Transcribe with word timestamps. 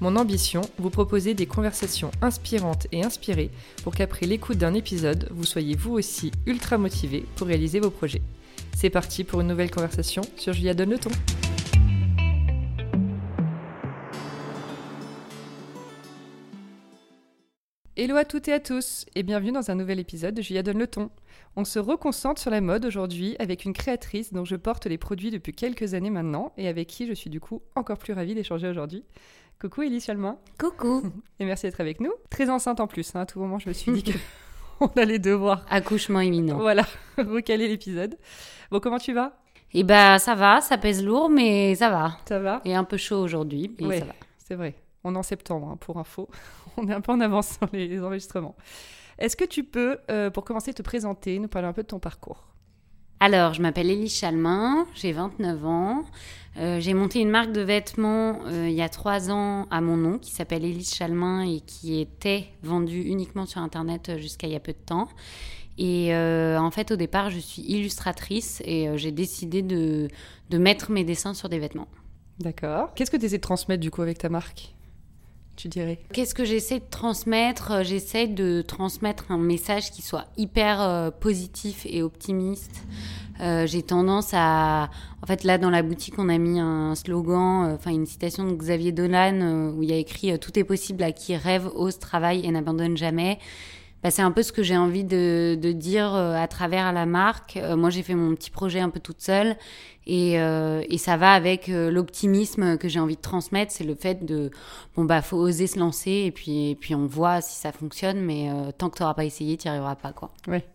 Mon 0.00 0.16
ambition, 0.16 0.62
vous 0.78 0.90
proposer 0.90 1.34
des 1.34 1.46
conversations 1.46 2.10
inspirantes 2.20 2.88
et 2.90 3.04
inspirées 3.04 3.50
pour 3.84 3.94
qu'après 3.94 4.26
l'écoute 4.26 4.58
d'un 4.58 4.74
épisode, 4.74 5.28
vous 5.30 5.44
soyez 5.44 5.76
vous 5.76 5.92
aussi 5.92 6.32
ultra 6.46 6.78
motivé 6.78 7.24
pour 7.36 7.46
réaliser 7.46 7.78
vos 7.78 7.90
projets. 7.90 8.22
C'est 8.74 8.90
parti 8.90 9.22
pour 9.22 9.40
une 9.40 9.46
nouvelle 9.46 9.70
conversation 9.70 10.22
sur 10.36 10.52
Julia 10.52 10.74
Donne 10.74 10.90
le 10.90 10.98
ton. 10.98 11.10
Hello 17.96 18.16
à 18.16 18.24
toutes 18.24 18.48
et 18.48 18.52
à 18.52 18.58
tous 18.58 19.06
et 19.14 19.22
bienvenue 19.22 19.52
dans 19.52 19.70
un 19.70 19.76
nouvel 19.76 20.00
épisode 20.00 20.34
de 20.34 20.42
Julia 20.42 20.64
Donne 20.64 20.80
le 20.80 20.88
ton. 20.88 21.10
On 21.54 21.64
se 21.64 21.78
reconcentre 21.78 22.40
sur 22.40 22.50
la 22.50 22.60
mode 22.60 22.84
aujourd'hui 22.84 23.36
avec 23.38 23.64
une 23.64 23.72
créatrice 23.72 24.32
dont 24.32 24.44
je 24.44 24.56
porte 24.56 24.86
les 24.86 24.98
produits 24.98 25.30
depuis 25.30 25.52
quelques 25.52 25.94
années 25.94 26.10
maintenant 26.10 26.52
et 26.58 26.66
avec 26.66 26.88
qui 26.88 27.06
je 27.06 27.12
suis 27.12 27.30
du 27.30 27.38
coup 27.38 27.62
encore 27.76 27.98
plus 27.98 28.12
ravie 28.12 28.34
d'échanger 28.34 28.68
aujourd'hui. 28.68 29.04
Coucou 29.60 29.82
Elise 29.82 30.04
Chalmin. 30.04 30.38
Coucou. 30.58 31.02
Et 31.40 31.44
merci 31.44 31.66
d'être 31.66 31.80
avec 31.80 32.00
nous. 32.00 32.12
Très 32.30 32.50
enceinte 32.50 32.80
en 32.80 32.86
plus, 32.86 33.14
hein. 33.14 33.20
à 33.20 33.26
tout 33.26 33.38
moment 33.38 33.58
je 33.58 33.68
me 33.68 33.72
suis 33.72 33.92
dit 33.92 34.02
que 34.02 34.18
on 34.80 34.88
allait 34.96 35.18
devoir... 35.18 35.64
Accouchement 35.70 36.20
imminent. 36.20 36.58
Voilà, 36.58 36.86
recaler 37.18 37.68
l'épisode. 37.68 38.18
Bon, 38.70 38.80
comment 38.80 38.98
tu 38.98 39.12
vas? 39.12 39.36
Eh 39.72 39.82
ben 39.82 40.18
ça 40.18 40.34
va, 40.34 40.60
ça 40.60 40.78
pèse 40.78 41.04
lourd, 41.04 41.28
mais 41.28 41.74
ça 41.74 41.90
va. 41.90 42.18
Ça 42.28 42.38
va? 42.38 42.60
Et 42.64 42.74
un 42.74 42.84
peu 42.84 42.96
chaud 42.96 43.20
aujourd'hui, 43.20 43.74
mais 43.80 44.00
ça 44.00 44.04
va. 44.04 44.14
C'est 44.38 44.54
vrai. 44.54 44.74
On 45.02 45.14
est 45.14 45.18
en 45.18 45.22
septembre, 45.22 45.68
hein, 45.68 45.76
pour 45.76 45.98
info. 45.98 46.28
On 46.76 46.88
est 46.88 46.94
un 46.94 47.00
peu 47.00 47.12
en 47.12 47.20
avance 47.20 47.58
sur 47.58 47.68
les 47.72 48.02
enregistrements. 48.02 48.56
Est-ce 49.18 49.36
que 49.36 49.44
tu 49.44 49.64
peux, 49.64 49.98
euh, 50.10 50.30
pour 50.30 50.44
commencer, 50.44 50.72
te 50.72 50.82
présenter, 50.82 51.38
nous 51.38 51.48
parler 51.48 51.68
un 51.68 51.72
peu 51.72 51.82
de 51.82 51.88
ton 51.88 51.98
parcours? 51.98 52.46
Alors, 53.24 53.54
je 53.54 53.62
m'appelle 53.62 53.88
Élie 53.88 54.10
Chalmin, 54.10 54.86
j'ai 54.94 55.12
29 55.12 55.64
ans. 55.64 56.04
Euh, 56.58 56.78
j'ai 56.78 56.92
monté 56.92 57.20
une 57.20 57.30
marque 57.30 57.52
de 57.52 57.62
vêtements 57.62 58.40
euh, 58.44 58.68
il 58.68 58.74
y 58.74 58.82
a 58.82 58.90
trois 58.90 59.30
ans 59.30 59.66
à 59.70 59.80
mon 59.80 59.96
nom 59.96 60.18
qui 60.18 60.30
s'appelle 60.30 60.62
Élise 60.62 60.92
Chalmin 60.92 61.40
et 61.40 61.60
qui 61.60 62.02
était 62.02 62.48
vendue 62.62 63.00
uniquement 63.00 63.46
sur 63.46 63.62
Internet 63.62 64.18
jusqu'à 64.18 64.46
il 64.46 64.52
y 64.52 64.56
a 64.56 64.60
peu 64.60 64.72
de 64.72 64.78
temps. 64.78 65.08
Et 65.78 66.14
en 66.14 66.70
fait, 66.70 66.90
au 66.90 66.96
départ, 66.96 67.30
je 67.30 67.38
suis 67.38 67.62
illustratrice 67.62 68.60
et 68.66 68.90
j'ai 68.96 69.10
décidé 69.10 69.62
de, 69.62 70.08
de 70.50 70.58
mettre 70.58 70.92
mes 70.92 71.02
dessins 71.02 71.32
sur 71.32 71.48
des 71.48 71.58
vêtements. 71.58 71.88
D'accord. 72.40 72.92
Qu'est-ce 72.94 73.10
que 73.10 73.16
tu 73.16 73.24
essaies 73.24 73.38
de 73.38 73.42
transmettre 73.42 73.80
du 73.80 73.90
coup 73.90 74.02
avec 74.02 74.18
ta 74.18 74.28
marque? 74.28 74.74
Tu 75.56 75.68
dirais 75.68 75.98
Qu'est-ce 76.12 76.34
que 76.34 76.44
j'essaie 76.44 76.78
de 76.78 76.84
transmettre? 76.90 77.72
Euh, 77.72 77.82
J'essaie 77.82 78.26
de 78.26 78.62
transmettre 78.62 79.30
un 79.30 79.38
message 79.38 79.90
qui 79.90 80.02
soit 80.02 80.26
hyper 80.36 80.80
euh, 80.80 81.10
positif 81.10 81.86
et 81.88 82.02
optimiste. 82.02 82.84
Euh, 83.40 83.66
j'ai 83.66 83.82
tendance 83.82 84.30
à... 84.32 84.90
En 85.22 85.26
fait, 85.26 85.44
là, 85.44 85.58
dans 85.58 85.70
la 85.70 85.82
boutique, 85.82 86.14
on 86.18 86.28
a 86.28 86.38
mis 86.38 86.60
un 86.60 86.94
slogan, 86.94 87.72
enfin 87.74 87.90
une 87.90 88.06
citation 88.06 88.44
de 88.44 88.54
Xavier 88.54 88.92
Dolan, 88.92 89.72
où 89.76 89.82
il 89.82 89.92
a 89.92 89.96
écrit 89.96 90.38
Tout 90.38 90.58
est 90.58 90.64
possible 90.64 91.02
à 91.02 91.12
qui 91.12 91.34
rêve, 91.34 91.68
ose, 91.74 91.98
travaille 91.98 92.44
et 92.44 92.50
n'abandonne 92.50 92.96
jamais 92.96 93.38
bah, 94.04 94.10
c'est 94.10 94.20
un 94.20 94.32
peu 94.32 94.42
ce 94.42 94.52
que 94.52 94.62
j'ai 94.62 94.76
envie 94.76 95.02
de, 95.02 95.58
de 95.58 95.72
dire 95.72 96.14
euh, 96.14 96.36
à 96.36 96.46
travers 96.46 96.92
la 96.92 97.06
marque. 97.06 97.56
Euh, 97.56 97.74
moi, 97.74 97.88
j'ai 97.88 98.02
fait 98.02 98.14
mon 98.14 98.34
petit 98.34 98.50
projet 98.50 98.80
un 98.80 98.90
peu 98.90 99.00
toute 99.00 99.22
seule 99.22 99.56
et, 100.06 100.38
euh, 100.38 100.82
et 100.90 100.98
ça 100.98 101.16
va 101.16 101.32
avec 101.32 101.68
l'optimisme 101.68 102.76
que 102.76 102.86
j'ai 102.86 103.00
envie 103.00 103.16
de 103.16 103.22
transmettre. 103.22 103.72
C'est 103.72 103.82
le 103.82 103.94
fait 103.94 104.26
de, 104.26 104.50
bon, 104.94 105.06
bah, 105.06 105.22
faut 105.22 105.38
oser 105.38 105.66
se 105.66 105.78
lancer 105.78 106.24
et 106.26 106.30
puis, 106.30 106.72
et 106.72 106.74
puis 106.74 106.94
on 106.94 107.06
voit 107.06 107.40
si 107.40 107.58
ça 107.58 107.72
fonctionne, 107.72 108.20
mais 108.20 108.50
tant 108.76 108.90
que 108.90 108.98
tu 108.98 109.02
n'auras 109.02 109.14
pas 109.14 109.24
essayé, 109.24 109.56
tu 109.56 109.68
n'y 109.68 109.70
arriveras 109.70 109.96
pas, 109.96 110.12
quoi. 110.12 110.30
Ouais. 110.48 110.66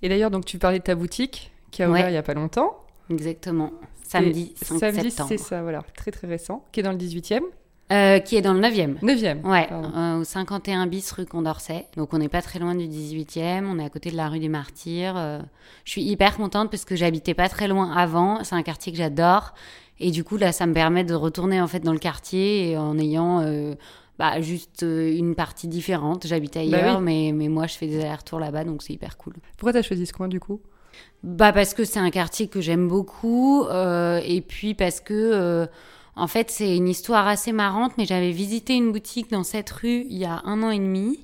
Et 0.00 0.08
d'ailleurs, 0.08 0.30
donc, 0.30 0.46
tu 0.46 0.56
parlais 0.56 0.78
de 0.78 0.84
ta 0.84 0.94
boutique 0.94 1.52
qui 1.70 1.82
a 1.82 1.90
ouvert 1.90 2.08
il 2.08 2.12
n'y 2.12 2.16
a 2.16 2.22
pas 2.22 2.34
longtemps. 2.34 2.78
Exactement. 3.10 3.70
Samedi 4.02 4.54
5 4.56 4.78
Samedi, 4.78 5.10
c'est 5.10 5.36
ça, 5.36 5.60
voilà. 5.60 5.82
Très, 5.94 6.10
très 6.10 6.26
récent. 6.26 6.64
Qui 6.72 6.80
est 6.80 6.82
dans 6.82 6.92
le 6.92 6.98
18e. 6.98 7.42
Euh, 7.92 8.20
qui 8.20 8.36
est 8.36 8.40
dans 8.40 8.54
le 8.54 8.60
9e. 8.60 8.98
9e. 9.00 9.42
Ouais, 9.42 9.68
euh, 9.70 10.20
au 10.20 10.24
51 10.24 10.86
bis 10.86 11.12
rue 11.12 11.26
Condorcet. 11.26 11.86
Donc 11.96 12.14
on 12.14 12.18
n'est 12.18 12.30
pas 12.30 12.40
très 12.40 12.58
loin 12.58 12.74
du 12.74 12.86
18e, 12.86 13.66
on 13.66 13.78
est 13.78 13.84
à 13.84 13.90
côté 13.90 14.10
de 14.10 14.16
la 14.16 14.30
rue 14.30 14.38
des 14.38 14.48
Martyrs. 14.48 15.14
Euh, 15.18 15.40
je 15.84 15.90
suis 15.90 16.02
hyper 16.02 16.38
contente 16.38 16.70
parce 16.70 16.86
que 16.86 16.96
j'habitais 16.96 17.34
pas 17.34 17.50
très 17.50 17.68
loin 17.68 17.92
avant, 17.92 18.44
c'est 18.44 18.54
un 18.54 18.62
quartier 18.62 18.92
que 18.92 18.98
j'adore 18.98 19.52
et 20.00 20.10
du 20.10 20.24
coup 20.24 20.38
là 20.38 20.52
ça 20.52 20.66
me 20.66 20.72
permet 20.72 21.04
de 21.04 21.14
retourner 21.14 21.60
en 21.60 21.66
fait 21.66 21.80
dans 21.80 21.92
le 21.92 21.98
quartier 21.98 22.78
en 22.78 22.98
ayant 22.98 23.44
bah, 24.18 24.40
juste 24.40 24.82
une 24.82 25.34
partie 25.34 25.68
différente. 25.68 26.26
J'habite 26.26 26.54
bah 26.54 26.60
ailleurs 26.60 27.00
mais, 27.00 27.32
mais 27.34 27.48
moi 27.48 27.66
je 27.66 27.74
fais 27.74 27.88
des 27.88 28.00
allers-retours 28.00 28.40
là-bas 28.40 28.64
donc 28.64 28.82
c'est 28.82 28.94
hyper 28.94 29.18
cool. 29.18 29.34
Pourquoi 29.58 29.72
tu 29.72 29.78
as 29.78 29.82
choisi 29.82 30.06
ce 30.06 30.14
coin 30.14 30.28
du 30.28 30.40
coup? 30.40 30.60
Bah 31.22 31.52
parce 31.52 31.74
que 31.74 31.84
c'est 31.84 32.00
un 32.00 32.10
quartier 32.10 32.46
que 32.46 32.62
j'aime 32.62 32.88
beaucoup 32.88 33.66
et 33.68 34.40
puis 34.40 34.72
parce 34.72 35.00
que 35.00 35.68
en 36.14 36.26
fait, 36.26 36.50
c'est 36.50 36.76
une 36.76 36.88
histoire 36.88 37.26
assez 37.26 37.52
marrante, 37.52 37.92
mais 37.96 38.04
j'avais 38.04 38.32
visité 38.32 38.74
une 38.74 38.92
boutique 38.92 39.30
dans 39.30 39.44
cette 39.44 39.70
rue 39.70 40.04
il 40.10 40.18
y 40.18 40.26
a 40.26 40.42
un 40.44 40.62
an 40.62 40.70
et 40.70 40.78
demi. 40.78 41.20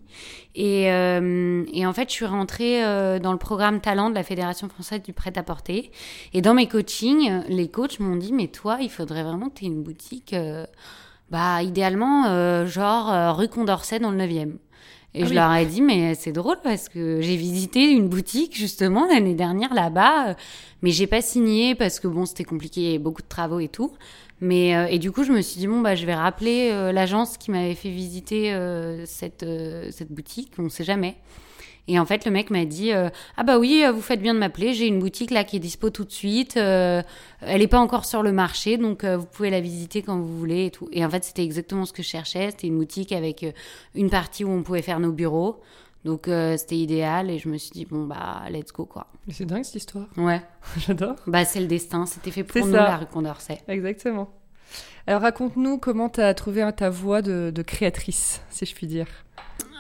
Et, 0.55 0.91
euh, 0.91 1.65
en 1.85 1.93
fait, 1.93 2.09
je 2.09 2.15
suis 2.15 2.25
rentrée 2.25 2.85
euh, 2.85 3.19
dans 3.19 3.33
le 3.33 3.39
programme 3.39 3.81
Talent 3.81 4.09
de 4.09 4.15
la 4.15 4.25
Fédération 4.25 4.69
française 4.69 5.03
du 5.03 5.13
prêt-à-porter. 5.13 5.93
Et 6.33 6.41
dans 6.41 6.55
mes 6.55 6.67
coachings, 6.67 7.43
les 7.49 7.69
coachs 7.69 8.01
m'ont 8.01 8.17
dit, 8.17 8.33
mais 8.33 8.49
toi, 8.49 8.79
il 8.81 8.91
faudrait 8.91 9.23
vraiment 9.23 9.51
que 9.51 9.59
tu 9.59 9.65
aies 9.67 9.69
une 9.69 9.83
boutique, 9.83 10.33
euh, 10.33 10.65
bah, 11.31 11.63
idéalement, 11.63 12.67
genre 12.67 13.37
rue 13.37 13.49
Condorcet 13.49 13.99
dans 13.99 14.11
le 14.11 14.17
9e. 14.17 14.55
Et 15.15 15.23
ah 15.23 15.27
je 15.27 15.35
leur 15.35 15.53
ai 15.55 15.65
dit, 15.65 15.81
mais 15.81 16.15
c'est 16.15 16.33
drôle 16.33 16.59
parce 16.63 16.89
que 16.89 17.21
j'ai 17.21 17.37
visité 17.37 17.91
une 17.91 18.09
boutique 18.09 18.57
justement 18.57 19.07
l'année 19.07 19.35
dernière 19.35 19.73
là-bas, 19.73 20.37
mais 20.83 20.91
j'ai 20.91 21.07
pas 21.07 21.23
signé 21.23 21.75
parce 21.75 21.99
que 21.99 22.09
bon, 22.09 22.27
c'était 22.27 22.45
compliqué, 22.45 22.99
beaucoup 22.99 23.23
de 23.23 23.29
travaux 23.29 23.59
et 23.59 23.69
tout. 23.69 23.93
Mais 24.41 24.77
euh, 24.77 24.87
et 24.87 24.99
du 24.99 25.11
coup, 25.11 25.25
je 25.25 25.33
me 25.33 25.41
suis 25.41 25.59
dit 25.59 25.67
bon 25.67 25.81
bah 25.81 25.95
je 25.95 26.07
vais 26.07 26.15
rappeler 26.15 26.71
euh, 26.73 26.93
l'agence 26.93 27.39
qui 27.39 27.51
m'avait 27.51 27.75
fait 27.75 27.91
visiter 27.91 28.53
euh, 28.53 29.05
cette 29.07 29.45
cette 29.91 30.13
boutique. 30.13 30.53
On 30.59 30.69
sait 30.69 30.85
jamais. 30.85 31.17
Et 31.91 31.99
en 31.99 32.05
fait, 32.05 32.27
le 32.27 32.31
mec 32.31 32.51
m'a 32.51 32.67
dit 32.67 32.93
ah 32.93 33.45
bah 33.45 33.59
oui, 33.59 33.83
vous 33.93 34.03
faites 34.03 34.21
bien 34.21 34.35
de 34.35 34.39
m'appeler. 34.39 34.75
J'ai 34.75 34.87
une 34.87 34.99
boutique 34.99 35.31
là 35.31 35.43
qui 35.43 35.57
est 35.57 35.61
dispo 35.61 35.89
tout 35.89 36.05
de 36.05 36.13
suite. 36.13 36.59
elle 36.59 37.05
n'est 37.43 37.67
pas 37.67 37.79
encore 37.79 38.05
sur 38.05 38.23
le 38.23 38.31
marché, 38.31 38.77
donc 38.77 39.07
vous 39.07 39.25
pouvez 39.25 39.49
la 39.49 39.63
visiter 39.63 40.03
quand 40.03 40.19
vous 40.19 40.39
voulez 40.39 40.67
et 40.67 40.71
tout. 40.71 40.91
Et 40.93 41.03
en 41.03 41.09
fait, 41.09 41.25
c'était 41.25 41.45
exactement 41.45 41.87
ce 41.87 41.95
que 41.95 42.03
je 42.03 42.09
cherchais. 42.09 42.51
C'était 42.51 42.67
une 42.67 42.77
boutique 42.77 43.11
avec 43.11 43.47
une 43.95 44.11
partie 44.11 44.45
où 44.45 44.51
on 44.51 44.63
pouvait 44.63 44.83
faire 44.83 45.01
nos 45.01 45.13
bureaux. 45.13 45.63
Donc 46.05 46.31
c'était 46.57 46.77
idéal 46.77 47.31
et 47.31 47.39
je 47.39 47.49
me 47.49 47.59
suis 47.59 47.71
dit 47.71 47.85
bon 47.85 48.05
bah 48.05 48.43
let's 48.51 48.73
go 48.73 48.87
quoi. 48.87 49.09
C'est 49.31 49.45
dingue 49.45 49.65
cette 49.65 49.75
histoire. 49.75 50.07
Ouais. 50.17 50.41
J'adore. 50.79 51.17
Bah 51.27 51.45
c'est 51.45 51.61
le 51.61 51.67
destin, 51.67 52.07
c'était 52.07 52.31
fait 52.31 52.45
pour 52.45 52.65
nous 52.65 52.73
ça. 52.73 52.85
la 52.85 52.97
rue 52.99 53.07
Condorcet. 53.07 53.61
Exactement. 53.69 54.31
Alors 55.09 55.23
raconte-nous 55.23 55.79
comment 55.79 56.11
tu 56.11 56.21
as 56.21 56.35
trouvé 56.35 56.69
ta 56.77 56.91
voix 56.91 57.23
de, 57.23 57.63
créatrice, 57.63 58.43
si 58.51 58.67
je 58.67 58.75
puis 58.75 58.87
dire. 58.87 59.07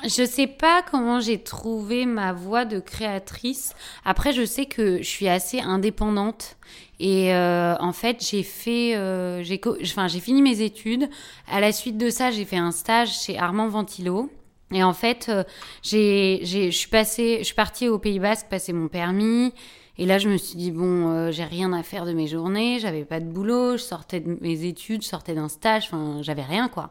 Je 0.04 0.24
sais 0.24 0.46
pas 0.46 0.82
comment 0.90 1.20
j'ai 1.20 1.42
trouvé 1.42 2.06
ma 2.06 2.32
voix 2.32 2.64
de 2.64 2.80
créatrice. 2.80 3.74
Après, 4.06 4.32
je 4.32 4.44
sais 4.46 4.64
que 4.64 4.98
je 4.98 5.08
suis 5.08 5.28
assez 5.28 5.60
indépendante 5.60 6.56
et 6.98 7.34
euh, 7.34 7.76
en 7.78 7.92
fait, 7.92 8.24
j'ai 8.24 8.42
fait, 8.42 8.96
euh, 8.96 9.42
j'ai, 9.42 9.60
enfin, 9.82 10.08
j'ai 10.08 10.20
fini 10.20 10.40
mes 10.40 10.62
études. 10.62 11.10
À 11.46 11.60
la 11.60 11.72
suite 11.72 11.98
de 11.98 12.08
ça, 12.08 12.30
j'ai 12.30 12.46
fait 12.46 12.56
un 12.56 12.70
stage 12.70 13.20
chez 13.20 13.38
Armand 13.38 13.68
Ventilo. 13.68 14.30
Et 14.72 14.82
en 14.82 14.92
fait, 14.92 15.26
euh, 15.28 15.44
j'ai, 15.82 16.40
je 16.44 16.70
suis 16.70 16.88
je 16.90 17.42
suis 17.42 17.54
partie 17.54 17.88
au 17.88 17.98
Pays 17.98 18.18
Basque 18.18 18.48
passer 18.48 18.72
mon 18.72 18.88
permis. 18.88 19.52
Et 20.00 20.06
là, 20.06 20.18
je 20.18 20.28
me 20.28 20.36
suis 20.36 20.56
dit, 20.56 20.70
bon, 20.70 21.10
euh, 21.10 21.32
j'ai 21.32 21.42
rien 21.42 21.72
à 21.72 21.82
faire 21.82 22.06
de 22.06 22.12
mes 22.12 22.28
journées, 22.28 22.78
j'avais 22.78 23.04
pas 23.04 23.18
de 23.18 23.24
boulot, 23.24 23.72
je 23.72 23.82
sortais 23.82 24.20
de 24.20 24.38
mes 24.40 24.64
études, 24.64 25.02
je 25.02 25.08
sortais 25.08 25.34
d'un 25.34 25.48
stage, 25.48 25.86
enfin, 25.86 26.18
j'avais 26.22 26.44
rien, 26.44 26.68
quoi. 26.68 26.90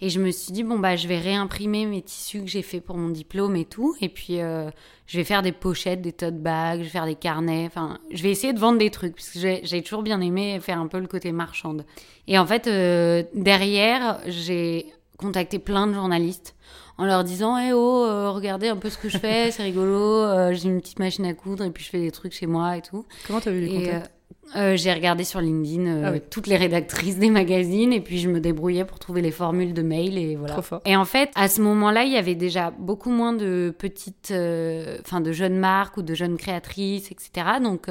Et 0.00 0.08
je 0.08 0.20
me 0.20 0.30
suis 0.30 0.52
dit, 0.52 0.62
bon, 0.62 0.78
bah, 0.78 0.94
je 0.94 1.08
vais 1.08 1.18
réimprimer 1.18 1.84
mes 1.84 2.00
tissus 2.00 2.42
que 2.42 2.46
j'ai 2.46 2.62
fait 2.62 2.80
pour 2.80 2.96
mon 2.96 3.08
diplôme 3.08 3.56
et 3.56 3.64
tout. 3.64 3.96
Et 4.00 4.08
puis, 4.08 4.40
euh, 4.40 4.70
je 5.08 5.18
vais 5.18 5.24
faire 5.24 5.42
des 5.42 5.50
pochettes, 5.50 6.00
des 6.00 6.12
tote 6.12 6.40
bags, 6.40 6.78
je 6.78 6.84
vais 6.84 6.90
faire 6.90 7.06
des 7.06 7.16
carnets, 7.16 7.64
enfin, 7.66 7.98
je 8.12 8.22
vais 8.22 8.30
essayer 8.30 8.52
de 8.52 8.60
vendre 8.60 8.78
des 8.78 8.90
trucs, 8.90 9.16
parce 9.16 9.30
que 9.30 9.40
j'ai 9.40 9.82
toujours 9.82 10.04
bien 10.04 10.20
aimé 10.20 10.60
faire 10.60 10.78
un 10.78 10.86
peu 10.86 11.00
le 11.00 11.08
côté 11.08 11.32
marchande. 11.32 11.84
Et 12.28 12.38
en 12.38 12.46
fait, 12.46 12.68
derrière, 13.34 14.20
j'ai 14.28 14.93
contacté 15.18 15.58
plein 15.58 15.86
de 15.86 15.94
journalistes 15.94 16.54
en 16.98 17.04
leur 17.04 17.24
disant 17.24 17.56
Eh 17.58 17.72
oh, 17.72 18.04
euh, 18.04 18.30
regardez 18.30 18.68
un 18.68 18.76
peu 18.76 18.90
ce 18.90 18.98
que 18.98 19.08
je 19.08 19.18
fais, 19.18 19.50
c'est 19.50 19.62
rigolo, 19.62 20.00
euh, 20.00 20.52
j'ai 20.52 20.68
une 20.68 20.80
petite 20.80 20.98
machine 20.98 21.24
à 21.26 21.34
coudre 21.34 21.64
et 21.64 21.70
puis 21.70 21.84
je 21.84 21.90
fais 21.90 22.00
des 22.00 22.10
trucs 22.10 22.32
chez 22.32 22.46
moi 22.46 22.76
et 22.76 22.82
tout. 22.82 23.04
Comment 23.26 23.40
t'as 23.40 23.52
eu 23.52 23.60
les 23.60 23.68
contacts 23.86 24.10
Euh, 24.56 24.76
j'ai 24.76 24.92
regardé 24.92 25.24
sur 25.24 25.40
LinkedIn 25.40 26.04
Ah 26.04 26.10
oui. 26.12 26.20
toutes 26.30 26.46
les 26.46 26.56
rédactrices 26.56 27.18
des 27.18 27.30
magazines 27.30 27.92
et 27.92 28.00
puis 28.00 28.18
je 28.18 28.28
me 28.28 28.40
débrouillais 28.40 28.84
pour 28.84 28.98
trouver 28.98 29.22
les 29.22 29.30
formules 29.30 29.72
de 29.72 29.82
mail 29.82 30.18
et 30.18 30.36
voilà. 30.36 30.52
Trop 30.52 30.62
fort. 30.62 30.80
Et 30.84 30.96
en 30.96 31.04
fait, 31.06 31.30
à 31.34 31.48
ce 31.48 31.60
moment-là, 31.62 32.04
il 32.04 32.12
y 32.12 32.16
avait 32.18 32.34
déjà 32.34 32.70
beaucoup 32.70 33.10
moins 33.10 33.32
de 33.32 33.74
petites, 33.76 34.32
enfin 35.00 35.20
de 35.20 35.32
jeunes 35.32 35.56
marques 35.58 35.96
ou 35.96 36.02
de 36.02 36.14
jeunes 36.14 36.36
créatrices, 36.36 37.10
etc. 37.10 37.46
Donc, 37.62 37.88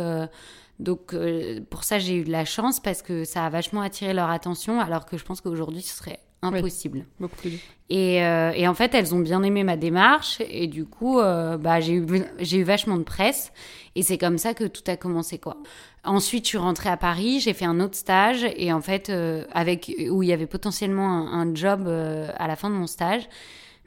donc 0.79 1.13
euh, 1.13 1.59
pour 1.69 1.83
ça, 1.83 1.97
j'ai 1.99 2.15
eu 2.15 2.23
de 2.23 2.31
la 2.31 2.45
chance 2.45 2.79
parce 2.79 3.01
que 3.01 3.23
ça 3.23 3.45
a 3.45 3.49
vachement 3.49 3.81
attiré 3.81 4.13
leur 4.13 4.29
attention, 4.29 4.79
alors 4.79 5.05
que 5.05 5.17
je 5.17 5.23
pense 5.23 5.41
qu'aujourd'hui, 5.41 5.81
ce 5.81 5.95
serait 5.97 6.19
impossible. 6.43 7.05
Beaucoup 7.19 7.35
plus. 7.37 7.59
Et, 7.89 8.23
euh, 8.23 8.51
et 8.55 8.67
en 8.67 8.73
fait, 8.73 8.93
elles 8.95 9.13
ont 9.13 9.19
bien 9.19 9.43
aimé 9.43 9.63
ma 9.63 9.77
démarche 9.77 10.41
et 10.49 10.67
du 10.67 10.85
coup, 10.85 11.19
euh, 11.19 11.57
bah, 11.57 11.79
j'ai 11.79 11.93
eu, 11.93 12.05
eu 12.39 12.63
vachement 12.63 12.97
de 12.97 13.03
presse 13.03 13.51
et 13.95 14.03
c'est 14.03 14.17
comme 14.17 14.37
ça 14.37 14.53
que 14.53 14.63
tout 14.63 14.83
a 14.87 14.95
commencé, 14.97 15.37
quoi. 15.37 15.57
Ensuite, 16.03 16.45
je 16.45 16.49
suis 16.49 16.57
rentrée 16.57 16.89
à 16.89 16.97
Paris, 16.97 17.39
j'ai 17.39 17.53
fait 17.53 17.65
un 17.65 17.79
autre 17.79 17.95
stage 17.95 18.45
et 18.57 18.73
en 18.73 18.81
fait, 18.81 19.09
euh, 19.09 19.45
avec 19.53 19.93
où 20.09 20.23
il 20.23 20.29
y 20.29 20.33
avait 20.33 20.47
potentiellement 20.47 21.07
un, 21.07 21.41
un 21.47 21.55
job 21.55 21.87
à 21.87 22.47
la 22.47 22.55
fin 22.55 22.69
de 22.69 22.75
mon 22.75 22.87
stage. 22.87 23.27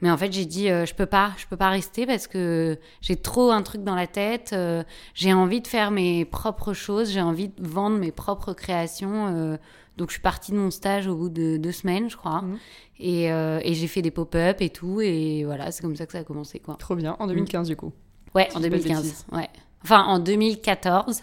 Mais 0.01 0.11
en 0.11 0.17
fait, 0.17 0.31
j'ai 0.31 0.45
dit, 0.45 0.69
euh, 0.69 0.85
je 0.85 0.93
peux 0.93 1.07
pas, 1.07 1.31
je 1.37 1.47
peux 1.47 1.57
pas 1.57 1.69
rester 1.69 2.05
parce 2.05 2.27
que 2.27 2.77
j'ai 3.01 3.15
trop 3.15 3.49
un 3.49 3.63
truc 3.63 3.83
dans 3.83 3.95
la 3.95 4.05
tête. 4.07 4.51
euh, 4.53 4.83
j'ai 5.15 5.33
envie 5.33 5.59
de 5.59 5.67
faire 5.67 5.89
mes 5.89 6.23
propres 6.23 6.73
choses, 6.73 7.11
j'ai 7.11 7.21
envie 7.21 7.47
de 7.47 7.67
vendre 7.67 7.97
mes 7.97 8.11
propres 8.11 8.53
créations. 8.53 9.33
euh, 9.35 9.57
donc, 9.97 10.09
je 10.09 10.13
suis 10.13 10.21
partie 10.21 10.51
de 10.51 10.57
mon 10.57 10.71
stage 10.71 11.07
au 11.07 11.15
bout 11.15 11.29
de 11.29 11.57
deux 11.57 11.71
semaines, 11.71 12.09
je 12.09 12.15
crois. 12.17 12.41
Mhm. 12.41 12.57
Et, 12.99 13.31
euh, 13.31 13.59
et 13.63 13.73
j'ai 13.73 13.87
fait 13.87 14.01
des 14.01 14.11
pop-up 14.11 14.57
et 14.61 14.69
tout. 14.69 15.01
Et 15.01 15.43
voilà, 15.45 15.71
c'est 15.71 15.81
comme 15.81 15.95
ça 15.95 16.05
que 16.05 16.11
ça 16.13 16.19
a 16.19 16.23
commencé, 16.23 16.59
quoi. 16.59 16.75
Trop 16.79 16.95
bien. 16.95 17.15
En 17.19 17.27
2015, 17.27 17.67
du 17.67 17.75
coup. 17.75 17.91
Ouais, 18.35 18.47
Si 18.51 18.57
en 18.57 18.59
je 18.61 18.65
dis 18.65 18.69
pas 18.69 18.77
de 18.77 18.81
2015. 18.83 19.03
bêtises. 19.03 19.25
Ouais. 19.31 19.49
Enfin, 19.83 20.03
en 20.03 20.19
2014. 20.19 21.21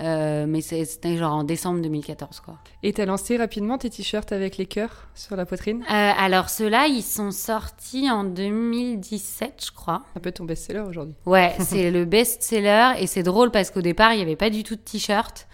euh, 0.00 0.46
mais 0.48 0.60
c'était 0.60 1.16
genre 1.16 1.34
en 1.34 1.44
décembre 1.44 1.80
2014, 1.80 2.40
quoi. 2.40 2.58
Et 2.82 2.92
t'as 2.92 3.04
lancé 3.06 3.36
rapidement 3.36 3.78
tes 3.78 3.88
t-shirts 3.90 4.32
avec 4.32 4.56
les 4.56 4.66
cœurs 4.66 5.08
sur 5.14 5.36
la 5.36 5.46
poitrine? 5.46 5.82
Euh, 5.82 6.12
alors, 6.18 6.48
ceux-là, 6.50 6.88
ils 6.88 7.02
sont 7.04 7.30
sortis 7.30 8.10
en 8.10 8.24
2017, 8.24 9.64
je 9.66 9.72
crois. 9.72 10.02
Un 10.16 10.20
peu 10.20 10.32
ton 10.32 10.44
best-seller 10.44 10.80
aujourd'hui. 10.80 11.14
Ouais, 11.26 11.54
c'est 11.60 11.90
le 11.92 12.04
best-seller 12.04 12.94
et 12.98 13.06
c'est 13.06 13.22
drôle 13.22 13.50
parce 13.50 13.70
qu'au 13.70 13.82
départ, 13.82 14.12
il 14.12 14.16
n'y 14.16 14.22
avait 14.22 14.36
pas 14.36 14.50
du 14.50 14.62
tout 14.64 14.74
de 14.76 14.80
t-shirt. 14.80 15.46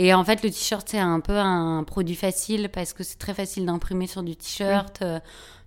Et 0.00 0.14
en 0.14 0.22
fait, 0.24 0.42
le 0.44 0.50
t-shirt, 0.50 0.86
c'est 0.88 0.98
un 0.98 1.18
peu 1.20 1.36
un 1.36 1.82
produit 1.82 2.14
facile 2.14 2.68
parce 2.72 2.92
que 2.92 3.02
c'est 3.02 3.18
très 3.18 3.34
facile 3.34 3.66
d'imprimer 3.66 4.06
sur 4.06 4.22
du 4.22 4.36
t-shirt. 4.36 5.00
Euh, 5.02 5.18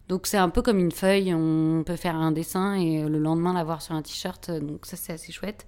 Donc, 0.08 0.26
c'est 0.26 0.38
un 0.38 0.48
peu 0.50 0.62
comme 0.62 0.80
une 0.80 0.92
feuille. 0.92 1.34
On 1.34 1.84
peut 1.86 1.96
faire 1.98 2.16
un 2.16 2.32
dessin 2.32 2.74
et 2.76 3.04
le 3.04 3.18
lendemain 3.20 3.54
l'avoir 3.54 3.82
sur 3.82 3.94
un 3.94 4.02
t-shirt. 4.02 4.50
Donc, 4.50 4.86
ça, 4.86 4.96
c'est 4.98 5.14
assez 5.14 5.32
chouette. 5.34 5.66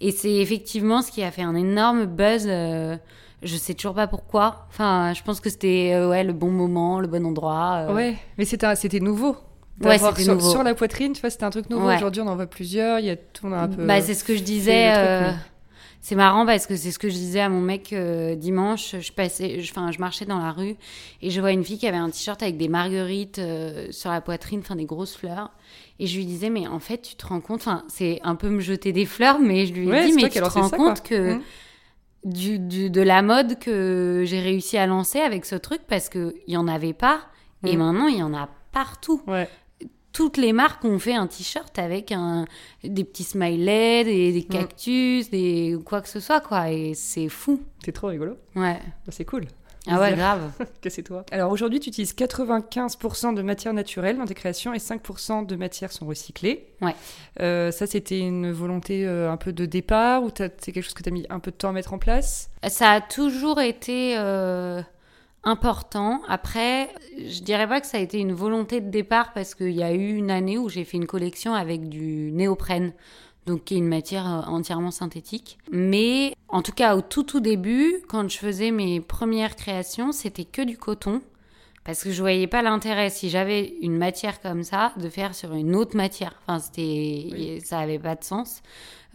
Et 0.00 0.12
c'est 0.12 0.32
effectivement 0.34 1.02
ce 1.02 1.10
qui 1.12 1.22
a 1.22 1.30
fait 1.30 1.42
un 1.42 1.54
énorme 1.54 2.06
buzz. 2.06 2.44
euh, 2.46 2.96
Je 3.42 3.56
sais 3.56 3.74
toujours 3.74 3.94
pas 3.94 4.06
pourquoi. 4.06 4.66
Enfin, 4.70 5.12
je 5.14 5.22
pense 5.22 5.40
que 5.40 5.50
c'était 5.50 5.92
euh, 5.94 6.08
ouais, 6.08 6.24
le 6.24 6.32
bon 6.32 6.50
moment, 6.50 7.00
le 7.00 7.08
bon 7.08 7.24
endroit. 7.26 7.86
euh. 7.88 7.94
Ouais, 7.94 8.16
mais 8.38 8.44
c'était 8.46 9.00
nouveau. 9.00 9.36
Ouais, 9.82 9.98
sur, 9.98 10.34
nouveau. 10.34 10.50
sur 10.50 10.62
la 10.62 10.74
poitrine, 10.74 11.12
tu 11.12 11.20
vois, 11.20 11.28
c'était 11.28 11.44
un 11.44 11.50
truc 11.50 11.68
nouveau. 11.68 11.86
Ouais. 11.86 11.96
Aujourd'hui, 11.96 12.22
on 12.22 12.26
en 12.28 12.34
voit 12.36 12.46
plusieurs. 12.46 12.98
Il 12.98 13.04
y 13.06 13.10
a 13.10 13.16
tout, 13.16 13.44
on 13.46 13.52
a 13.52 13.58
un 13.58 13.68
peu. 13.68 13.84
Bah, 13.84 14.00
c'est 14.00 14.14
ce 14.14 14.24
que 14.24 14.34
je 14.34 14.42
disais. 14.42 14.90
C'est 16.08 16.14
marrant 16.14 16.46
parce 16.46 16.68
que 16.68 16.76
c'est 16.76 16.92
ce 16.92 17.00
que 17.00 17.08
je 17.08 17.14
disais 17.14 17.40
à 17.40 17.48
mon 17.48 17.60
mec 17.60 17.92
euh, 17.92 18.36
dimanche. 18.36 18.94
Je 19.00 19.10
passais, 19.10 19.56
enfin, 19.60 19.90
je 19.90 19.98
marchais 19.98 20.24
dans 20.24 20.38
la 20.38 20.52
rue 20.52 20.76
et 21.20 21.30
je 21.30 21.40
vois 21.40 21.50
une 21.50 21.64
fille 21.64 21.78
qui 21.78 21.88
avait 21.88 21.96
un 21.96 22.10
t-shirt 22.10 22.40
avec 22.44 22.56
des 22.56 22.68
marguerites 22.68 23.40
euh, 23.40 23.88
sur 23.90 24.10
la 24.12 24.20
poitrine, 24.20 24.60
enfin 24.60 24.76
des 24.76 24.84
grosses 24.84 25.16
fleurs. 25.16 25.50
Et 25.98 26.06
je 26.06 26.16
lui 26.16 26.24
disais, 26.24 26.48
mais 26.48 26.68
en 26.68 26.78
fait, 26.78 27.02
tu 27.02 27.16
te 27.16 27.26
rends 27.26 27.40
compte, 27.40 27.62
enfin, 27.62 27.82
c'est 27.88 28.20
un 28.22 28.36
peu 28.36 28.48
me 28.50 28.60
jeter 28.60 28.92
des 28.92 29.04
fleurs, 29.04 29.40
mais 29.40 29.66
je 29.66 29.72
lui 29.74 29.88
ai 29.88 29.90
Ouais, 29.90 30.06
dit, 30.06 30.12
mais 30.12 30.28
tu 30.28 30.38
te 30.38 30.44
rends 30.44 30.68
ça, 30.68 30.76
compte 30.76 31.02
que 31.02 31.32
Mhm. 31.34 31.42
du, 32.24 32.58
du- 32.60 32.90
de 32.90 33.00
la 33.02 33.22
mode 33.22 33.58
que 33.58 34.22
j'ai 34.26 34.38
réussi 34.40 34.78
à 34.78 34.86
lancer 34.86 35.18
avec 35.18 35.44
ce 35.44 35.56
truc 35.56 35.80
parce 35.88 36.08
qu'il 36.08 36.34
n'y 36.46 36.56
en 36.56 36.68
avait 36.68 36.92
pas 36.92 37.22
et 37.64 37.72
Mhm. 37.76 37.82
maintenant 37.82 38.06
il 38.06 38.18
y 38.18 38.22
en 38.22 38.32
a 38.32 38.48
partout 38.70 39.22
Ouais. 39.26 39.48
Toutes 40.16 40.38
les 40.38 40.54
marques 40.54 40.82
ont 40.86 40.98
fait 40.98 41.12
un 41.12 41.26
t-shirt 41.26 41.78
avec 41.78 42.10
un, 42.10 42.46
des 42.82 43.04
petits 43.04 43.22
smileys, 43.22 44.02
des, 44.02 44.32
des 44.32 44.44
cactus, 44.44 45.28
des 45.28 45.76
quoi 45.84 46.00
que 46.00 46.08
ce 46.08 46.20
soit, 46.20 46.40
quoi. 46.40 46.70
Et 46.70 46.94
c'est 46.94 47.28
fou. 47.28 47.60
C'est 47.84 47.92
trop 47.92 48.06
rigolo. 48.06 48.38
Ouais. 48.54 48.80
Bah, 49.04 49.10
c'est 49.10 49.26
cool. 49.26 49.44
Ah 49.86 50.00
ouais, 50.00 50.14
grave. 50.14 50.52
que 50.80 50.88
c'est 50.88 51.02
toi. 51.02 51.26
Alors 51.30 51.52
aujourd'hui, 51.52 51.80
tu 51.80 51.90
utilises 51.90 52.14
95% 52.14 53.34
de 53.34 53.42
matière 53.42 53.74
naturelle 53.74 54.16
dans 54.16 54.24
tes 54.24 54.32
créations 54.32 54.72
et 54.72 54.78
5% 54.78 55.44
de 55.44 55.54
matières 55.54 55.92
sont 55.92 56.06
recyclées. 56.06 56.66
Ouais. 56.80 56.96
Euh, 57.40 57.70
ça, 57.70 57.86
c'était 57.86 58.18
une 58.18 58.50
volonté 58.52 59.06
euh, 59.06 59.30
un 59.30 59.36
peu 59.36 59.52
de 59.52 59.66
départ 59.66 60.22
ou 60.22 60.30
c'est 60.34 60.72
quelque 60.72 60.82
chose 60.82 60.94
que 60.94 61.02
tu 61.02 61.10
as 61.10 61.12
mis 61.12 61.26
un 61.28 61.40
peu 61.40 61.50
de 61.50 61.56
temps 61.56 61.68
à 61.68 61.72
mettre 61.72 61.92
en 61.92 61.98
place? 61.98 62.48
Ça 62.66 62.92
a 62.92 63.00
toujours 63.02 63.60
été 63.60 64.16
euh, 64.16 64.80
important. 65.46 66.20
Après, 66.28 66.90
je 67.16 67.40
dirais 67.40 67.66
pas 67.66 67.80
que 67.80 67.86
ça 67.86 67.96
a 67.96 68.00
été 68.00 68.18
une 68.18 68.34
volonté 68.34 68.82
de 68.82 68.90
départ 68.90 69.32
parce 69.32 69.54
qu'il 69.54 69.70
y 69.72 69.82
a 69.82 69.92
eu 69.94 70.14
une 70.16 70.30
année 70.30 70.58
où 70.58 70.68
j'ai 70.68 70.84
fait 70.84 70.98
une 70.98 71.06
collection 71.06 71.54
avec 71.54 71.88
du 71.88 72.30
néoprène. 72.32 72.92
Donc, 73.46 73.62
qui 73.64 73.74
est 73.74 73.78
une 73.78 73.86
matière 73.86 74.26
euh, 74.26 74.50
entièrement 74.50 74.90
synthétique. 74.90 75.56
Mais, 75.70 76.34
en 76.48 76.62
tout 76.62 76.72
cas, 76.72 76.96
au 76.96 77.00
tout, 77.00 77.22
tout 77.22 77.38
début, 77.38 78.02
quand 78.08 78.28
je 78.28 78.36
faisais 78.38 78.72
mes 78.72 79.00
premières 79.00 79.54
créations, 79.54 80.10
c'était 80.10 80.44
que 80.44 80.62
du 80.62 80.76
coton. 80.76 81.22
Parce 81.84 82.02
que 82.02 82.10
je 82.10 82.20
voyais 82.20 82.48
pas 82.48 82.62
l'intérêt, 82.62 83.08
si 83.08 83.30
j'avais 83.30 83.74
une 83.82 83.96
matière 83.96 84.40
comme 84.40 84.64
ça, 84.64 84.92
de 84.96 85.08
faire 85.08 85.32
sur 85.32 85.54
une 85.54 85.76
autre 85.76 85.96
matière. 85.96 86.34
Enfin, 86.42 86.58
c'était, 86.58 87.28
Oui. 87.32 87.60
ça 87.64 87.78
avait 87.78 88.00
pas 88.00 88.16
de 88.16 88.24
sens. 88.24 88.62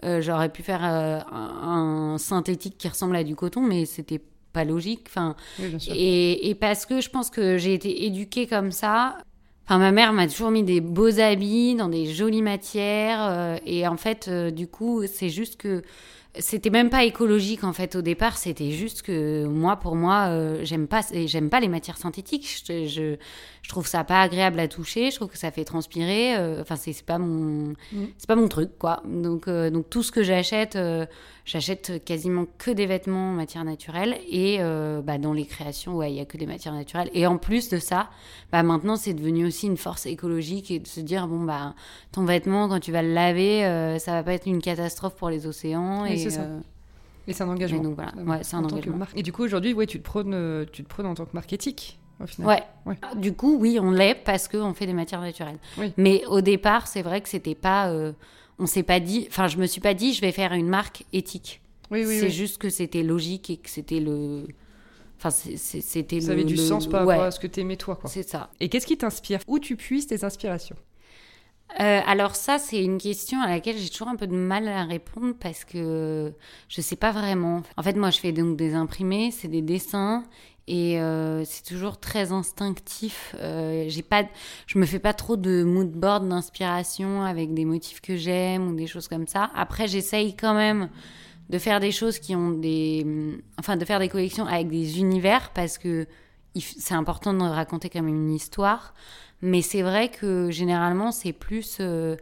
Euh, 0.05 0.21
J'aurais 0.21 0.47
pu 0.47 0.63
faire 0.63 0.79
euh, 0.85 1.19
un, 1.29 2.13
un 2.13 2.17
synthétique 2.17 2.77
qui 2.77 2.87
ressemble 2.87 3.17
à 3.17 3.25
du 3.25 3.35
coton, 3.35 3.59
mais 3.59 3.83
c'était 3.85 4.21
pas 4.51 4.63
logique. 4.65 5.05
Enfin, 5.07 5.35
Oui, 5.59 5.77
et, 5.87 6.49
et 6.49 6.55
parce 6.55 6.85
que 6.85 7.01
je 7.01 7.09
pense 7.09 7.29
que 7.29 7.57
j'ai 7.57 7.73
été 7.73 8.05
éduquée 8.05 8.47
comme 8.47 8.71
ça. 8.71 9.17
Enfin, 9.65 9.77
ma 9.79 9.91
mère 9.91 10.11
m'a 10.13 10.27
toujours 10.27 10.51
mis 10.51 10.63
des 10.63 10.81
beaux 10.81 11.19
habits 11.19 11.75
dans 11.75 11.87
des 11.89 12.05
jolies 12.13 12.41
matières. 12.41 13.21
euh, 13.21 13.57
et 13.65 13.87
en 13.87 13.97
fait, 13.97 14.27
euh, 14.27 14.51
du 14.51 14.67
coup, 14.67 15.05
c'est 15.07 15.29
juste 15.29 15.55
que 15.57 15.81
c'était 16.39 16.69
même 16.69 16.89
pas 16.89 17.03
écologique 17.03 17.63
en 17.65 17.73
fait 17.73 17.95
au 17.95 18.01
départ. 18.01 18.37
C'était 18.37 18.71
juste 18.71 19.01
que 19.01 19.45
moi, 19.45 19.75
pour 19.77 19.95
moi, 19.95 20.27
euh, 20.29 20.61
j'aime 20.63 20.87
pas, 20.87 21.01
j'aime 21.25 21.49
pas 21.49 21.59
les 21.59 21.67
matières 21.67 21.97
synthétiques. 21.97 22.63
Je, 22.67 22.87
je, 22.87 23.15
je 23.61 23.69
trouve 23.69 23.85
ça 23.87 24.03
pas 24.03 24.21
agréable 24.21 24.59
à 24.59 24.67
toucher. 24.67 25.11
Je 25.11 25.15
trouve 25.17 25.29
que 25.29 25.37
ça 25.37 25.51
fait 25.51 25.63
transpirer. 25.65 26.35
euh, 26.35 26.61
Enfin, 26.61 26.75
c'est 26.75 26.93
c'est 26.93 27.05
pas 27.05 27.17
mon, 27.19 27.73
Mhm. 27.93 28.07
c'est 28.17 28.27
pas 28.27 28.35
mon 28.35 28.47
truc 28.47 28.71
quoi. 28.79 29.01
Donc, 29.05 29.47
euh, 29.47 29.69
donc 29.69 29.89
tout 29.89 30.03
ce 30.03 30.11
que 30.11 30.23
j'achète. 30.23 30.75
euh, 30.75 31.05
J'achète 31.43 32.03
quasiment 32.05 32.45
que 32.59 32.69
des 32.69 32.85
vêtements 32.85 33.31
en 33.31 33.33
matière 33.33 33.63
naturelle 33.65 34.15
et 34.29 34.59
bah, 35.03 35.17
dans 35.17 35.33
les 35.33 35.45
créations, 35.45 35.95
ouais, 35.97 36.11
il 36.11 36.15
y 36.15 36.19
a 36.19 36.25
que 36.25 36.37
des 36.37 36.45
matières 36.45 36.73
naturelles. 36.75 37.09
Et 37.15 37.25
en 37.25 37.37
plus 37.37 37.67
de 37.69 37.79
ça, 37.79 38.09
bah, 38.51 38.61
maintenant 38.61 38.95
c'est 38.95 39.13
devenu 39.15 39.47
aussi 39.47 39.65
une 39.65 39.75
force 39.75 40.05
écologique 40.05 40.69
et 40.69 40.77
de 40.79 40.85
se 40.87 40.99
dire 40.99 41.27
bon 41.27 41.41
bah 41.43 41.73
ton 42.11 42.25
vêtement 42.25 42.69
quand 42.69 42.79
tu 42.79 42.91
vas 42.91 43.01
le 43.01 43.11
laver, 43.13 43.97
ça 43.99 44.11
va 44.13 44.21
pas 44.23 44.33
être 44.33 44.45
une 44.45 44.61
catastrophe 44.61 45.15
pour 45.15 45.29
les 45.31 45.47
océans. 45.47 46.03
Oui, 46.03 46.11
et, 46.11 46.29
ça. 46.29 46.45
Et 47.27 47.33
c'est 47.33 47.43
un 47.43 47.47
et 47.47 47.49
engagement. 47.49 47.81
donc 47.83 47.95
voilà, 47.95 48.13
ouais, 48.17 48.43
c'est 48.43 48.55
un 48.55 48.59
En 48.59 48.65
engagement. 48.65 48.99
Et 49.15 49.23
du 49.23 49.33
coup, 49.33 49.43
aujourd'hui, 49.43 49.73
ouais, 49.73 49.87
tu 49.87 49.97
te 49.99 50.03
prônes, 50.03 50.65
tu 50.71 50.83
te 50.83 50.87
prônes 50.89 51.07
en 51.07 51.15
tant 51.15 51.25
que 51.25 51.31
marque 51.33 51.51
éthique, 51.53 51.99
au 52.23 52.27
final. 52.27 52.47
Ouais. 52.47 52.63
Ouais. 52.85 52.97
Du 53.19 53.33
coup, 53.33 53.57
oui, 53.59 53.79
on 53.79 53.91
l'est 53.91 54.15
parce 54.15 54.47
qu'on 54.47 54.73
fait 54.73 54.85
des 54.85 54.93
matières 54.93 55.21
naturelles. 55.21 55.57
Oui. 55.77 55.93
Mais 55.97 56.23
au 56.27 56.41
départ, 56.41 56.87
c'est 56.87 57.01
vrai 57.01 57.21
que 57.21 57.29
c'était 57.29 57.55
pas. 57.55 57.89
euh, 57.89 58.13
on 58.59 58.65
s'est 58.65 58.83
pas 58.83 58.99
dit. 58.99 59.27
Enfin, 59.29 59.47
je 59.47 59.57
me 59.57 59.65
suis 59.65 59.81
pas 59.81 59.93
dit, 59.93 60.13
je 60.13 60.21
vais 60.21 60.31
faire 60.31 60.53
une 60.53 60.67
marque 60.67 61.03
éthique. 61.13 61.61
Oui, 61.89 62.05
oui, 62.05 62.17
c'est 62.19 62.25
oui. 62.27 62.31
juste 62.31 62.57
que 62.57 62.69
c'était 62.69 63.03
logique 63.03 63.49
et 63.49 63.57
que 63.57 63.69
c'était 63.69 63.99
le. 63.99 64.45
Enfin, 65.17 65.29
c'était 65.29 66.19
Ça 66.21 66.27
le. 66.27 66.33
avait 66.33 66.43
du 66.43 66.55
le- 66.55 66.61
sens 66.61 66.87
par 66.87 67.05
ouais, 67.05 67.13
rapport 67.13 67.27
à 67.27 67.31
ce 67.31 67.39
que 67.39 67.47
t'aimais 67.47 67.75
toi, 67.77 67.95
quoi. 67.95 68.09
C'est 68.09 68.27
ça. 68.27 68.49
Et 68.59 68.69
qu'est-ce 68.69 68.87
qui 68.87 68.97
t'inspire? 68.97 69.39
Où 69.47 69.59
tu 69.59 69.75
puisses 69.75 70.07
tes 70.07 70.23
inspirations? 70.23 70.75
Euh, 71.79 72.01
alors 72.05 72.35
ça, 72.35 72.59
c'est 72.59 72.83
une 72.83 72.97
question 72.97 73.41
à 73.41 73.47
laquelle 73.47 73.77
j'ai 73.77 73.89
toujours 73.89 74.09
un 74.09 74.15
peu 74.15 74.27
de 74.27 74.35
mal 74.35 74.67
à 74.67 74.83
répondre 74.83 75.33
parce 75.39 75.63
que 75.63 76.33
je 76.67 76.81
sais 76.81 76.97
pas 76.97 77.11
vraiment. 77.11 77.63
En 77.77 77.83
fait, 77.83 77.95
moi, 77.95 78.09
je 78.09 78.19
fais 78.19 78.31
donc 78.31 78.57
des 78.57 78.73
imprimés, 78.73 79.31
c'est 79.31 79.47
des 79.47 79.61
dessins 79.61 80.23
et 80.67 80.99
euh, 80.99 81.43
c'est 81.45 81.63
toujours 81.63 81.99
très 81.99 82.31
instinctif. 82.31 83.35
Euh, 83.39 83.85
j'ai 83.87 84.03
pas, 84.03 84.23
je 84.67 84.79
me 84.79 84.85
fais 84.85 84.99
pas 84.99 85.13
trop 85.13 85.37
de 85.37 85.63
mood 85.63 85.91
board 85.91 86.27
d'inspiration 86.27 87.23
avec 87.23 87.53
des 87.53 87.65
motifs 87.65 88.01
que 88.01 88.17
j'aime 88.17 88.67
ou 88.67 88.75
des 88.75 88.87
choses 88.87 89.07
comme 89.07 89.27
ça. 89.27 89.49
Après, 89.55 89.87
j'essaye 89.87 90.35
quand 90.35 90.53
même 90.53 90.89
de 91.49 91.57
faire 91.57 91.79
des 91.79 91.91
choses 91.91 92.19
qui 92.19 92.35
ont 92.35 92.51
des, 92.51 93.05
enfin, 93.59 93.77
de 93.77 93.85
faire 93.85 93.99
des 93.99 94.09
collections 94.09 94.45
avec 94.45 94.69
des 94.69 94.99
univers 94.99 95.51
parce 95.51 95.77
que 95.77 96.07
c'est 96.59 96.93
important 96.93 97.33
de 97.33 97.43
raconter 97.43 97.89
quand 97.89 98.01
même 98.01 98.13
une 98.13 98.31
histoire. 98.31 98.93
Mais 99.41 99.61
c'est 99.61 99.81
vrai 99.81 100.09
que 100.09 100.51
généralement, 100.51 101.11
c'est 101.11 101.33
plus 101.33 101.77
euh, 101.79 102.15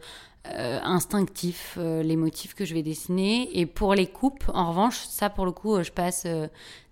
euh, 0.46 0.78
instinctif, 0.82 1.76
euh, 1.78 2.02
les 2.02 2.16
motifs 2.16 2.54
que 2.54 2.64
je 2.64 2.74
vais 2.74 2.82
dessiner. 2.82 3.50
Et 3.58 3.66
pour 3.66 3.94
les 3.94 4.06
coupes, 4.06 4.44
en 4.54 4.70
revanche, 4.70 4.98
ça, 5.06 5.28
pour 5.28 5.44
le 5.44 5.52
coup, 5.52 5.82
je 5.82 5.90
passe 5.90 6.26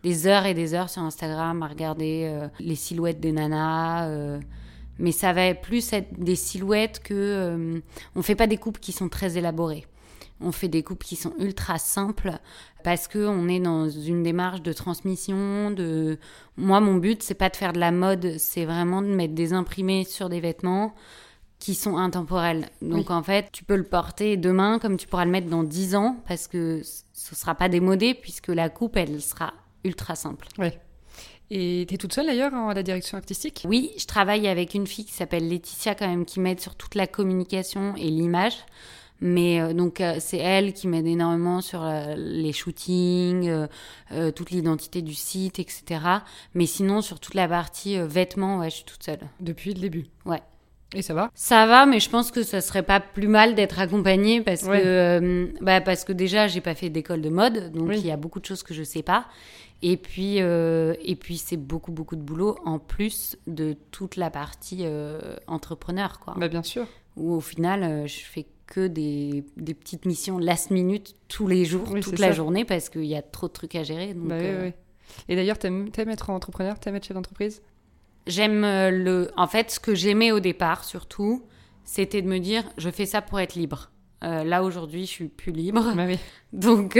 des 0.02 0.26
heures 0.26 0.47
et 0.47 0.54
des 0.54 0.75
heures 0.75 0.90
sur 0.90 1.02
Instagram 1.02 1.62
à 1.62 1.68
regarder 1.68 2.49
les 2.61 2.76
silhouettes 2.76 3.20
des 3.20 3.32
nanas. 3.32 4.38
mais 4.99 5.12
ça 5.12 5.32
va 5.32 5.54
plus 5.54 5.92
être 5.92 6.18
des 6.18 6.37
silhouettes 6.37 7.00
que... 7.02 7.80
on 8.14 8.23
fait 8.23 8.35
pas 8.35 8.47
des 8.47 8.58
coupes 8.58 8.80
qui 8.80 8.92
sont 8.92 9.08
très 9.08 9.38
élaborées. 9.38 9.87
On 10.40 10.52
fait 10.52 10.68
des 10.68 10.83
coupes 10.83 11.02
qui 11.02 11.16
sont 11.16 11.33
ultra 11.38 11.78
simples 11.78 12.38
parce 12.85 13.09
que 13.09 13.18
on 13.18 13.49
est 13.49 13.61
dans 13.61 13.88
une 13.88 14.23
démarche 14.23 14.62
de 14.62 14.73
transmission. 14.73 15.71
De 15.71 16.18
moi, 16.57 16.80
mon 16.80 16.95
but 16.95 17.23
c'est 17.23 17.35
pas 17.35 17.49
de 17.49 17.57
faire 17.57 17.73
de 17.73 17.80
la 17.80 17.90
mode, 17.90 18.38
c'est 18.38 18.64
vraiment 18.64 19.02
de 19.02 19.09
mettre 19.09 19.35
des 19.35 19.52
imprimés 19.52 20.04
sur 20.04 20.28
des 20.28 20.40
vêtements 20.40 20.95
qui 21.59 21.75
sont 21.75 21.97
intemporels. 21.97 22.68
Donc 22.83 23.11
en 23.11 23.23
fait, 23.23 23.49
tu 23.50 23.64
peux 23.64 23.76
le 23.76 23.83
porter 23.83 24.37
demain 24.37 24.78
comme 24.78 24.97
tu 24.97 25.09
pourras 25.09 25.25
le 25.25 25.30
mettre 25.30 25.49
dans 25.49 25.64
10 25.64 25.97
ans 25.97 26.23
parce 26.28 26.47
que 26.47 26.83
ce 27.12 27.35
sera 27.35 27.57
pas 27.57 27.68
démodé 27.68 28.14
puisque 28.14 28.49
la 28.49 28.68
coupe 28.68 28.97
elle 28.97 29.21
sera 29.21 29.54
ultra 29.85 30.14
simple. 30.14 30.47
Ouais. 30.59 30.78
Et 31.50 31.87
tu 31.88 31.95
es 31.95 31.99
toute 31.99 32.12
seule 32.12 32.26
d'ailleurs 32.26 32.54
à 32.54 32.75
la 32.75 32.83
direction 32.83 33.16
artistique? 33.16 33.64
Oui, 33.66 33.92
je 33.99 34.04
travaille 34.04 34.47
avec 34.49 34.75
une 34.75 34.87
fille 34.87 35.07
qui 35.07 35.14
s'appelle 35.14 35.49
Laetitia 35.49 35.95
quand 35.95 36.07
même 36.07 36.26
qui 36.26 36.40
m'aide 36.40 36.61
sur 36.61 36.75
toute 36.75 36.95
la 36.95 37.07
communication 37.07 37.95
et 37.97 38.09
l'image. 38.09 38.59
Mais 39.20 39.60
euh, 39.60 39.72
donc 39.72 40.00
euh, 40.00 40.16
c'est 40.20 40.38
elle 40.38 40.72
qui 40.72 40.87
m'aide 40.87 41.06
énormément 41.06 41.60
sur 41.60 41.82
euh, 41.82 42.14
les 42.16 42.52
shootings, 42.52 43.66
toute 44.34 44.50
l'identité 44.50 45.02
du 45.02 45.14
site, 45.14 45.58
etc. 45.58 46.00
Mais 46.54 46.66
sinon 46.66 47.02
sur 47.02 47.20
toute 47.20 47.34
la 47.34 47.48
partie 47.48 47.98
vêtements, 48.00 48.58
ouais, 48.58 48.70
je 48.70 48.76
suis 48.76 48.84
toute 48.84 49.02
seule. 49.02 49.20
Depuis 49.40 49.75
le 49.75 49.80
début. 49.80 50.06
Ouais. 50.25 50.42
Et 50.94 51.02
ça 51.02 51.12
va? 51.12 51.30
Ça 51.34 51.66
va, 51.66 51.84
mais 51.84 52.00
je 52.00 52.08
pense 52.08 52.30
que 52.30 52.42
ça 52.42 52.62
serait 52.62 52.82
pas 52.82 52.98
plus 53.00 53.28
mal 53.28 53.54
d'être 53.54 53.78
accompagnée 53.78 54.40
parce 54.40 54.62
que 54.62 55.52
bah 55.60 55.82
parce 55.82 56.04
que 56.04 56.12
déjà 56.12 56.48
j'ai 56.48 56.62
pas 56.62 56.75
fait 56.75 56.88
d'école 56.88 57.20
de 57.20 57.28
mode, 57.28 57.72
donc 57.72 57.90
il 57.92 58.06
y 58.06 58.10
a 58.10 58.16
beaucoup 58.16 58.40
de 58.40 58.46
choses 58.46 58.62
que 58.62 58.72
je 58.72 58.82
sais 58.82 59.02
pas. 59.02 59.26
Et 59.82 59.98
puis, 59.98 60.38
et 60.38 61.16
puis 61.20 61.37
c'est 61.37 61.58
beaucoup, 61.58 61.92
beaucoup 61.92 62.16
de 62.16 62.22
boulot 62.22 62.56
en 62.64 62.78
plus 62.78 63.37
de 63.46 63.76
toute 63.90 64.16
la 64.16 64.30
partie 64.30 64.87
entrepreneur. 65.46 66.20
Quoi. 66.20 66.34
Bah 66.38 66.48
bien 66.48 66.62
sûr. 66.62 66.87
Où 67.18 67.34
au 67.34 67.40
final, 67.40 68.06
je 68.06 68.20
fais 68.20 68.46
que 68.68 68.87
des, 68.87 69.44
des, 69.56 69.75
petites 69.75 70.04
missions 70.04 70.38
last 70.38 70.70
minute 70.70 71.16
tous 71.26 71.48
les 71.48 71.64
jours, 71.64 71.94
toute 72.00 72.18
la 72.18 72.32
journée, 72.32 72.64
parce 72.64 72.88
qu'il 72.88 73.06
y 73.06 73.16
a 73.16 73.22
trop 73.22 73.48
de 73.48 73.52
trucs 73.52 73.75
à 73.75 73.82
gérer. 73.82 74.14
Donc, 74.14 74.28
bah 74.28 74.34
euh, 74.37 74.70
Et 75.28 75.37
d'ailleurs, 75.37 75.58
t'aimes 75.58 75.88
aimes 75.96 76.10
être 76.10 76.30
entrepreneur 76.30 76.78
T'aimes 76.78 76.96
être 76.96 77.06
chef 77.06 77.14
d'entreprise? 77.14 77.62
J'aime 78.26 78.62
euh, 78.64 78.90
le. 78.90 79.30
En 79.37 79.46
fait, 79.46 79.70
ce 79.70 79.80
que 79.80 79.94
j'aimais 79.94 80.32
au 80.32 80.40
départ, 80.40 80.84
surtout, 80.84 81.42
c'était 81.84 82.22
de 82.22 82.28
me 82.28 82.38
dire 82.38 82.62
je 82.76 82.90
fais 82.90 83.06
ça 83.06 83.22
pour 83.22 83.40
être 83.40 83.54
libre. 83.54 83.90
Euh, 84.22 84.44
là, 84.44 84.62
aujourd'hui, 84.62 85.06
je 85.06 85.10
suis 85.10 85.28
plus 85.28 85.52
libre. 85.52 85.94
Bah. 85.96 86.06
Donc, 86.52 86.98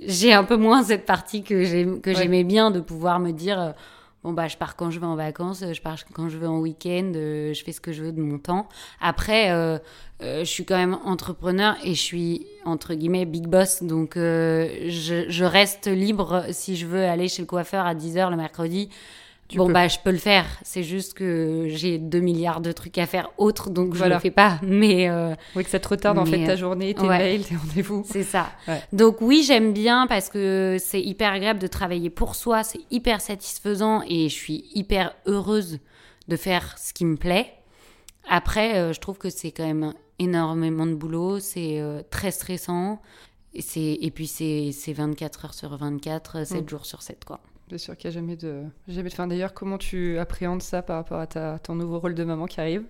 j'ai 0.00 0.32
un 0.32 0.44
peu 0.44 0.56
moins 0.56 0.82
cette 0.82 1.06
partie 1.06 1.44
que 1.44 1.62
j'aimais 1.64 2.44
bien 2.44 2.72
de 2.72 2.80
pouvoir 2.80 3.20
me 3.20 3.30
dire 3.30 3.74
bon 4.24 4.32
bah 4.32 4.48
je 4.48 4.56
pars 4.56 4.74
quand 4.74 4.90
je 4.90 4.98
veux 4.98 5.06
en 5.06 5.16
vacances, 5.16 5.62
je 5.72 5.80
pars 5.82 5.98
quand 6.14 6.30
je 6.30 6.38
veux 6.38 6.48
en 6.48 6.58
week-end, 6.58 7.12
euh, 7.14 7.52
je 7.52 7.62
fais 7.62 7.72
ce 7.72 7.80
que 7.80 7.92
je 7.92 8.02
veux 8.02 8.12
de 8.12 8.20
mon 8.20 8.38
temps. 8.38 8.68
Après, 9.00 9.52
euh, 9.52 9.78
euh, 10.22 10.40
je 10.40 10.50
suis 10.50 10.64
quand 10.64 10.76
même 10.76 10.98
entrepreneur 11.04 11.76
et 11.84 11.94
je 11.94 12.00
suis 12.00 12.46
entre 12.64 12.94
guillemets 12.94 13.26
big 13.26 13.46
boss, 13.46 13.82
donc 13.82 14.14
je, 14.16 15.26
je, 15.28 15.44
reste 15.44 15.86
libre 15.86 16.46
si 16.50 16.76
je 16.76 16.86
veux 16.86 17.04
aller 17.04 17.28
chez 17.28 17.42
le 17.42 17.46
coiffeur 17.46 17.84
à 17.84 17.94
10h 17.94 18.30
le 18.30 18.36
mercredi 18.36 18.88
bon, 19.54 19.70
bah, 19.70 19.88
je 19.88 19.98
peux 20.02 20.10
le 20.10 20.18
faire. 20.18 20.46
C'est 20.62 20.82
juste 20.82 21.14
que 21.14 21.66
j'ai 21.68 21.98
2 21.98 22.20
milliards 22.20 22.60
de 22.60 22.72
trucs 22.72 22.98
à 22.98 23.06
faire 23.06 23.30
autres, 23.38 23.70
donc 23.70 23.94
je 23.94 24.04
le 24.04 24.18
fais 24.18 24.30
pas. 24.30 24.58
Mais. 24.62 25.08
Euh, 25.08 25.34
oui, 25.54 25.64
que 25.64 25.70
ça 25.70 25.80
te 25.80 25.88
retarde 25.88 26.18
en 26.18 26.24
fait 26.24 26.44
ta 26.44 26.56
journée, 26.56 26.94
tes 26.94 27.06
mails, 27.06 27.44
tes 27.44 27.56
rendez-vous. 27.56 28.04
C'est 28.06 28.22
ça. 28.22 28.48
Donc, 28.92 29.20
oui, 29.20 29.44
j'aime 29.46 29.72
bien 29.72 30.06
parce 30.06 30.28
que 30.28 30.76
c'est 30.80 31.00
hyper 31.00 31.32
agréable 31.32 31.60
de 31.60 31.66
travailler 31.66 32.10
pour 32.10 32.34
soi, 32.34 32.62
c'est 32.62 32.80
hyper 32.90 33.20
satisfaisant 33.20 34.02
et 34.08 34.28
je 34.28 34.34
suis 34.34 34.64
hyper 34.74 35.14
heureuse 35.26 35.78
de 36.28 36.36
faire 36.36 36.76
ce 36.78 36.92
qui 36.92 37.04
me 37.04 37.16
plaît. 37.16 37.52
Après, 38.28 38.78
euh, 38.78 38.92
je 38.92 39.00
trouve 39.00 39.18
que 39.18 39.28
c'est 39.28 39.50
quand 39.50 39.66
même 39.66 39.92
énormément 40.18 40.86
de 40.86 40.94
boulot, 40.94 41.40
c'est 41.40 41.80
euh, 41.80 42.02
très 42.08 42.30
stressant. 42.30 43.00
Et, 43.54 44.06
et 44.06 44.10
puis, 44.10 44.26
c'est 44.26 44.92
24 44.92 45.44
heures 45.44 45.54
sur 45.54 45.76
24, 45.76 46.46
7 46.46 46.64
mm. 46.64 46.68
jours 46.68 46.86
sur 46.86 47.02
7, 47.02 47.24
quoi. 47.24 47.40
Bien 47.68 47.78
sûr 47.78 47.96
qu'il 47.96 48.10
n'y 48.10 48.16
a 48.16 48.20
jamais 48.20 48.36
de, 48.36 48.62
jamais 48.88 49.08
de 49.08 49.14
fin. 49.14 49.26
D'ailleurs, 49.26 49.54
comment 49.54 49.78
tu 49.78 50.18
appréhendes 50.18 50.62
ça 50.62 50.82
par 50.82 50.96
rapport 50.96 51.18
à 51.18 51.26
ta, 51.26 51.58
ton 51.58 51.74
nouveau 51.74 51.98
rôle 51.98 52.14
de 52.14 52.24
maman 52.24 52.46
qui 52.46 52.60
arrive? 52.60 52.84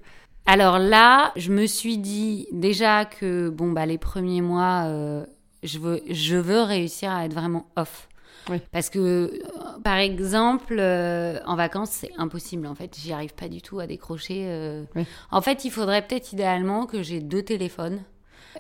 Alors 0.47 0.79
là, 0.79 1.33
je 1.37 1.53
me 1.53 1.67
suis 1.67 1.97
dit 1.97 2.49
déjà 2.53 3.05
que 3.05 3.49
bon, 3.49 3.73
bah, 3.73 3.87
les 3.87 3.99
premiers 3.99 4.43
mois, 4.43 4.85
euh, 4.87 5.25
je, 5.63 5.79
veux, 5.79 6.03
je 6.11 6.37
veux 6.37 6.63
réussir 6.63 7.11
à 7.11 7.25
être 7.25 7.35
vraiment 7.35 7.67
off. 7.77 8.09
Oui. 8.51 8.61
Parce 8.73 8.91
que, 8.91 8.99
euh, 8.99 9.43
par 9.85 9.97
exemple, 9.97 10.77
euh, 10.79 11.39
en 11.47 11.57
vacances, 11.57 11.91
c'est 11.91 12.11
impossible. 12.19 12.67
En 12.67 12.75
fait, 12.75 12.95
j'y 13.01 13.13
arrive 13.13 13.33
pas 13.35 13.49
du 13.49 13.63
tout 13.63 13.79
à 13.79 13.87
décrocher. 13.87 14.85
En 15.31 15.41
fait, 15.41 15.65
il 15.65 15.71
faudrait 15.71 16.07
peut-être 16.07 16.33
idéalement 16.33 16.87
que 16.87 17.03
j'ai 17.03 17.21
deux 17.21 17.43
téléphones 17.43 18.03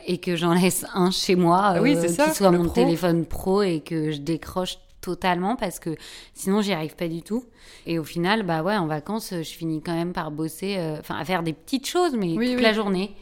et 0.06 0.18
que 0.18 0.36
j'en 0.36 0.54
laisse 0.54 0.86
un 0.94 1.10
chez 1.10 1.36
moi, 1.36 1.76
oui, 1.80 1.96
qui 1.96 2.34
soit 2.34 2.50
mon 2.50 2.68
téléphone 2.68 3.26
pro 3.26 3.62
et 3.62 3.80
que 3.80 4.10
je 4.10 4.18
décroche 4.18 4.78
totalement 5.04 5.56
parce 5.56 5.78
que 5.78 5.96
sinon 6.32 6.62
j'y 6.62 6.72
arrive 6.72 6.96
pas 6.96 7.08
du 7.08 7.22
tout. 7.22 7.44
Et 7.86 7.98
au 7.98 8.04
final, 8.04 8.42
bah 8.42 8.62
ouais, 8.62 8.76
en 8.76 8.86
vacances, 8.86 9.30
je 9.30 9.42
finis 9.42 9.82
quand 9.82 9.94
même 9.94 10.12
par 10.12 10.30
bosser, 10.30 10.76
euh, 10.78 10.98
enfin 11.00 11.16
à 11.16 11.24
faire 11.24 11.42
des 11.42 11.52
petites 11.52 11.86
choses, 11.86 12.14
mais 12.16 12.34
toute 12.34 12.62
la 12.62 12.72
journée. 12.72 13.14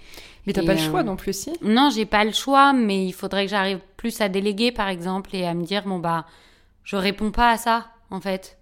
Mais 0.47 0.53
t'as 0.53 0.65
pas 0.65 0.75
le 0.75 0.81
choix 0.81 1.01
euh, 1.01 1.05
non 1.05 1.17
plus, 1.17 1.33
si? 1.33 1.53
Non, 1.63 1.91
j'ai 1.95 2.07
pas 2.07 2.25
le 2.25 2.33
choix, 2.33 2.73
mais 2.73 3.07
il 3.07 3.13
faudrait 3.13 3.45
que 3.45 3.51
j'arrive 3.51 3.79
plus 3.97 4.21
à 4.21 4.29
déléguer, 4.29 4.73
par 4.73 4.89
exemple, 4.89 5.31
et 5.35 5.47
à 5.47 5.55
me 5.55 5.65
dire 5.65 5.85
bon 5.85 5.99
bah, 5.99 6.27
je 6.85 6.97
réponds 6.97 7.31
pas 7.31 7.51
à 7.51 7.57
ça, 7.57 7.89
en 8.11 8.21
fait. 8.21 8.59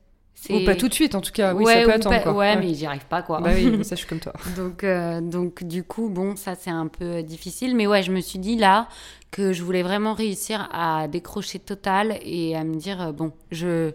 Ou 0.49 0.65
pas 0.65 0.75
tout 0.75 0.89
de 0.89 0.95
suite, 0.95 1.15
en 1.15 1.21
tout 1.21 1.33
cas. 1.33 1.53
Oui, 1.53 1.67
ça 1.67 1.83
peut 1.83 1.93
attendre. 1.93 2.35
Ouais, 2.35 2.57
mais 2.57 2.73
j'y 2.73 2.87
arrive 2.87 3.05
pas, 3.07 3.21
quoi. 3.21 3.41
Bah 3.41 3.51
oui, 3.55 3.85
ça, 3.85 3.95
je 3.95 4.01
suis 4.01 4.07
comme 4.09 4.21
toi. 4.21 4.33
donc, 4.57 4.85
euh, 4.85 5.21
donc, 5.21 5.65
du 5.65 5.85
coup, 5.85 6.09
bon, 6.09 6.35
ça, 6.35 6.55
c'est 6.55 6.71
un 6.71 6.87
peu 6.87 7.23
difficile. 7.23 7.77
Mais 7.77 7.87
ouais, 7.87 8.03
je 8.03 8.11
me 8.11 8.21
suis 8.21 8.39
dit 8.39 8.57
là 8.57 8.89
que 9.31 9.53
je 9.53 9.63
voulais 9.63 9.83
vraiment 9.83 10.15
réussir 10.15 10.69
à 10.73 11.09
décrocher 11.09 11.59
total 11.59 12.19
et 12.23 12.57
à 12.57 12.65
me 12.65 12.75
dire, 12.77 13.01
euh, 13.01 13.13
bon, 13.13 13.33
je. 13.51 13.93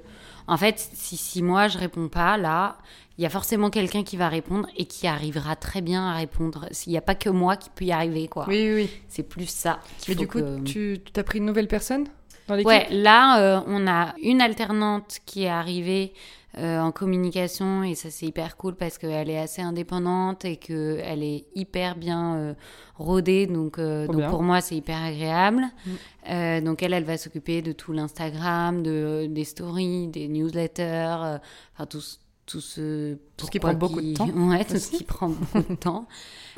En 0.48 0.58
fait, 0.58 0.89
si, 0.94 1.18
si 1.18 1.42
moi, 1.42 1.68
je 1.68 1.77
réponds 1.77 2.08
pas, 2.08 2.38
là, 2.38 2.77
il 3.18 3.24
y 3.24 3.25
a 3.25 3.30
forcément 3.30 3.70
quelqu'un 3.70 4.04
qui 4.04 4.15
va 4.15 4.30
répondre 4.30 4.68
et 4.77 4.86
qui 4.86 5.08
arrivera 5.08 5.56
très 5.56 5.82
bien 5.82 6.08
à 6.08 6.13
répondre. 6.13 6.68
Il 6.86 6.92
n'y 6.92 6.98
a 6.98 7.01
pas 7.01 7.15
que 7.15 7.30
moi 7.30 7.56
qui 7.56 7.70
peut 7.70 7.86
y 7.86 7.92
arriver, 7.92 8.27
quoi. 8.27 8.46
Oui, 8.48 8.72
oui. 8.74 8.89
C'est 9.08 9.24
plus 9.24 9.50
ça. 9.50 9.80
Mais 10.08 10.15
du 10.15 10.27
coup, 10.27 10.42
tu 10.63 11.01
as 11.15 11.24
pris 11.24 11.39
une 11.39 11.46
nouvelle 11.46 11.68
personne 11.68 12.08
Ouais, 12.48 12.88
là, 12.92 13.39
euh, 13.39 13.62
on 13.65 13.88
a 13.88 14.13
une 14.22 14.39
alternante 14.39 15.20
qui 15.25 15.44
est 15.44 15.50
arrivée 15.50 16.13
euh, 16.58 16.80
en 16.80 16.92
communication 16.92 17.84
et 17.84 17.96
ça 17.96 18.10
c'est 18.10 18.26
hyper 18.26 18.56
cool 18.56 18.76
parce 18.76 18.98
qu'elle 18.98 19.30
est 19.30 19.38
assez 19.38 19.62
indépendante 19.62 20.46
et 20.46 20.56
qu'elle 20.56 21.22
est 21.22 21.46
hyper 21.54 21.96
bien 21.96 22.36
euh, 22.36 22.54
rodée 22.96 23.46
donc, 23.46 23.80
donc 23.80 24.30
pour 24.30 24.42
moi 24.42 24.62
c'est 24.62 24.76
hyper 24.76 25.02
agréable. 25.02 25.64
Mm. 25.86 26.64
donc 26.64 26.82
elle, 26.82 26.94
elle 26.94 27.04
va 27.04 27.18
s'occuper 27.18 27.62
de 27.62 27.72
tout 27.72 27.92
l'Instagram, 27.92 28.84
de, 28.84 29.28
des 29.30 29.44
stories, 29.44 30.08
des 30.08 30.28
newsletters, 30.28 31.40
enfin 31.74 31.86
tout, 31.88 32.02
tout 32.46 32.62
ce... 32.62 33.16
Tout 33.38 33.48
ce 33.48 33.52
qui 33.52 33.60
prend 33.60 33.74
beaucoup 33.74 34.02
de 34.02 34.14
temps. 34.14 34.30
Ouais, 34.36 34.64
tout 34.64 34.78
ce 34.78 34.92
qui 34.92 35.04
prend 35.04 35.30
beaucoup 35.30 35.74
de 35.74 35.76
temps. 35.76 36.08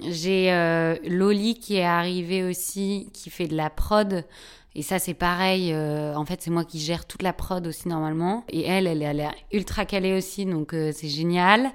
J'ai 0.02 0.52
Loli 1.06 1.56
qui 1.56 1.78
est 1.78 1.86
arrivée 1.86 2.44
aussi, 2.44 3.10
qui 3.14 3.30
fait 3.30 3.48
de 3.48 3.56
la 3.56 3.70
prod. 3.70 4.24
Et 4.78 4.84
ça, 4.84 5.00
c'est 5.00 5.16
pareil. 5.16 5.74
Euh, 5.74 6.14
en 6.14 6.24
fait, 6.24 6.40
c'est 6.44 6.52
moi 6.52 6.64
qui 6.64 6.80
gère 6.80 7.08
toute 7.08 7.24
la 7.24 7.34
prod 7.34 7.66
aussi 7.66 7.88
normalement. 7.88 8.46
Et 8.48 8.62
elle, 8.62 8.86
elle, 8.86 9.02
elle 9.02 9.20
est 9.22 9.32
ultra 9.52 9.86
calée 9.86 10.14
aussi, 10.14 10.46
donc 10.46 10.72
euh, 10.76 10.92
c'est 10.94 11.08
génial. 11.08 11.72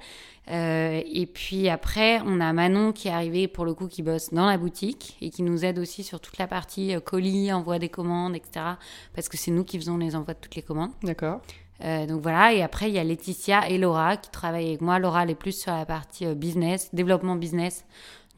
Euh, 0.48 1.02
et 1.04 1.26
puis 1.26 1.68
après, 1.68 2.20
on 2.24 2.40
a 2.40 2.52
Manon 2.52 2.92
qui 2.92 3.08
est 3.08 3.10
arrivée 3.10 3.48
pour 3.48 3.64
le 3.64 3.74
coup, 3.74 3.88
qui 3.88 4.02
bosse 4.02 4.32
dans 4.32 4.46
la 4.46 4.56
boutique 4.56 5.16
et 5.20 5.30
qui 5.30 5.42
nous 5.42 5.64
aide 5.64 5.80
aussi 5.80 6.04
sur 6.04 6.20
toute 6.20 6.38
la 6.38 6.46
partie 6.46 6.94
colis, 7.04 7.52
envoi 7.52 7.80
des 7.80 7.88
commandes, 7.88 8.36
etc. 8.36 8.66
Parce 9.14 9.28
que 9.28 9.36
c'est 9.36 9.50
nous 9.50 9.64
qui 9.64 9.78
faisons 9.78 9.98
les 9.98 10.14
envois 10.14 10.34
de 10.34 10.38
toutes 10.38 10.54
les 10.54 10.62
commandes. 10.62 10.92
D'accord. 11.02 11.40
donc 11.80 12.22
voilà, 12.22 12.52
et 12.52 12.62
après 12.62 12.88
il 12.88 12.94
y 12.94 12.98
a 12.98 13.04
Laetitia 13.04 13.68
et 13.68 13.78
Laura 13.78 14.16
qui 14.16 14.30
travaillent 14.30 14.68
avec 14.68 14.80
moi. 14.80 15.00
Laura 15.00 15.24
elle 15.24 15.30
est 15.30 15.34
plus 15.34 15.60
sur 15.60 15.72
la 15.72 15.86
partie 15.86 16.26
business, 16.34 16.90
développement 16.92 17.34
business. 17.34 17.84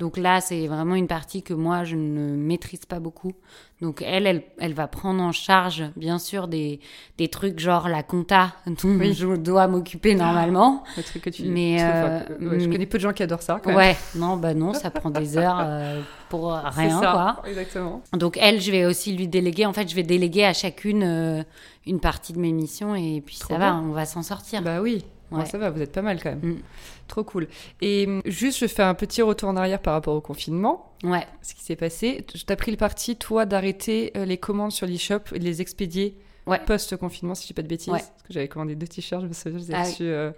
Donc 0.01 0.17
là, 0.17 0.41
c'est 0.41 0.67
vraiment 0.67 0.97
une 0.97 1.07
partie 1.07 1.43
que 1.43 1.55
moi, 1.55 1.85
je 1.85 1.95
ne 1.95 2.37
maîtrise 2.37 2.85
pas 2.85 2.99
beaucoup. 2.99 3.33
Donc 3.81 4.03
elle, 4.05 4.27
elle, 4.27 4.43
elle 4.59 4.75
va 4.75 4.89
prendre 4.89 5.23
en 5.23 5.31
charge, 5.31 5.85
bien 5.95 6.19
sûr, 6.19 6.49
des, 6.49 6.81
des 7.17 7.29
trucs 7.29 7.61
genre 7.61 7.89
la 7.89 8.03
compta 8.03 8.55
dont 8.67 8.99
je 9.13 9.37
dois 9.37 9.69
m'occuper 9.69 10.17
normalement. 10.17 10.83
Le 10.97 11.03
truc 11.03 11.23
que 11.23 11.31
tu... 11.31 11.45
Mais, 11.45 11.81
euh, 11.81 12.21
je 12.59 12.69
connais 12.69 12.87
peu 12.87 12.99
de 12.99 13.03
gens 13.03 13.13
qui 13.13 13.23
adorent 13.23 13.43
ça. 13.43 13.61
Quand 13.63 13.71
même. 13.71 13.79
Ouais, 13.79 13.97
non, 14.17 14.37
bah 14.37 14.55
non, 14.55 14.75
ça 14.75 14.91
prend 14.91 15.11
des 15.11 15.39
heures 15.39 15.61
euh, 15.65 16.01
pour 16.29 16.53
rien, 16.53 17.01
ça, 17.01 17.13
quoi. 17.13 17.49
Exactement. 17.49 18.03
Donc 18.15 18.37
elle, 18.41 18.61
je 18.61 18.73
vais 18.73 18.87
aussi 18.87 19.17
lui 19.17 19.29
déléguer. 19.29 19.67
En 19.67 19.73
fait, 19.73 19.89
je 19.89 19.95
vais 19.95 20.03
déléguer 20.03 20.45
à 20.45 20.55
chacune 20.55 21.03
euh, 21.05 21.43
une 21.87 22.01
partie 22.01 22.33
de 22.33 22.41
mes 22.41 22.53
missions 22.53 22.97
et 22.97 23.23
puis 23.25 23.37
ça 23.37 23.59
va, 23.59 23.77
on 23.77 23.93
va 23.93 24.07
s'en 24.07 24.23
sortir. 24.23 24.63
Bah 24.63 24.81
oui. 24.81 25.05
Ouais. 25.31 25.47
ça 25.47 25.59
va, 25.59 25.71
vous 25.71 25.83
êtes 25.83 25.93
pas 25.93 26.03
mal 26.03 26.23
quand 26.23 26.31
même. 26.31 26.55
Mm. 26.55 26.63
Trop 27.09 27.25
cool. 27.25 27.49
Et 27.81 28.07
hum, 28.07 28.23
juste, 28.25 28.59
je 28.59 28.67
fais 28.67 28.83
un 28.83 28.95
petit 28.95 29.23
retour 29.23 29.49
en 29.49 29.57
arrière 29.57 29.81
par 29.81 29.95
rapport 29.95 30.15
au 30.15 30.21
confinement. 30.21 30.93
Ouais. 31.03 31.27
Ce 31.43 31.55
qui 31.55 31.63
s'est 31.63 31.77
passé. 31.77 32.25
Tu 32.29 32.41
as 32.49 32.57
pris 32.57 32.71
le 32.71 32.77
parti, 32.77 33.17
toi, 33.17 33.47
d'arrêter 33.47 34.13
euh, 34.17 34.25
les 34.25 34.39
commandes 34.39 34.73
sur 34.73 34.87
l'e-shop 34.87 35.21
et 35.35 35.39
de 35.39 35.45
les 35.45 35.61
expédier 35.61 36.17
ouais. 36.47 36.61
post-confinement, 36.65 37.35
si 37.35 37.43
je 37.43 37.47
dis 37.49 37.55
pas 37.55 37.63
de 37.63 37.69
bêtises? 37.69 37.91
Parce 37.91 38.05
que 38.27 38.33
j'avais 38.33 38.49
commandé 38.49 38.75
deux 38.75 38.87
t-shirts, 38.87 39.23
je 39.23 39.29
me 39.29 39.33
souviens, 39.33 39.59
je 39.59 39.65
les 39.65 39.71
ai 39.71 39.75
ah 39.75 39.83
reçus 39.83 40.03
euh, 40.05 40.31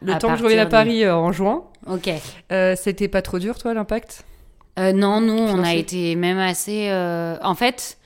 le 0.00 0.18
temps 0.18 0.32
que 0.32 0.38
je 0.38 0.44
reviens 0.44 0.62
à 0.62 0.66
Paris 0.66 1.04
euh, 1.04 1.14
en 1.14 1.32
juin. 1.32 1.64
Ok. 1.86 2.10
C'était 2.76 3.08
pas 3.08 3.22
trop 3.22 3.38
dur, 3.38 3.58
toi, 3.58 3.74
l'impact? 3.74 4.24
Non, 4.78 5.20
nous, 5.20 5.36
on 5.36 5.62
a 5.62 5.74
été 5.74 6.16
même 6.16 6.38
assez. 6.38 6.90
En 7.42 7.54
fait, 7.54 7.98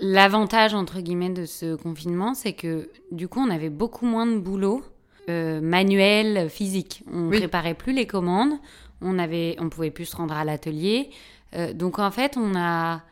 l'avantage, 0.00 0.74
entre 0.74 1.00
guillemets, 1.00 1.30
de 1.30 1.46
ce 1.46 1.74
confinement, 1.76 2.34
c'est 2.34 2.52
que 2.52 2.90
du 3.12 3.28
coup, 3.28 3.40
on 3.40 3.50
avait 3.50 3.70
beaucoup 3.70 4.06
moins 4.06 4.26
de 4.26 4.38
boulot 4.38 4.82
euh, 5.28 5.60
manuel, 5.60 6.48
physique. 6.50 7.02
On 7.12 7.28
Oui. 7.28 7.38
préparait 7.38 7.74
plus 7.74 7.92
les 7.92 8.06
commandes, 8.06 8.52
on, 9.00 9.18
avait... 9.18 9.56
on 9.58 9.68
pouvait 9.68 9.90
plus 9.90 10.06
se 10.06 10.16
rendre 10.16 10.34
à 10.34 10.44
l'atelier. 10.44 11.10
Euh, 11.54 11.72
donc, 11.72 11.98
en 11.98 12.10
fait, 12.10 12.36
on 12.36 12.54
a 12.56 13.02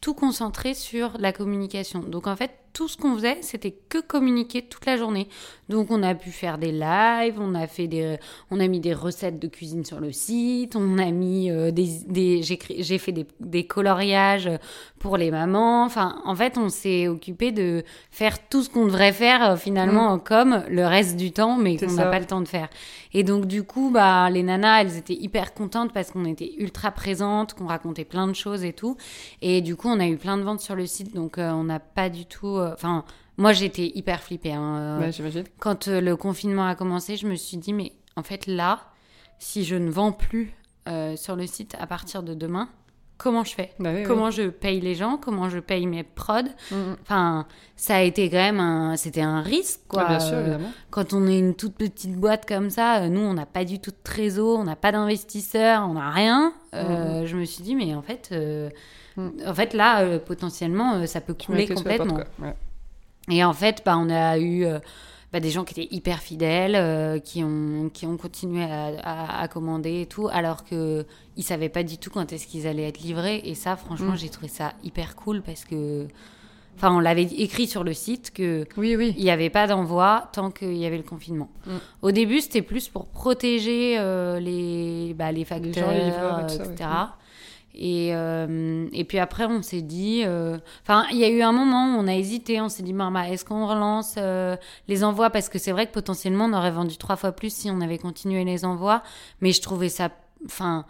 tout 0.00 0.14
concentré 0.14 0.74
sur 0.74 1.12
la 1.18 1.32
communication. 1.32 2.00
Donc, 2.00 2.26
en 2.26 2.36
fait, 2.36 2.50
tout 2.74 2.88
ce 2.88 2.96
qu'on 2.96 3.14
faisait, 3.14 3.38
c'était 3.40 3.70
que 3.70 3.98
communiquer 3.98 4.62
toute 4.62 4.84
la 4.84 4.96
journée. 4.96 5.28
Donc, 5.68 5.90
on 5.90 6.02
a 6.02 6.14
pu 6.14 6.30
faire 6.30 6.58
des 6.58 6.72
lives, 6.72 7.36
on 7.38 7.54
a 7.54 7.66
fait 7.66 7.86
des, 7.86 8.18
on 8.50 8.60
a 8.60 8.66
mis 8.66 8.80
des 8.80 8.92
recettes 8.92 9.38
de 9.38 9.48
cuisine 9.48 9.84
sur 9.84 10.00
le 10.00 10.12
site, 10.12 10.76
on 10.76 10.98
a 10.98 11.10
mis 11.10 11.50
euh, 11.50 11.70
des, 11.70 11.88
des 12.06 12.42
j'ai 12.42 12.98
fait 12.98 13.12
des, 13.12 13.26
des 13.40 13.66
coloriages 13.66 14.50
pour 14.98 15.16
les 15.16 15.30
mamans. 15.30 15.84
Enfin, 15.84 16.20
en 16.24 16.34
fait, 16.34 16.58
on 16.58 16.68
s'est 16.68 17.08
occupé 17.08 17.52
de 17.52 17.84
faire 18.10 18.46
tout 18.48 18.62
ce 18.62 18.68
qu'on 18.68 18.84
devrait 18.84 19.12
faire 19.12 19.52
euh, 19.52 19.56
finalement 19.56 20.18
comme 20.18 20.64
le 20.68 20.84
reste 20.86 21.16
du 21.16 21.32
temps, 21.32 21.56
mais 21.56 21.78
Mm. 21.84 21.86
Qu'on 21.86 21.94
n'a 21.94 22.06
pas 22.06 22.18
le 22.18 22.26
temps 22.26 22.40
de 22.40 22.48
faire. 22.48 22.68
Et 23.12 23.22
donc, 23.22 23.46
du 23.46 23.62
coup, 23.62 23.90
bah, 23.90 24.28
les 24.30 24.42
nanas, 24.42 24.82
elles 24.82 24.96
étaient 24.96 25.14
hyper 25.14 25.54
contentes 25.54 25.92
parce 25.92 26.10
qu'on 26.10 26.24
était 26.24 26.52
ultra 26.58 26.90
présentes, 26.90 27.54
qu'on 27.54 27.66
racontait 27.66 28.04
plein 28.04 28.26
de 28.26 28.32
choses 28.32 28.64
et 28.64 28.72
tout. 28.72 28.96
Et 29.42 29.60
du 29.60 29.76
coup, 29.76 29.88
on 29.88 30.00
a 30.00 30.06
eu 30.06 30.16
plein 30.16 30.36
de 30.36 30.42
ventes 30.42 30.60
sur 30.60 30.74
le 30.74 30.86
site, 30.86 31.14
donc 31.14 31.38
euh, 31.38 31.50
on 31.52 31.64
n'a 31.64 31.78
pas 31.80 32.08
du 32.08 32.26
tout. 32.26 32.58
Euh, 32.64 32.72
Enfin, 32.74 33.04
moi, 33.36 33.52
j'étais 33.52 33.92
hyper 33.94 34.20
flippée. 34.22 34.52
hein, 34.52 34.76
euh, 34.76 35.00
Ouais, 35.00 35.12
j'imagine. 35.12 35.44
quand 35.58 35.88
euh, 35.88 36.00
le 36.00 36.16
confinement 36.16 36.66
a 36.66 36.74
commencé, 36.74 37.16
je 37.16 37.26
me 37.26 37.34
suis 37.36 37.56
dit, 37.56 37.72
mais 37.72 37.92
en 38.16 38.22
fait, 38.22 38.46
là, 38.46 38.80
si 39.38 39.64
je 39.64 39.74
ne 39.76 39.90
vends 39.90 40.12
plus 40.12 40.52
euh, 40.88 41.16
sur 41.16 41.34
le 41.36 41.46
site 41.46 41.74
à 41.80 41.86
partir 41.86 42.22
de 42.22 42.34
demain, 42.34 42.68
comment 43.18 43.42
je 43.44 43.54
fais? 43.54 43.72
Bah 43.78 43.90
oui, 43.92 44.00
oui. 44.00 44.04
Comment 44.06 44.30
je 44.30 44.42
paye 44.48 44.80
les 44.80 44.94
gens? 44.94 45.16
Comment 45.16 45.48
je 45.48 45.58
paye 45.58 45.86
mes 45.86 46.02
prods? 46.04 46.42
Mm, 46.70 46.74
mm. 46.76 46.96
Enfin, 47.02 47.46
ça 47.76 47.96
a 47.96 48.02
été 48.02 48.28
quand 48.30 48.36
même 48.36 48.60
un, 48.60 48.96
c'était 48.96 49.22
un 49.22 49.40
risque, 49.40 49.80
quoi. 49.88 50.04
Ah, 50.06 50.08
bien 50.10 50.20
sûr, 50.20 50.38
évidemment. 50.38 50.70
quand 50.90 51.12
on 51.12 51.26
est 51.26 51.38
une 51.38 51.54
toute 51.54 51.74
petite 51.74 52.16
boîte 52.16 52.46
comme 52.46 52.70
ça, 52.70 53.08
nous, 53.08 53.20
on 53.20 53.34
n'a 53.34 53.46
pas 53.46 53.64
du 53.64 53.78
tout 53.80 53.90
de 53.90 53.96
trésor, 54.04 54.58
on 54.60 54.64
n'a 54.64 54.76
pas 54.76 54.92
d'investisseurs, 54.92 55.86
on 55.88 55.94
n'a 55.94 56.10
rien. 56.10 56.52
Euh, 56.74 57.24
Je 57.26 57.36
me 57.36 57.44
suis 57.44 57.62
dit, 57.62 57.74
mais 57.74 57.94
en 57.94 58.02
fait, 58.02 58.28
euh, 58.32 58.68
Mm. 59.16 59.28
en 59.46 59.54
fait 59.54 59.74
là, 59.74 60.00
euh, 60.02 60.18
potentiellement, 60.18 60.94
euh, 60.94 61.06
ça 61.06 61.20
peut 61.20 61.34
couler 61.34 61.66
porte, 61.66 61.78
complètement. 61.78 62.18
Ouais. 62.40 62.54
Et 63.30 63.42
en 63.44 63.52
fait, 63.52 63.82
bah, 63.86 63.96
on 63.96 64.10
a 64.10 64.38
eu 64.38 64.64
euh, 64.64 64.78
bah, 65.32 65.40
des 65.40 65.50
gens 65.50 65.64
qui 65.64 65.80
étaient 65.80 65.94
hyper 65.94 66.18
fidèles, 66.20 67.20
qui, 67.22 67.42
ont, 67.42 67.90
qui 67.92 68.06
ont 68.06 68.16
continué 68.16 68.64
à, 68.64 68.92
à- 69.02 69.40
à 69.42 69.48
commander 69.48 70.02
et 70.02 70.06
tout, 70.06 70.28
alors 70.32 70.64
que 70.64 71.06
ils 71.36 71.42
savaient 71.42 71.68
pas 71.68 71.82
du 71.82 71.98
tout 71.98 72.10
quand 72.10 72.32
est-ce 72.32 72.46
qu'ils 72.46 72.66
allaient 72.66 72.86
être 72.88 73.00
livrés. 73.00 73.40
Et 73.44 73.54
ça, 73.54 73.76
franchement, 73.76 74.12
Mm. 74.12 74.16
j'ai 74.18 74.28
trouvé 74.28 74.48
ça 74.48 74.72
hyper 74.84 75.16
cool 75.16 75.42
parce 75.42 75.64
que, 75.64 76.06
enfin, 76.76 76.94
on 76.94 77.00
l'avait 77.00 77.22
écrit 77.24 77.66
sur 77.66 77.82
le 77.82 77.92
site 77.94 78.30
que 78.32 78.66
Oui, 78.76 78.94
oui. 78.94 79.14
il 79.16 79.24
n'y 79.24 79.30
avait 79.30 79.50
pas 79.50 79.66
d'envoi 79.66 80.28
tant 80.32 80.50
qu'il 80.50 80.76
y 80.76 80.86
avait 80.86 80.98
le 80.98 81.02
confinement. 81.02 81.48
Mm. 81.66 81.70
Au 82.02 82.10
début, 82.12 82.40
c'était 82.40 82.62
plus 82.62 82.88
pour 82.88 83.06
protéger 83.06 83.96
euh, 83.98 84.38
les, 84.38 85.14
bah, 85.14 85.32
les 85.32 85.44
facteurs, 85.44 85.86
gens, 85.86 85.90
les 85.90 86.04
livreurs 86.04 86.40
et 86.40 86.42
tout 86.42 86.48
ça, 86.50 86.64
etc. 86.70 86.74
ouais. 86.90 87.06
Et, 87.74 88.14
euh, 88.14 88.86
et 88.92 89.04
puis 89.04 89.18
après, 89.18 89.46
on 89.46 89.62
s'est 89.62 89.82
dit... 89.82 90.22
euh, 90.24 90.58
Enfin, 90.82 91.06
il 91.10 91.18
y 91.18 91.24
a 91.24 91.28
eu 91.28 91.42
un 91.42 91.52
moment 91.52 91.96
où 91.96 92.00
on 92.00 92.06
a 92.06 92.14
hésité. 92.14 92.60
On 92.60 92.68
s'est 92.68 92.82
dit, 92.82 92.92
bah, 92.92 93.10
est-ce 93.28 93.44
qu'on 93.44 93.66
relance 93.66 94.14
euh, 94.16 94.56
les 94.88 95.04
envois? 95.04 95.30
Parce 95.30 95.48
que 95.48 95.58
c'est 95.58 95.72
vrai 95.72 95.86
que 95.86 95.92
potentiellement, 95.92 96.46
on 96.46 96.52
aurait 96.52 96.70
vendu 96.70 96.96
trois 96.96 97.16
fois 97.16 97.32
plus 97.32 97.52
si 97.52 97.70
on 97.70 97.80
avait 97.80 97.98
continué 97.98 98.44
les 98.44 98.64
envois. 98.64 99.02
Mais 99.40 99.52
je 99.52 99.60
trouvais 99.60 99.88
ça... 99.88 100.10
Enfin... 100.46 100.84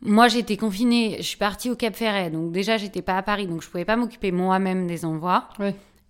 Moi, 0.00 0.28
j'étais 0.28 0.56
confinée, 0.56 1.16
je 1.18 1.24
suis 1.24 1.38
partie 1.38 1.70
au 1.70 1.74
Cap 1.74 1.92
Ferret, 1.92 2.30
donc 2.30 2.52
déjà, 2.52 2.76
j'étais 2.76 3.02
pas 3.02 3.16
à 3.16 3.22
Paris, 3.24 3.48
donc 3.48 3.62
je 3.62 3.68
pouvais 3.68 3.84
pas 3.84 3.96
m'occuper 3.96 4.30
moi-même 4.30 4.86
des 4.86 5.04
envois. 5.04 5.48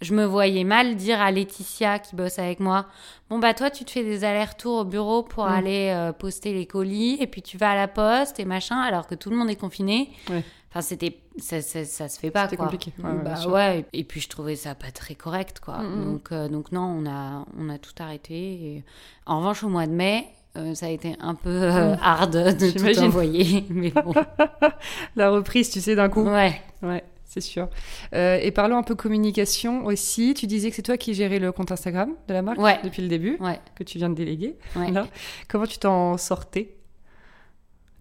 Je 0.00 0.14
me 0.14 0.24
voyais 0.24 0.64
mal 0.64 0.94
dire 0.96 1.20
à 1.20 1.30
Laetitia 1.30 1.98
qui 1.98 2.14
bosse 2.14 2.38
avec 2.38 2.60
moi 2.60 2.86
bon 3.30 3.38
bah 3.38 3.52
toi 3.54 3.68
tu 3.70 3.84
te 3.84 3.90
fais 3.90 4.04
des 4.04 4.22
allers-retours 4.24 4.78
au 4.80 4.84
bureau 4.84 5.22
pour 5.22 5.44
Mm. 5.46 5.52
aller 5.52 5.90
euh, 5.94 6.12
poster 6.12 6.52
les 6.54 6.66
colis 6.66 7.16
et 7.20 7.26
puis 7.26 7.42
tu 7.42 7.58
vas 7.58 7.70
à 7.72 7.74
la 7.74 7.88
poste 7.88 8.38
et 8.40 8.44
machin 8.44 8.76
alors 8.80 9.06
que 9.06 9.14
tout 9.14 9.30
le 9.30 9.36
monde 9.36 9.50
est 9.50 9.56
confiné 9.56 10.10
Ouais. 10.30 10.44
enfin 10.70 10.82
c'était 10.82 11.18
ça, 11.38 11.60
ça, 11.62 11.84
ça 11.84 12.08
se 12.08 12.18
fait 12.18 12.30
pas 12.30 12.44
C'était 12.44 12.56
quoi 12.56 12.66
compliqué. 12.66 12.92
Ouais, 12.98 13.10
ouais, 13.10 13.22
bien 13.22 13.34
bah 13.34 13.48
ouais 13.48 13.84
et 13.92 14.04
puis 14.04 14.20
je 14.20 14.28
trouvais 14.28 14.56
ça 14.56 14.74
pas 14.74 14.90
très 14.90 15.14
correct 15.14 15.60
quoi 15.60 15.78
Mm, 15.78 16.00
mm. 16.00 16.04
donc 16.04 16.28
euh, 16.32 16.48
donc 16.48 16.72
non 16.72 16.82
on 16.82 17.06
a 17.08 17.44
on 17.58 17.68
a 17.68 17.78
tout 17.78 17.92
arrêté 18.00 18.34
et... 18.34 18.84
en 19.26 19.38
revanche 19.38 19.62
au 19.64 19.68
mois 19.68 19.86
de 19.86 19.92
mai 19.92 20.26
euh, 20.56 20.74
ça 20.74 20.86
a 20.86 20.88
été 20.90 21.14
un 21.20 21.34
peu 21.34 21.50
euh, 21.50 21.94
Mm. 21.94 21.98
hard 22.02 22.32
de 22.32 22.70
tout 22.70 23.00
envoyer 23.00 23.64
mais 23.70 23.90
bon 23.90 24.14
La 25.16 25.30
reprise, 25.30 25.70
tu 25.70 25.80
sais, 25.80 25.94
d'un 25.96 26.08
coup. 26.08 26.22
ouais 26.22 26.60
Ouais, 26.82 27.02
c'est 27.28 27.40
sûr. 27.42 27.68
Euh, 28.14 28.38
et 28.42 28.50
parlons 28.50 28.76
un 28.78 28.82
peu 28.82 28.94
communication 28.96 29.84
aussi. 29.84 30.34
Tu 30.34 30.46
disais 30.46 30.70
que 30.70 30.76
c'est 30.76 30.82
toi 30.82 30.96
qui 30.96 31.12
gérais 31.14 31.38
le 31.38 31.52
compte 31.52 31.70
Instagram 31.70 32.14
de 32.26 32.32
la 32.34 32.42
marque 32.42 32.58
Ouais. 32.58 32.80
depuis 32.82 33.02
le 33.02 33.08
début, 33.08 33.36
ouais 33.40 33.60
que 33.76 33.84
tu 33.84 33.98
viens 33.98 34.08
de 34.08 34.14
déléguer. 34.14 34.56
ouais 34.76 34.90
Là. 34.90 35.06
Comment 35.48 35.66
tu 35.66 35.78
t'en 35.78 36.16
sortais? 36.16 36.74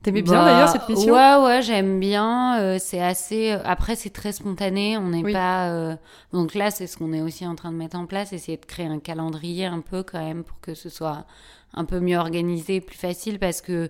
T'aimais 0.04 0.22
bien 0.22 0.34
Bah, 0.34 0.46
d'ailleurs 0.46 0.70
cette 0.70 0.88
mission? 0.88 1.14
Ouais, 1.14 1.36
ouais, 1.44 1.62
j'aime 1.62 2.00
bien. 2.00 2.60
euh, 2.62 2.78
c'est 2.80 3.02
assez. 3.02 3.52
Après, 3.66 3.96
c'est 3.96 4.12
très 4.12 4.32
spontané. 4.32 4.98
On 4.98 5.10
n'est 5.10 5.24
Oui. 5.24 5.34
pas. 5.34 5.70
euh, 5.72 5.96
Donc 6.32 6.54
là, 6.54 6.72
c'est 6.72 6.88
ce 6.88 6.98
qu'on 6.98 7.12
est 7.14 7.22
aussi 7.22 7.46
en 7.46 7.56
train 7.56 7.72
de 7.72 7.78
mettre 7.78 7.98
en 7.98 8.06
place, 8.06 8.32
essayer 8.32 8.58
de 8.58 8.66
créer 8.66 8.86
un 8.86 9.00
calendrier 9.00 9.66
un 9.66 9.82
peu 9.82 10.04
quand 10.04 10.24
même 10.24 10.44
pour 10.44 10.60
que 10.62 10.74
ce 10.76 10.88
soit 10.90 11.26
un 11.74 11.84
peu 11.84 12.00
mieux 12.00 12.18
organisé, 12.18 12.80
plus 12.80 12.96
facile, 12.98 13.40
parce 13.40 13.62
que 13.62 13.90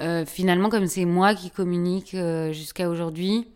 euh, 0.00 0.24
finalement, 0.26 0.68
comme 0.68 0.86
c'est 0.86 1.06
moi 1.06 1.34
qui 1.34 1.50
communique 1.50 2.14
euh, 2.14 2.52
jusqu'à 2.52 2.88
aujourd'hui. 2.88 3.48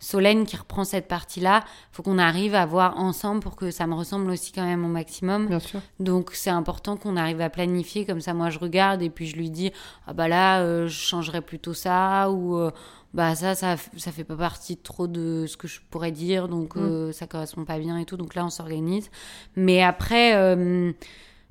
Solène 0.00 0.44
qui 0.44 0.56
reprend 0.56 0.84
cette 0.84 1.08
partie-là, 1.08 1.64
faut 1.90 2.02
qu'on 2.02 2.18
arrive 2.18 2.54
à 2.54 2.66
voir 2.66 2.98
ensemble 2.98 3.40
pour 3.40 3.56
que 3.56 3.70
ça 3.70 3.86
me 3.86 3.94
ressemble 3.94 4.30
aussi 4.30 4.52
quand 4.52 4.64
même 4.64 4.84
au 4.84 4.88
maximum. 4.88 5.46
Bien 5.46 5.60
sûr. 5.60 5.80
Donc 5.98 6.32
c'est 6.34 6.50
important 6.50 6.96
qu'on 6.98 7.16
arrive 7.16 7.40
à 7.40 7.48
planifier 7.48 8.04
comme 8.04 8.20
ça. 8.20 8.34
Moi 8.34 8.50
je 8.50 8.58
regarde 8.58 9.00
et 9.00 9.08
puis 9.08 9.26
je 9.26 9.36
lui 9.36 9.48
dis 9.50 9.72
ah 10.06 10.12
bah 10.12 10.28
là 10.28 10.60
euh, 10.60 10.88
je 10.88 10.98
changerais 10.98 11.40
plutôt 11.40 11.72
ça 11.72 12.30
ou 12.30 12.56
euh, 12.58 12.70
bah 13.14 13.34
ça 13.34 13.54
ça 13.54 13.76
ça 13.96 14.12
fait 14.12 14.24
pas 14.24 14.36
partie 14.36 14.76
trop 14.76 15.06
de 15.06 15.46
ce 15.46 15.56
que 15.56 15.68
je 15.68 15.80
pourrais 15.88 16.10
dire 16.12 16.48
donc 16.48 16.76
euh, 16.76 17.10
ça 17.12 17.26
correspond 17.26 17.64
pas 17.64 17.78
bien 17.78 17.96
et 17.96 18.04
tout. 18.04 18.16
Donc 18.18 18.34
là 18.34 18.44
on 18.44 18.50
s'organise. 18.50 19.08
Mais 19.56 19.82
après 19.82 20.34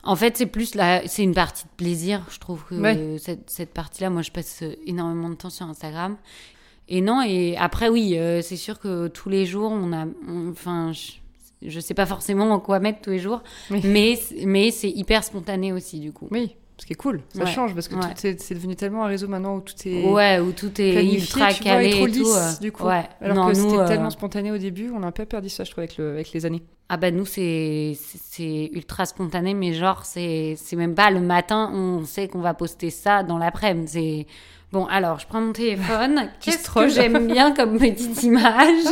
en 0.05 0.15
fait 0.17 0.35
c'est 0.35 0.45
plus 0.47 0.75
là 0.75 1.01
c'est 1.07 1.23
une 1.23 1.33
partie 1.33 1.63
de 1.63 1.69
plaisir. 1.77 2.21
Je 2.29 2.37
trouve 2.39 2.63
que 2.65 2.75
Ouais. 2.75 3.17
cette 3.19 3.49
cette 3.49 3.73
partie-là 3.73 4.09
moi 4.09 4.21
je 4.21 4.31
passe 4.31 4.61
énormément 4.85 5.29
de 5.29 5.35
temps 5.35 5.49
sur 5.49 5.65
Instagram. 5.65 6.17
Et 6.89 7.01
non, 7.01 7.21
et 7.21 7.55
après, 7.57 7.89
oui, 7.89 8.17
euh, 8.17 8.41
c'est 8.41 8.57
sûr 8.57 8.79
que 8.79 9.07
tous 9.07 9.29
les 9.29 9.45
jours, 9.45 9.71
on 9.71 9.93
a. 9.93 10.05
on- 10.27 10.49
Enfin, 10.51 10.91
je, 10.91 11.11
je 11.69 11.79
sais 11.79 11.93
pas 11.93 12.05
forcément 12.05 12.51
en 12.51 12.59
quoi 12.59 12.79
mettre 12.79 13.01
tous 13.01 13.11
les 13.11 13.19
jours, 13.19 13.41
Oui. 13.71 13.81
mais, 13.85 14.19
mais 14.45 14.69
c'est 14.71 14.89
hyper 14.89 15.23
spontané 15.23 15.71
aussi, 15.71 15.99
du 15.99 16.11
coup. 16.11 16.27
Oui, 16.29 16.55
ce 16.77 16.85
qui 16.85 16.91
est 16.93 16.97
cool. 16.97 17.21
Ça 17.33 17.45
Ouais. 17.45 17.51
change 17.51 17.73
parce 17.73 17.87
que 17.87 17.95
Ouais. 17.95 18.35
c'est 18.37 18.53
devenu 18.53 18.75
tellement 18.75 19.05
un 19.05 19.07
réseau 19.07 19.27
maintenant 19.29 19.55
où 19.55 19.61
tout 19.61 19.73
est 19.85 20.05
Ouais, 20.05 20.39
où 20.39 20.51
tout 20.51 20.69
est 20.81 20.91
planifié, 20.91 21.19
ultra 21.19 21.53
tu 21.53 21.63
vois, 21.63 21.71
calé 21.71 21.87
et 21.87 21.91
trop 21.91 22.07
et 22.07 22.11
tout. 22.11 22.17
lisse, 22.19 22.35
euh, 22.37 22.59
du 22.61 22.71
coup. 22.73 22.83
Ouais. 22.85 23.03
Alors 23.21 23.35
non, 23.37 23.47
que 23.47 23.53
c'était 23.53 23.77
euh, 23.77 23.87
tellement 23.87 24.09
spontané 24.09 24.51
au 24.51 24.57
début, 24.57 24.91
on 24.93 25.03
a 25.03 25.07
un 25.07 25.11
peu 25.11 25.25
perdu 25.25 25.47
ça, 25.49 25.63
je 25.63 25.71
trouve, 25.71 25.83
avec, 25.83 25.97
le, 25.97 26.09
avec 26.11 26.33
les 26.33 26.45
années. 26.45 26.63
Ah 26.89 26.97
bah 26.97 27.11
nous, 27.11 27.25
c'est 27.25 27.95
ultra 28.73 29.05
spontané, 29.05 29.53
mais 29.53 29.73
genre, 29.73 30.05
c'est 30.05 30.55
c'est 30.57 30.75
même 30.75 30.95
pas 30.95 31.09
le 31.11 31.21
matin, 31.21 31.71
on 31.73 32.03
sait 32.05 32.27
qu'on 32.27 32.41
va 32.41 32.53
poster 32.53 32.89
ça 32.89 33.23
dans 33.23 33.37
l'après-midi. 33.37 33.87
C'est... 33.89 34.27
Bon, 34.73 34.85
alors, 34.87 35.19
je 35.19 35.27
prends 35.27 35.39
mon 35.39 35.53
téléphone. 35.53 36.29
Qu'est-ce 36.41 36.69
que 36.69 36.89
j'aime 36.89 37.27
bien 37.27 37.53
comme 37.53 37.77
petite 37.77 38.23
image? 38.23 38.83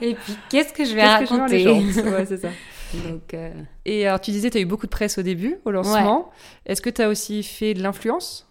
Et 0.00 0.14
puis, 0.14 0.34
qu'est-ce 0.48 0.72
que 0.72 0.84
je 0.84 0.94
vais 0.94 1.02
que 1.02 1.26
je 1.26 1.32
raconter? 1.34 1.58
gens 1.60 1.78
Ouais, 2.10 2.24
c'est 2.26 2.38
ça. 2.38 2.48
Donc, 3.06 3.34
euh, 3.34 3.50
Et 3.84 4.06
alors, 4.06 4.20
tu 4.22 4.30
disais, 4.30 4.48
tu 4.48 4.56
as 4.56 4.62
eu 4.62 4.64
beaucoup 4.64 4.86
de 4.86 4.90
presse 4.90 5.18
au 5.18 5.22
début, 5.22 5.56
au 5.66 5.70
lancement. 5.70 6.30
Est-ce 6.64 6.80
que 6.80 6.88
tu 6.90 7.02
as 7.02 7.08
aussi 7.10 7.42
fait 7.42 7.74
de 7.74 7.82
l'influence? 7.82 8.46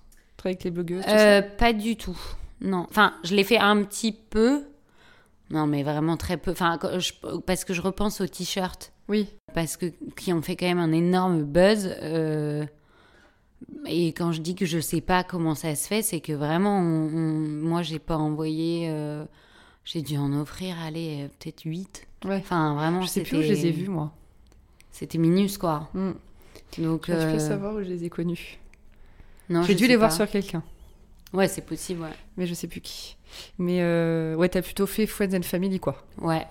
Avec 0.45 0.63
les 0.63 0.71
blogueuses, 0.71 1.03
tout 1.03 1.11
Euh, 1.11 1.41
pas 1.41 1.73
du 1.73 1.97
tout. 1.97 2.17
Non. 2.61 2.85
Enfin, 2.89 3.13
je 3.25 3.35
l'ai 3.35 3.43
fait 3.43 3.57
un 3.57 3.83
petit 3.83 4.13
peu. 4.13 4.61
Non, 5.49 5.67
mais 5.67 5.83
vraiment 5.83 6.15
très 6.15 6.37
peu. 6.37 6.51
Enfin, 6.51 6.79
je- 6.99 7.11
parce 7.45 7.65
que 7.65 7.73
je 7.73 7.81
repense 7.81 8.21
aux 8.21 8.27
t-shirts. 8.27 8.93
Oui. 9.09 9.27
Parce 9.53 9.75
que 9.75 9.87
qui 10.15 10.31
ont 10.31 10.41
fait 10.41 10.55
quand 10.55 10.67
même 10.67 10.79
un 10.79 10.91
énorme 10.93 11.43
buzz. 11.43 11.93
euh, 12.01 12.65
Et 13.85 14.07
quand 14.13 14.31
je 14.31 14.41
dis 14.41 14.55
que 14.55 14.65
je 14.65 14.79
sais 14.79 15.01
pas 15.01 15.23
comment 15.23 15.55
ça 15.55 15.75
se 15.75 15.87
fait, 15.87 16.01
c'est 16.01 16.19
que 16.21 16.33
vraiment, 16.33 16.79
on- 16.79 17.07
on- 17.13 17.47
moi, 17.67 17.81
j'ai 17.83 17.99
pas 17.99 18.17
envoyé. 18.17 18.87
euh, 18.89 19.25
J'ai 19.89 20.01
dû 20.01 20.17
en 20.17 20.33
offrir, 20.33 20.75
allez, 20.83 21.21
euh, 21.23 21.27
peut-être 21.39 21.61
8. 21.63 22.07
Ouais. 22.25 22.35
Enfin, 22.35 22.75
vraiment, 22.75 23.01
Je 23.03 23.07
sais 23.07 23.23
plus 23.23 23.37
où 23.37 23.41
je 23.41 23.47
les 23.47 23.67
ai 23.67 23.71
vus, 23.71 23.87
moi. 23.87 24.11
C'était 24.91 25.17
minus, 25.17 25.57
quoi. 25.57 25.87
Hmm. 25.93 26.11
Donc, 26.77 27.03
Tu 27.03 27.11
peux 27.11 27.17
euh, 27.17 27.39
savoir 27.39 27.73
où 27.73 27.79
je 27.79 27.85
les 27.85 28.03
ai 28.03 28.09
connus? 28.09 28.57
non, 29.49 29.63
J'ai 29.63 29.71
je 29.73 29.77
dû 29.77 29.87
les 29.87 29.95
voir 29.95 30.11
sur 30.11 30.29
quelqu'un, 30.29 30.61
Ouais, 31.33 31.47
c'est 31.47 31.61
possible, 31.61 32.01
ouais. 32.01 32.09
mais 32.35 32.45
je 32.47 32.53
sais 32.53 32.67
plus 32.67 32.81
qui. 32.81 33.15
Mais 33.59 33.81
euh, 33.81 34.35
ouais, 34.35 34.49
t'as 34.49 34.61
plutôt 34.61 34.87
fait 34.87 35.05
Friends 35.07 35.33
and 35.37 35.43
Family, 35.43 35.79
quoi. 35.79 36.03
Ouais. 36.21 36.45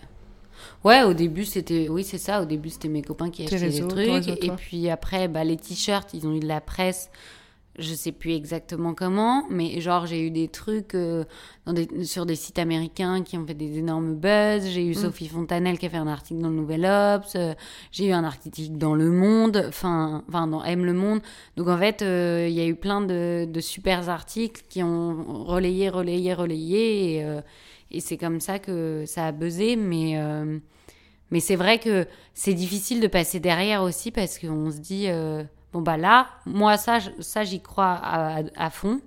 Ouais, 0.85 1.03
au 1.03 1.14
début, 1.14 1.45
c'était. 1.45 1.88
Oui, 1.88 2.05
c'est 2.05 2.19
ça. 2.19 2.42
Au 2.42 2.45
début, 2.45 2.71
c'était 2.71 2.88
mes 2.88 3.03
copains 3.03 3.31
qui 3.31 3.42
achetaient 3.42 3.57
réseaux, 3.66 3.88
des 3.88 3.95
trucs. 3.95 4.27
réseau, 4.27 4.33
et 4.40 4.51
puis 4.57 4.88
après, 4.90 5.29
bah, 5.29 5.45
les 5.45 5.57
t-shirts, 5.57 6.14
ils 6.14 6.27
ont 6.27 6.35
eu 6.35 6.40
de 6.40 6.49
la 6.49 6.61
presse. 6.61 7.11
je 7.79 7.95
sais 7.95 8.12
plus 8.12 8.33
exactement 8.33 8.95
comment, 8.95 9.45
mais 9.51 9.81
genre 9.81 10.07
j'ai 10.07 10.27
eu 10.27 10.31
des 10.31 10.49
trucs 10.49 10.95
euh, 10.95 11.25
dans 11.66 11.73
des, 11.75 12.05
sur 12.05 12.25
des 12.25 12.35
sites 12.35 12.59
américains 12.59 13.23
qui 13.23 13.37
ont 13.37 13.47
fait 13.47 13.55
des 13.55 13.79
énormes 13.79 14.14
buzz. 14.14 14.66
J'ai 14.66 14.87
eu 14.87 14.95
Sophie 14.95 15.29
Fontanelle 15.29 15.79
qui 15.79 15.87
a 15.87 15.90
fait 15.90 15.97
un 15.99 16.07
article 16.07 16.40
dans 16.40 16.49
le 16.49 16.57
Nouvel 16.57 16.87
Obs. 16.87 17.35
euh, 17.35 17.55
j'ai 17.92 18.07
eu 18.07 18.12
un 18.12 18.25
article 18.25 18.71
dans 18.71 18.95
Le 18.95 19.11
Monde, 19.11 19.64
enfin, 19.69 20.25
enfin 20.29 20.47
dans 20.47 20.64
Aime 20.64 20.85
le 20.85 20.95
Monde. 20.95 21.21
Donc 21.57 21.69
en 21.69 21.77
fait, 21.77 22.01
euh, 22.03 22.47
il 22.49 22.55
y 22.55 22.61
a 22.61 22.66
eu 22.66 22.77
plein 22.77 23.03
de, 23.03 23.47
de 23.51 23.61
super 23.61 24.09
articles 24.09 24.62
qui 24.69 24.83
ont 24.83 25.45
relayé, 25.45 25.90
relayé, 25.90 26.33
relayé, 26.33 27.16
et, 27.19 27.40
et 27.90 28.01
c'est 28.01 28.16
comme 28.16 28.40
ça 28.40 28.59
que 28.59 29.05
ça 29.07 29.27
a 29.27 29.33
buzzé. 29.33 29.77
Mais 29.77 30.18
euh, 30.18 30.59
mais 31.31 31.40
c'est 31.40 31.57
vrai 31.57 31.79
que 31.79 32.07
c'est 32.35 32.55
difficile 32.55 33.01
de 33.01 33.07
passer 33.09 33.40
derrière 33.40 33.83
aussi 33.83 34.11
parce 34.11 34.38
qu'on 34.38 34.70
se 34.70 34.79
dit 34.79 35.07
euh, 35.09 35.42
bon 35.72 35.83
bah 35.83 35.96
là, 35.96 36.29
moi 36.46 36.77
ça, 36.77 36.99
ça 37.20 37.44
j'y 37.44 37.61
crois 37.61 37.99
à, 38.03 38.42
à 38.57 38.70
fond. 38.70 39.01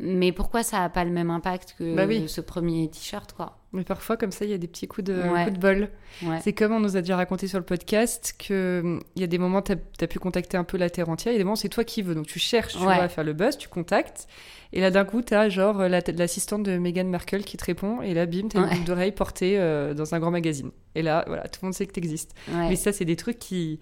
Mais 0.00 0.32
pourquoi 0.32 0.62
ça 0.64 0.82
a 0.82 0.88
pas 0.88 1.04
le 1.04 1.10
même 1.12 1.30
impact 1.30 1.76
que 1.78 1.94
Bah 1.94 2.04
oui. 2.06 2.28
ce 2.28 2.40
premier 2.40 2.88
t-shirt 2.90 3.32
quoi? 3.32 3.58
Mais 3.74 3.84
parfois, 3.84 4.16
comme 4.16 4.30
ça, 4.30 4.44
il 4.44 4.50
y 4.50 4.54
a 4.54 4.58
des 4.58 4.68
petits 4.68 4.86
coups 4.86 5.04
de, 5.08 5.14
Ouais. 5.14 5.44
coups 5.44 5.56
de 5.56 5.60
bol. 5.60 5.88
Ouais. 6.22 6.38
C'est 6.42 6.52
comme 6.52 6.72
on 6.72 6.80
nous 6.80 6.96
a 6.96 7.00
déjà 7.00 7.16
raconté 7.16 7.48
sur 7.48 7.58
le 7.58 7.64
podcast 7.64 8.34
qu'il 8.38 9.00
y 9.16 9.22
a 9.24 9.26
des 9.26 9.38
moments, 9.38 9.62
tu 9.62 9.72
as, 9.72 10.06
pu 10.06 10.18
contacter 10.18 10.56
un 10.56 10.64
peu 10.64 10.78
la 10.78 10.88
Terre 10.90 11.08
entière, 11.08 11.32
il 11.32 11.36
y 11.36 11.38
a 11.38 11.40
des 11.40 11.44
moments, 11.44 11.56
c'est 11.56 11.68
toi 11.68 11.82
qui 11.84 12.00
veux. 12.00 12.14
Donc 12.14 12.26
tu 12.26 12.38
cherches, 12.38 12.74
tu 12.78 12.84
Ouais. 12.84 12.94
à 12.94 13.08
faire 13.08 13.24
le 13.24 13.32
buzz, 13.32 13.58
tu 13.58 13.68
contactes. 13.68 14.28
Et 14.72 14.80
là, 14.80 14.90
d'un 14.90 15.04
coup, 15.04 15.22
tu 15.22 15.34
as 15.34 15.48
genre 15.48 15.88
la- 15.88 16.00
l'assistante 16.16 16.62
de 16.62 16.78
Meghan 16.78 17.04
Markle 17.04 17.42
qui 17.42 17.56
te 17.56 17.64
répond. 17.64 18.00
Et 18.02 18.14
là, 18.14 18.26
bim, 18.26 18.48
tu 18.48 18.56
as 18.56 18.60
une 18.60 18.68
boucle 18.68 18.84
d'oreille 18.84 19.12
portée 19.12 19.58
euh, 19.58 19.92
dans 19.92 20.14
un 20.14 20.20
grand 20.20 20.30
magazine. 20.30 20.70
Et 20.94 21.02
là, 21.02 21.24
voilà, 21.26 21.42
tout 21.48 21.60
le 21.62 21.66
monde 21.66 21.74
sait 21.74 21.86
que 21.86 21.92
tu 21.92 21.98
existes. 22.00 22.32
Mais 22.52 22.76
ça, 22.76 22.92
c'est 22.92 23.04
des 23.04 23.16
trucs 23.16 23.38
qui, 23.38 23.80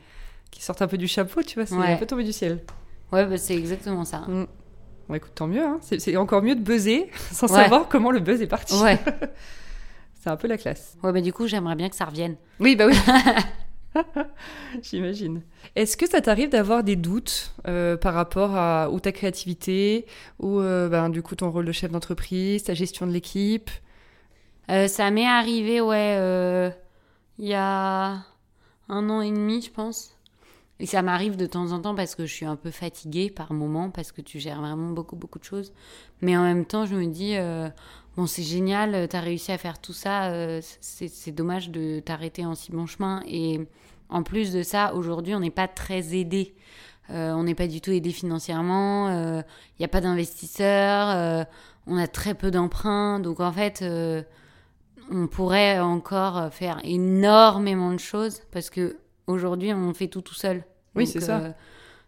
qui 0.51 0.63
sortent 0.63 0.83
un 0.83 0.89
peu 0.89 0.99
du 0.99 1.07
chapeau, 1.09 1.43
tu 1.43 1.55
vois, 1.59 1.67
c'est 1.67 1.75
un 1.75 1.97
peu 1.97 2.07
tombé 2.07 2.25
du 2.25 2.33
ciel. 2.33 2.61
Ouais, 3.13 3.27
bah, 3.27 3.37
c'est 3.37 3.55
exactement 3.57 4.05
ça. 4.07 4.21
Mm. 4.21 4.47
Bon, 5.09 5.15
écoute, 5.15 5.33
tant 5.35 5.47
mieux. 5.47 5.63
Hein. 5.63 5.81
C'est 5.83 6.17
encore 6.17 6.43
mieux 6.43 6.55
de 6.55 6.61
buzzer 6.63 7.11
sans 7.33 7.49
savoir 7.49 7.89
comment 7.89 8.11
le 8.11 8.21
buzz 8.21 8.41
est 8.41 8.47
parti. 8.47 8.75
Ouais. 8.81 8.99
c'est 10.23 10.31
un 10.31 10.37
peu 10.37 10.47
la 10.47 10.57
classe. 10.57 10.97
Ouais, 11.03 11.13
mais 11.13 11.23
du 11.23 11.33
coup, 11.33 11.49
j'aimerais 11.49 11.75
bien 11.75 11.89
que 11.89 11.97
ça 11.97 12.05
revienne. 12.05 12.37
Oui, 12.61 12.77
bah 12.77 12.87
oui. 12.87 12.95
J'imagine. 14.83 15.43
Est-ce 15.77 15.97
que 15.97 16.09
ça 16.09 16.21
t'arrive 16.21 16.49
d'avoir 16.49 16.85
des 16.85 16.97
doutes 16.97 17.53
euh, 17.67 17.97
par 17.97 18.15
rapport 18.15 18.55
à 18.55 18.91
ou 18.91 19.01
ta 19.01 19.13
créativité 19.13 20.07
ou 20.39 20.61
euh, 20.61 20.89
ben, 20.89 21.11
du 21.11 21.23
coup 21.23 21.35
ton 21.35 21.51
rôle 21.51 21.67
de 21.67 21.73
chef 21.73 21.91
d'entreprise, 21.91 22.63
ta 22.63 22.75
gestion 22.75 23.07
de 23.07 23.13
l'équipe? 23.13 23.71
Euh, 24.71 24.87
ça 24.89 25.11
m'est 25.11 25.27
arrivé, 25.27 25.81
ouais, 25.81 26.73
il 27.39 27.47
y 27.47 27.55
a 27.55 28.23
un 28.89 29.11
an 29.11 29.21
et 29.21 29.31
demi, 29.31 29.61
je 29.61 29.71
pense. 29.71 30.17
Et 30.81 30.87
ça 30.87 31.03
m'arrive 31.03 31.37
de 31.37 31.47
temps 31.47 31.73
en 31.73 31.81
temps 31.81 31.95
parce 31.95 32.15
que 32.15 32.27
je 32.27 32.33
suis 32.33 32.47
un 32.47 32.57
peu 32.57 32.71
fatiguée 32.71 33.31
par 33.31 33.53
moment, 33.53 33.91
parce 33.91 34.11
que 34.11 34.21
tu 34.21 34.41
gères 34.41 34.61
vraiment 34.61 34.91
beaucoup, 34.91 35.17
beaucoup 35.17 35.39
de 35.39 35.45
choses. 35.45 35.73
Mais 36.23 36.37
en 36.37 36.43
même 36.43 36.65
temps, 36.65 36.87
je 36.87 36.95
me 36.95 37.07
dis, 37.07 37.37
bon, 38.17 38.27
c'est 38.27 38.43
génial, 38.43 39.09
t'as 39.09 39.21
réussi 39.21 39.53
à 39.53 39.59
faire 39.59 39.79
tout 39.81 39.93
ça, 39.93 40.31
euh, 40.33 40.61
c'est 40.81 41.33
dommage 41.33 41.71
de 41.71 42.01
t'arrêter 42.01 42.45
en 42.45 42.55
si 42.55 42.73
bon 42.73 42.87
chemin. 42.87 43.23
Et 43.27 43.61
en 44.09 44.23
plus 44.23 44.53
de 44.53 44.63
ça, 44.63 44.95
aujourd'hui, 44.95 45.35
on 45.35 45.41
n'est 45.41 45.51
pas 45.51 45.69
très 45.69 46.15
aidé. 46.15 46.55
Euh, 47.11 47.33
on 47.33 47.43
n'est 47.43 47.57
pas 47.57 47.67
du 47.67 47.81
tout 47.81 47.91
aidé 47.91 48.11
financièrement, 48.11 49.09
il 49.11 49.45
n'y 49.81 49.85
a 49.85 49.89
pas 49.89 50.01
d'investisseurs, 50.01 51.09
euh, 51.11 51.45
on 51.87 51.97
a 51.97 52.07
très 52.07 52.35
peu 52.35 52.51
d'emprunts. 52.51 53.19
Donc 53.19 53.41
en 53.41 53.53
fait, 53.53 53.83
euh, 53.83 54.23
on 55.11 55.27
pourrait 55.27 55.81
encore 55.81 56.53
faire 56.53 56.79
énormément 56.85 57.93
de 57.93 57.99
choses 57.99 58.41
parce 58.53 58.71
que 58.71 58.97
aujourd'hui 59.27 59.73
on 59.75 59.93
fait 59.95 60.07
tout 60.07 60.23
tout 60.23 60.35
seul. 60.35 60.65
Oui, 60.95 61.07
c'est 61.07 61.21
ça. 61.21 61.41
euh, 61.41 61.53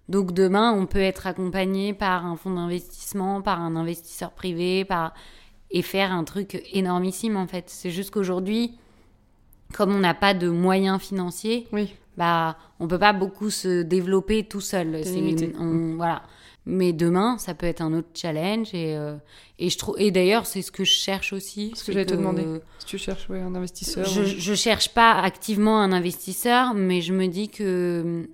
donc 0.09 0.33
demain 0.33 0.73
on 0.73 0.87
peut 0.87 1.01
être 1.01 1.27
accompagné 1.27 1.93
par 1.93 2.25
un 2.25 2.37
fonds 2.37 2.55
d'investissement, 2.55 3.43
par 3.43 3.61
un 3.61 3.75
investisseur 3.75 4.31
privé, 4.31 4.85
par 4.85 5.12
et 5.70 5.83
faire 5.83 6.12
un 6.12 6.24
truc 6.24 6.62
énormissime 6.72 7.37
en 7.37 7.46
fait. 7.46 7.64
C'est 7.68 7.90
juste 7.90 8.11
qu'aujourd'hui, 8.11 8.72
comme 9.72 9.94
on 9.94 9.98
n'a 10.00 10.14
pas 10.14 10.35
de 10.35 10.48
moyens 10.48 11.00
financiers, 11.00 11.66
Oui. 11.72 11.92
bah 12.16 12.57
on 12.81 12.87
peut 12.87 12.98
pas 12.98 13.12
beaucoup 13.12 13.50
se 13.50 13.83
développer 13.83 14.44
tout 14.44 14.61
seul. 14.61 15.00
On- 15.59 15.94
voilà. 15.96 16.22
Mais 16.66 16.94
demain, 16.94 17.37
ça 17.37 17.53
peut 17.55 17.66
être 17.66 17.83
un 17.83 17.92
autre 17.92 18.09
challenge 18.14 18.72
et 18.72 18.96
euh, 18.96 19.16
et 19.59 19.68
je 19.68 19.77
trouve 19.77 19.96
et 19.98 20.11
d'ailleurs 20.11 20.46
c'est 20.46 20.62
ce 20.62 20.72
que 20.72 20.83
je 20.85 20.92
cherche 20.94 21.35
aussi. 21.35 21.72
Ce 21.74 21.85
que 21.85 21.92
j'allais 21.92 22.07
te 22.07 22.14
demander. 22.14 22.44
Si 22.79 22.87
tu 22.87 22.96
cherches 22.98 23.29
ouais, 23.29 23.40
un 23.40 23.55
investisseur. 23.55 24.07
je, 24.07 24.22
je 24.24 24.55
cherche 24.55 24.88
pas 24.94 25.12
activement 25.20 25.79
un 25.81 25.92
investisseur, 25.92 26.72
mais 26.72 27.03
je 27.03 27.12
me 27.12 27.27
dis 27.27 27.48
que 27.50 28.31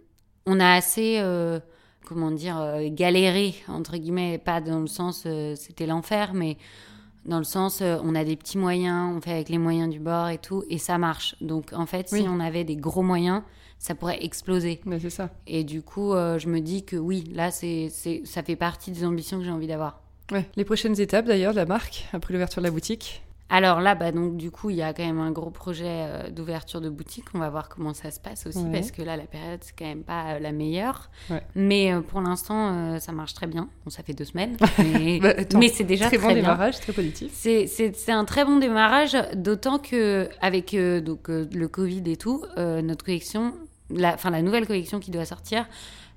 on 0.47 0.61
a 0.61 0.75
assez, 0.75 1.17
euh, 1.19 1.59
comment 2.07 2.31
dire, 2.31 2.61
euh, 2.61 2.89
galéré 2.91 3.55
entre 3.67 3.97
guillemets, 3.97 4.39
pas 4.39 4.61
dans 4.61 4.79
le 4.81 4.87
sens 4.87 5.25
euh, 5.27 5.55
c'était 5.57 5.87
l'enfer, 5.87 6.31
mais 6.33 6.57
dans 7.25 7.39
le 7.39 7.45
sens 7.45 7.81
euh, 7.83 7.99
on 8.03 8.15
a 8.15 8.25
des 8.25 8.37
petits 8.37 8.59
moyens, 8.59 9.15
on 9.17 9.21
fait 9.21 9.33
avec 9.33 9.49
les 9.49 9.59
moyens 9.59 9.91
du 9.91 9.99
bord 10.01 10.29
et 10.29 10.39
tout, 10.39 10.65
et 10.69 10.79
ça 10.79 10.99
marche. 10.99 11.37
Donc 11.41 11.73
en 11.73 11.87
fait, 11.87 12.09
Oui. 12.13 12.23
si 12.23 12.29
on 12.29 12.41
avait 12.41 12.65
des 12.65 12.77
gros 12.77 13.03
moyens, 13.03 13.43
ça 13.79 13.95
pourrait 13.95 14.23
exploser. 14.25 14.81
Mais 14.85 14.99
c'est 15.01 15.11
ça. 15.11 15.31
Et 15.47 15.65
du 15.65 15.83
coup, 15.83 16.13
euh, 16.13 16.39
je 16.39 16.49
me 16.49 16.61
dis 16.61 16.85
que 16.85 16.97
oui, 16.97 17.25
là, 17.35 17.51
c'est, 17.51 17.89
c'est, 17.91 18.23
ça 18.25 18.43
fait 18.43 18.57
partie 18.57 18.91
des 18.91 19.05
ambitions 19.05 19.39
que 19.39 19.45
j'ai 19.45 19.51
envie 19.51 19.67
d'avoir. 19.67 20.01
Ouais. 20.33 20.47
Les 20.57 20.65
prochaines 20.65 21.01
étapes 21.01 21.27
d'ailleurs 21.27 21.53
de 21.53 21.57
la 21.57 21.67
marque 21.67 22.07
après 22.13 22.33
l'ouverture 22.33 22.63
de 22.63 22.67
la 22.67 22.71
boutique. 22.73 23.23
Alors 23.53 23.81
là, 23.81 23.97
bah, 23.97 24.13
donc, 24.13 24.37
du 24.37 24.53
coup, 24.53 24.71
il 24.71 24.77
y 24.77 24.83
a 24.83 24.95
quand 24.95 25.05
même 25.05 25.19
un 25.19 25.33
gros 25.33 25.51
projet 25.51 25.85
euh, 25.89 26.31
d'ouverture 26.31 26.81
de 26.81 26.89
boutique. 26.89 27.25
On 27.35 27.41
va 27.41 27.51
voir 27.51 27.69
comment 27.69 27.93
ça 27.95 28.13
se 28.13 28.21
passe 28.21 28.47
aussi, 28.47 28.59
Ouais. 28.59 28.71
parce 28.73 28.93
que 28.93 29.03
là, 29.03 29.17
la 29.17 29.25
période, 29.25 29.59
c'est 29.63 29.75
quand 29.77 29.87
même 29.87 30.05
pas 30.05 30.35
euh, 30.35 30.39
la 30.39 30.53
meilleure. 30.53 31.11
Ouais. 31.31 31.43
Mais 31.57 31.93
euh, 31.93 32.01
pour 32.01 32.21
l'instant, 32.21 32.99
ça 33.01 33.11
marche 33.11 33.35
très 33.35 33.49
bien. 33.49 33.69
Bon, 33.85 33.91
ça 33.91 34.05
fait 34.05 34.13
deux 34.13 34.25
semaines, 34.25 34.57
mais, 34.79 35.19
Bah, 35.19 35.35
mais 35.59 35.69
c'est 35.69 35.83
déjà 35.85 36.07
très 36.07 36.17
très, 36.17 36.29
bon 36.29 36.33
bien. 36.35 36.43
démarrage, 36.43 36.79
très 36.79 36.93
positif. 36.93 37.33
C'est, 37.35 38.09
un 38.09 38.25
très 38.25 38.45
bon 38.45 38.59
démarrage, 38.59 39.17
d'autant 39.35 39.79
que 39.79 40.29
avec 40.41 40.77
donc, 41.05 41.29
le 41.29 41.67
Covid 41.67 42.03
et 42.07 42.17
tout, 42.17 42.45
notre 42.57 43.05
collection, 43.05 43.55
la, 43.91 44.15
enfin 44.15 44.31
la 44.31 44.43
nouvelle 44.43 44.67
collection 44.67 45.01
qui 45.01 45.11
doit 45.11 45.25
sortir, 45.25 45.67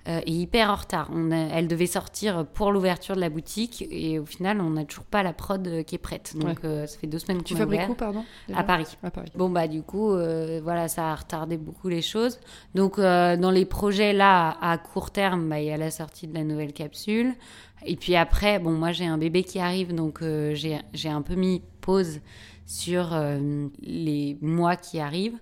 euh, 0.07 0.19
est 0.19 0.31
hyper 0.31 0.69
en 0.69 0.75
retard. 0.75 1.09
On 1.13 1.31
a- 1.31 1.35
elle 1.35 1.67
devait 1.67 1.85
sortir 1.87 2.45
pour 2.45 2.71
l'ouverture 2.71 3.15
de 3.15 3.21
la 3.21 3.29
boutique 3.29 3.85
et 3.89 4.19
au 4.19 4.25
final, 4.25 4.59
on 4.59 4.71
n'a 4.71 4.83
toujours 4.83 5.05
pas 5.05 5.23
la 5.23 5.31
prod 5.31 5.65
euh, 5.67 5.83
qui 5.83 5.95
est 5.95 5.99
prête. 5.99 6.35
Donc 6.37 6.59
euh, 6.65 6.85
ça 6.87 6.99
fait 6.99 7.07
deux 7.07 7.19
semaines 7.19 7.41
Tu 7.43 7.53
qu'on 7.53 7.61
a 7.61 7.63
fabriques 7.63 7.89
où, 7.89 7.93
pardon 7.93 8.25
À 8.53 8.63
Paris. 8.63 8.97
À 9.01 9.11
Paris. 9.11 9.31
Bon 9.35 9.49
bah 9.49 9.67
du 9.67 9.81
coup 9.81 10.11
euh, 10.11 10.59
voilà 10.61 10.87
ça 10.87 11.11
a 11.11 11.15
retardé 11.15 11.57
beaucoup 11.57 11.87
les 11.87 12.01
choses. 12.01 12.39
Donc 12.75 12.99
dans 12.99 13.51
les 13.51 13.65
projets 13.65 14.13
là 14.13 14.57
à, 14.61 14.77
court 14.77 15.11
terme 15.11 15.47
bah, 15.49 15.59
il 15.59 15.67
y 15.67 15.71
a 15.71 15.77
la 15.77 15.91
sortie 15.91 16.27
de 16.27 16.33
la 16.33 16.43
nouvelle 16.43 16.73
capsule 16.73 17.33
et 17.85 17.95
puis 17.95 18.15
après 18.15 18.59
bon 18.59 18.71
moi 18.71 18.91
j'ai 18.91 19.05
un 19.05 19.17
bébé 19.17 19.43
qui 19.43 19.59
arrive 19.59 19.93
donc 19.93 20.21
j'ai 20.53 21.09
un 21.09 21.21
peu 21.21 21.35
mis 21.35 21.61
pause 21.81 22.19
sur 22.65 23.13
euh, 23.13 23.67
les 23.81 24.37
mois 24.41 24.75
qui 24.75 24.99
arrivent 24.99 25.39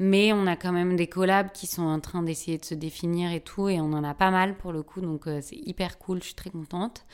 mais 0.00 0.32
on 0.32 0.46
a 0.46 0.56
quand 0.56 0.72
même 0.72 0.96
des 0.96 1.06
collabs 1.06 1.52
qui 1.52 1.66
sont 1.68 1.84
en 1.84 2.00
train 2.00 2.22
d'essayer 2.22 2.58
de 2.58 2.64
se 2.64 2.74
définir 2.74 3.30
et 3.32 3.40
tout 3.40 3.68
et 3.68 3.80
on 3.80 3.92
en 3.92 4.02
a 4.04 4.12
pas 4.14 4.30
mal 4.32 4.56
pour 4.56 4.72
le 4.72 4.82
coup 4.82 5.00
donc 5.00 5.26
euh, 5.28 5.38
c'est 5.40 5.56
hyper 5.56 5.98
cool 5.98 6.18
je 6.20 6.26
suis 6.26 6.34
très 6.34 6.50
contente 6.50 7.04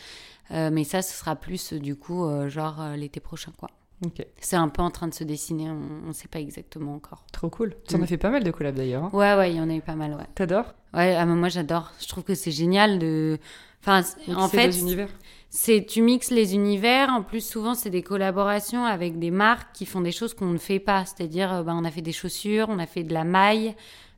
Euh, 0.52 0.70
mais 0.72 0.82
ça 0.84 1.00
ce 1.00 1.14
sera 1.16 1.36
plus 1.36 1.72
du 1.74 1.94
coup 1.94 2.26
genre 2.48 2.82
l'été 2.96 3.20
prochain 3.20 3.52
quoi 3.56 3.70
Ok. 4.04 4.24
c'est 4.40 4.56
un 4.56 4.68
peu 4.68 4.80
en 4.82 4.90
train 4.90 5.08
de 5.08 5.14
se 5.14 5.24
dessiner, 5.24 5.70
on 5.70 6.08
ne 6.08 6.12
sait 6.14 6.26
pas 6.26 6.40
exactement 6.40 6.94
encore. 6.94 7.26
Trop 7.32 7.50
cool. 7.50 7.76
Tu 7.86 7.94
en 7.94 7.98
Mm. 7.98 8.02
as 8.02 8.06
fait 8.06 8.16
pas 8.16 8.30
mal 8.30 8.42
de 8.42 8.50
collabs 8.50 8.74
d'ailleurs. 8.74 9.04
hein. 9.04 9.10
Ouais, 9.12 9.34
ouais, 9.36 9.52
il 9.52 9.58
y 9.58 9.60
en 9.60 9.68
a 9.68 9.74
eu 9.74 9.82
pas 9.82 9.94
mal, 9.94 10.12
ouais. 10.14 10.24
T'adores? 10.34 10.72
Ouais, 10.94 11.14
ah, 11.14 11.26
moi 11.26 11.50
j'adore. 11.50 11.92
Je 12.00 12.08
trouve 12.08 12.24
que 12.24 12.34
c'est 12.34 12.50
génial 12.50 12.98
de. 12.98 13.38
Enfin, 13.82 14.02
en 14.34 14.48
fait, 14.48 14.68
deux 14.68 14.78
univers. 14.78 15.10
C'est 15.50 15.84
tu 15.84 16.00
mixes 16.00 16.30
les 16.30 16.54
univers. 16.54 17.10
En 17.10 17.22
plus, 17.22 17.44
souvent, 17.44 17.74
c'est 17.74 17.90
des 17.90 18.02
collaborations 18.02 18.84
avec 18.84 19.18
des 19.18 19.32
marques 19.32 19.72
qui 19.74 19.84
font 19.84 20.00
des 20.00 20.12
choses 20.12 20.32
qu'on 20.32 20.46
ne 20.46 20.58
fait 20.58 20.78
pas. 20.78 21.04
C'est-à-dire, 21.04 21.64
ben, 21.64 21.74
on 21.74 21.84
a 21.84 21.90
fait 21.90 22.02
des 22.02 22.12
chaussures, 22.12 22.68
on 22.68 22.78
a 22.78 22.86
fait 22.86 23.02
de 23.02 23.12
la 23.12 23.24
maille. 23.24 23.74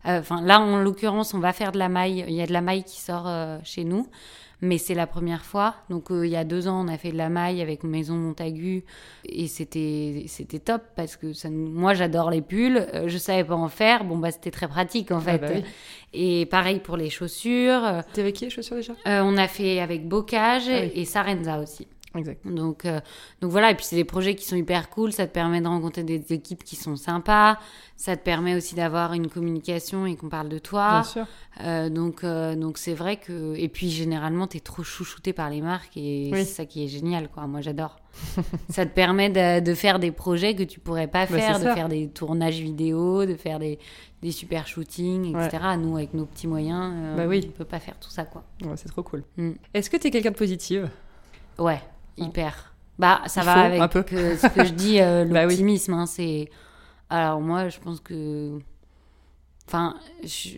Euh, 0.07 0.19
Enfin, 0.21 0.41
là, 0.43 0.61
en 0.61 0.79
l'occurrence, 0.79 1.35
on 1.35 1.39
va 1.39 1.53
faire 1.53 1.73
de 1.73 1.79
la 1.79 1.89
maille. 1.89 2.25
Il 2.29 2.35
y 2.35 2.43
a 2.43 2.47
de 2.47 2.53
la 2.53 2.61
maille 2.61 2.85
qui 2.85 3.01
sort 3.01 3.25
euh, 3.29 3.59
chez 3.63 3.85
nous, 3.85 4.07
mais 4.61 4.79
c'est 4.79 4.95
la 4.95 5.07
première 5.07 5.45
fois. 5.45 5.75
Donc, 5.91 6.11
euh, 6.11 6.27
il 6.27 6.33
y 6.33 6.37
a 6.37 6.45
deux 6.45 6.67
ans, 6.69 6.85
on 6.85 6.89
a 6.89 6.99
fait 6.99 7.13
de 7.13 7.17
la 7.17 7.29
maille 7.29 7.61
avec 7.63 7.85
Maison 7.85 8.15
Montagu 8.15 8.85
et 9.25 9.47
c'était 9.47 10.25
c'était 10.27 10.59
top 10.59 10.83
parce 10.97 11.17
que 11.17 11.33
ça, 11.33 11.51
moi, 11.51 11.95
j'adore 11.95 12.31
les 12.31 12.43
pulls. 12.43 12.87
Je 13.07 13.19
savais 13.19 13.45
pas 13.45 13.55
en 13.55 13.69
faire. 13.69 14.05
Bon, 14.05 14.19
bah, 14.19 14.31
c'était 14.33 14.51
très 14.51 14.69
pratique 14.69 15.11
en 15.13 15.19
Ah 15.19 15.21
fait. 15.21 15.39
bah 15.39 15.49
oui. 15.55 15.65
Et 16.15 16.47
pareil 16.47 16.81
pour 16.81 16.97
les 16.97 17.09
chaussures. 17.11 17.83
T'es 18.13 18.21
avec 18.23 18.35
qui 18.37 18.45
les 18.45 18.51
chaussures 18.51 18.77
déjà? 18.77 18.95
On 19.07 19.37
a 19.37 19.49
fait 19.49 19.81
avec 19.81 20.07
Bocage 20.09 20.65
Ah 20.69 20.81
oui. 20.83 20.93
et 20.95 21.05
Sarenza 21.05 21.59
aussi. 21.61 21.87
Exact. 22.15 22.47
Donc, 22.47 22.85
euh, 22.85 23.01
donc 23.41 23.51
voilà, 23.51 23.71
et 23.71 23.75
puis 23.75 23.85
c'est 23.87 23.97
des 23.97 24.05
projets 24.05 24.35
qui 24.35 24.45
sont 24.45 24.57
hyper 24.57 24.91
cool, 24.91 25.13
ça 25.13 25.27
te 25.27 25.33
permet 25.33 25.61
de 25.63 25.67
rencontrer 25.67 26.03
des 26.05 26.33
équipes 26.33 26.63
qui 26.63 26.77
sont 26.77 26.95
sympas, 26.97 27.59
ça 27.97 28.17
te 28.17 28.23
permet 28.23 28.55
aussi 28.55 28.75
d'avoir 28.75 29.15
une 29.15 29.29
communication 29.29 30.05
et 30.05 30.17
qu'on 30.17 30.29
parle 30.29 30.49
de 30.51 30.59
toi. 30.59 30.91
Bien 30.91 31.03
sûr. 31.05 31.27
Euh, 31.63 31.89
donc 31.89 32.25
euh, 32.25 32.55
donc 32.55 32.77
c'est 32.79 32.93
vrai 32.95 33.17
que... 33.17 33.55
Et 33.57 33.69
puis 33.69 33.89
généralement, 33.91 34.47
tu 34.47 34.59
es 34.59 34.61
trop 34.61 34.83
chouchouté 34.83 35.33
par 35.33 35.49
les 35.49 35.63
marques 35.63 35.97
et 35.97 36.29
Oui. 36.33 36.41
c'est 36.41 36.53
ça 36.53 36.67
qui 36.67 36.85
est 36.85 36.89
génial, 36.89 37.29
quoi. 37.29 37.47
Moi, 37.47 37.61
j'adore. 37.63 37.97
ça 38.69 38.85
te 38.85 38.93
permet 38.95 39.31
de, 39.31 39.61
de 39.65 39.75
faire 39.75 39.99
des 39.99 40.13
projets 40.13 40.55
que 40.55 40.63
tu 40.65 40.81
pourrais 40.81 41.07
pas 41.07 41.25
Bah, 41.27 41.39
faire, 41.39 41.59
de 41.59 41.65
ça. 41.65 41.75
faire 41.75 41.89
des 41.89 42.09
tournages 42.09 42.59
vidéo, 42.61 43.25
de 43.25 43.37
faire 43.37 43.59
des, 43.59 43.79
des 44.21 44.33
super 44.33 44.67
shootings, 44.67 45.35
etc. 45.35 45.63
Nous, 45.79 45.97
avec 45.97 46.13
nos 46.13 46.27
petits 46.27 46.47
moyens, 46.47 46.93
Bah 47.17 47.25
oui. 47.27 47.43
on 47.49 47.53
peut 47.53 47.65
pas 47.65 47.81
faire 47.81 47.99
tout 47.99 48.11
ça, 48.11 48.25
quoi. 48.25 48.45
Ouais, 48.63 48.73
c'est 48.77 48.89
trop 48.91 49.03
cool. 49.03 49.23
Mm. 49.39 49.53
Est-ce 49.73 49.89
que 49.89 49.97
tu 49.97 50.09
es 50.09 50.11
quelqu'un 50.11 50.31
de 50.33 50.37
positive 50.37 50.91
Ouais, 51.59 51.81
hyper. 52.17 52.75
Bah, 52.99 53.23
ça 53.27 53.41
Il 53.43 53.45
va 53.47 53.53
faut, 53.55 53.59
avec 53.61 53.81
un 53.81 53.89
peu. 53.89 54.05
euh, 54.13 54.37
ce 54.37 54.47
que 54.49 54.65
je 54.65 54.73
dis, 54.73 55.01
euh, 55.01 55.25
Bah 55.31 55.41
oui. 55.45 55.51
l'optimisme. 55.51 55.95
hein, 55.95 56.07
c'est... 56.07 56.49
Alors, 57.11 57.41
moi, 57.41 57.69
je 57.69 57.79
pense 57.81 58.01
que. 58.01 58.59
Enfin, 59.67 59.97
je... 60.25 60.57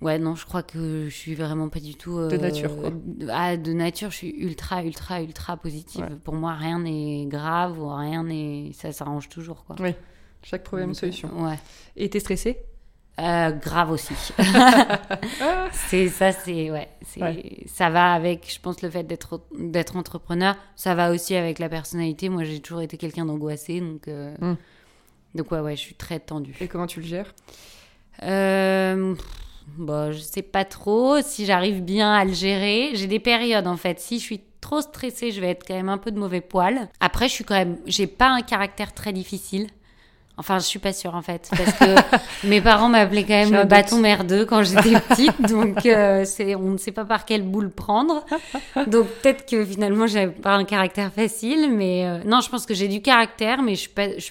ouais, 0.00 0.18
non, 0.18 0.34
je 0.34 0.44
crois 0.46 0.62
que 0.62 1.08
je 1.08 1.14
suis 1.14 1.34
vraiment 1.34 1.68
pas 1.68 1.80
du 1.80 1.94
tout. 1.94 2.18
euh, 2.18 2.28
De 2.28 2.36
nature, 2.36 2.76
quoi. 2.76 2.90
Ah, 3.30 3.56
de 3.56 3.72
nature, 3.72 4.10
je 4.10 4.16
suis 4.16 4.30
ultra, 4.30 4.82
ultra, 4.84 5.22
ultra 5.22 5.56
positive. 5.56 6.02
Ouais. 6.04 6.16
Pour 6.24 6.34
moi, 6.34 6.54
rien 6.54 6.78
n'est 6.78 7.26
grave 7.26 7.78
ou 7.80 7.88
rien 7.94 8.24
n'est. 8.24 8.70
Ça 8.74 8.92
s'arrange 8.92 9.28
toujours, 9.28 9.64
quoi. 9.64 9.76
Oui. 9.80 9.94
Chaque 10.42 10.64
problème, 10.64 10.88
une 10.88 10.92
Donc, 10.94 11.00
solution. 11.00 11.30
euh, 11.38 11.50
Ouais. 11.50 11.58
Et 11.96 12.08
t'es 12.08 12.20
stressée? 12.20 12.58
Euh, 13.20 13.50
grave 13.50 13.90
aussi. 13.90 14.14
c'est 15.72 16.08
ça, 16.08 16.32
c'est 16.32 16.70
ouais, 16.70 16.88
ça 17.66 17.90
va 17.90 18.12
avec, 18.12 18.52
je 18.52 18.60
pense, 18.60 18.82
le 18.82 18.90
fait 18.90 19.02
d'être 19.04 19.40
d'être 19.58 19.96
entrepreneur. 19.96 20.56
Ça 20.76 20.94
va 20.94 21.10
aussi 21.10 21.34
avec 21.36 21.58
la 21.58 21.68
personnalité. 21.68 22.28
Moi, 22.28 22.44
j'ai 22.44 22.60
toujours 22.60 22.82
été 22.82 22.96
quelqu'un 22.96 23.26
d'angoissé, 23.26 23.80
donc 23.80 24.08
euh, 24.08 24.34
Mm. 24.40 24.56
donc 25.34 25.52
ouais, 25.52 25.60
ouais, 25.60 25.76
je 25.76 25.80
suis 25.80 25.94
très 25.94 26.18
tendue. 26.18 26.56
Et 26.60 26.68
comment 26.68 26.86
tu 26.86 27.00
le 27.00 27.06
gères? 27.06 27.34
Euh, 28.22 29.14
bon, 29.76 30.12
je 30.12 30.18
sais 30.18 30.42
pas 30.42 30.64
trop 30.64 31.20
si 31.22 31.44
j'arrive 31.46 31.82
bien 31.82 32.12
à 32.12 32.24
le 32.24 32.32
gérer. 32.32 32.90
J'ai 32.94 33.06
des 33.06 33.20
périodes 33.20 33.66
en 33.66 33.76
fait. 33.76 34.00
Si 34.00 34.18
je 34.18 34.24
suis 34.24 34.40
trop 34.60 34.80
stressée, 34.80 35.30
je 35.30 35.40
vais 35.40 35.50
être 35.50 35.66
quand 35.66 35.74
même 35.74 35.88
un 35.88 35.98
peu 35.98 36.10
de 36.10 36.18
mauvais 36.18 36.40
poil. 36.40 36.88
Après, 37.00 37.28
je 37.28 37.34
suis 37.34 37.44
quand 37.44 37.54
même, 37.54 37.78
j'ai 37.86 38.06
pas 38.06 38.28
un 38.28 38.42
caractère 38.42 38.92
très 38.94 39.12
difficile. 39.12 39.68
Enfin, 40.40 40.58
je 40.58 40.64
suis 40.64 40.78
pas 40.78 40.94
sûre 40.94 41.14
en 41.14 41.20
fait, 41.20 41.50
parce 41.50 41.72
que 41.74 42.16
mes 42.48 42.62
parents 42.62 42.88
m'appelaient 42.88 43.24
quand 43.24 43.34
même 43.34 43.52
le 43.52 43.64
bâton 43.64 44.00
merdeux 44.00 44.46
quand 44.46 44.62
j'étais 44.62 44.98
petite, 45.08 45.38
donc 45.42 45.84
euh, 45.84 46.24
on 46.58 46.70
ne 46.70 46.78
sait 46.78 46.92
pas 46.92 47.04
par 47.04 47.26
quelle 47.26 47.42
boule 47.42 47.70
prendre. 47.70 48.24
Donc 48.86 49.06
peut-être 49.06 49.44
que 49.44 49.62
finalement 49.66 50.06
j'avais 50.06 50.32
pas 50.32 50.54
un 50.54 50.64
caractère 50.64 51.12
facile, 51.12 51.70
mais 51.70 52.06
euh, 52.06 52.20
non, 52.24 52.40
je 52.40 52.48
pense 52.48 52.64
que 52.64 52.72
j'ai 52.72 52.88
du 52.88 53.02
caractère, 53.02 53.60
mais 53.60 53.74
je 53.74 53.80
suis 53.80 53.90
pas, 53.90 54.16
je, 54.18 54.30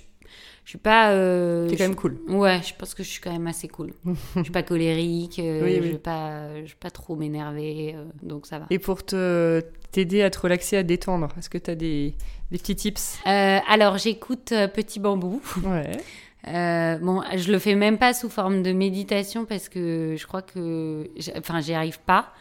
je 0.69 0.73
suis 0.73 0.77
pas. 0.77 1.13
euh, 1.13 1.67
T'es 1.67 1.73
je 1.73 1.77
quand 1.79 1.87
même 1.89 1.95
cool. 1.95 2.19
Ouais, 2.27 2.61
je 2.63 2.75
pense 2.75 2.93
que 2.93 3.01
je 3.01 3.09
suis 3.09 3.19
quand 3.19 3.31
même 3.31 3.47
assez 3.47 3.67
cool. 3.67 3.91
je 4.35 4.43
suis 4.43 4.51
pas 4.51 4.61
colérique, 4.61 5.39
euh, 5.39 5.63
Oui, 5.63 5.77
je 5.77 5.81
oui. 5.81 5.91
vais 5.93 5.97
pas, 5.97 6.57
je 6.57 6.69
vais 6.69 6.77
pas 6.79 6.91
trop 6.91 7.15
m'énerver, 7.15 7.95
euh, 7.95 8.03
donc 8.21 8.45
ça 8.45 8.59
va. 8.59 8.67
Et 8.69 8.77
pour 8.77 9.03
te 9.03 9.63
t'aider 9.91 10.21
à 10.21 10.29
te 10.29 10.37
relaxer, 10.37 10.77
à 10.77 10.83
te 10.83 10.87
détendre, 10.87 11.29
est-ce 11.39 11.49
que 11.49 11.57
t'as 11.57 11.73
des, 11.73 12.13
des 12.51 12.59
petits 12.59 12.75
tips? 12.75 13.17
Euh, 13.25 13.57
alors 13.67 13.97
j'écoute 13.97 14.51
euh, 14.51 14.67
Petit 14.67 14.99
Bambou. 14.99 15.41
Ouais. 15.65 15.89
Euh, 16.47 16.97
bon, 16.99 17.21
je 17.35 17.51
le 17.51 17.59
fais 17.59 17.75
même 17.75 17.97
pas 17.97 18.13
sous 18.13 18.29
forme 18.29 18.63
de 18.63 18.71
méditation 18.71 19.43
parce 19.43 19.67
que 19.67 20.15
je 20.17 20.25
crois 20.25 20.41
que, 20.41 21.09
enfin, 21.37 21.59
j'y 21.59 21.73
arrive 21.73 21.99
pas. 21.99 22.31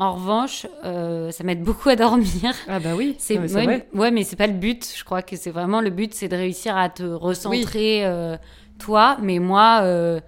En 0.00 0.14
revanche, 0.14 0.66
euh, 0.82 1.30
ça 1.30 1.44
m'aide 1.44 1.62
beaucoup 1.62 1.90
à 1.90 1.94
dormir. 1.94 2.54
Ah 2.68 2.80
bah 2.80 2.94
oui, 2.96 3.16
C'est 3.18 3.38
ouais, 3.38 3.46
vrai. 3.46 3.86
ouais, 3.92 4.10
mais 4.10 4.24
c'est 4.24 4.34
pas 4.34 4.46
le 4.46 4.54
but. 4.54 4.90
Je 4.96 5.04
crois 5.04 5.20
que 5.20 5.36
c'est 5.36 5.50
vraiment 5.50 5.82
le 5.82 5.90
but, 5.90 6.14
c'est 6.14 6.28
de 6.28 6.36
réussir 6.36 6.74
à 6.74 6.88
te 6.88 7.02
recentrer 7.02 8.06
euh, 8.06 8.38
toi. 8.78 9.18
Mais 9.20 9.38
moi, 9.38 9.80
euh, 9.82 10.18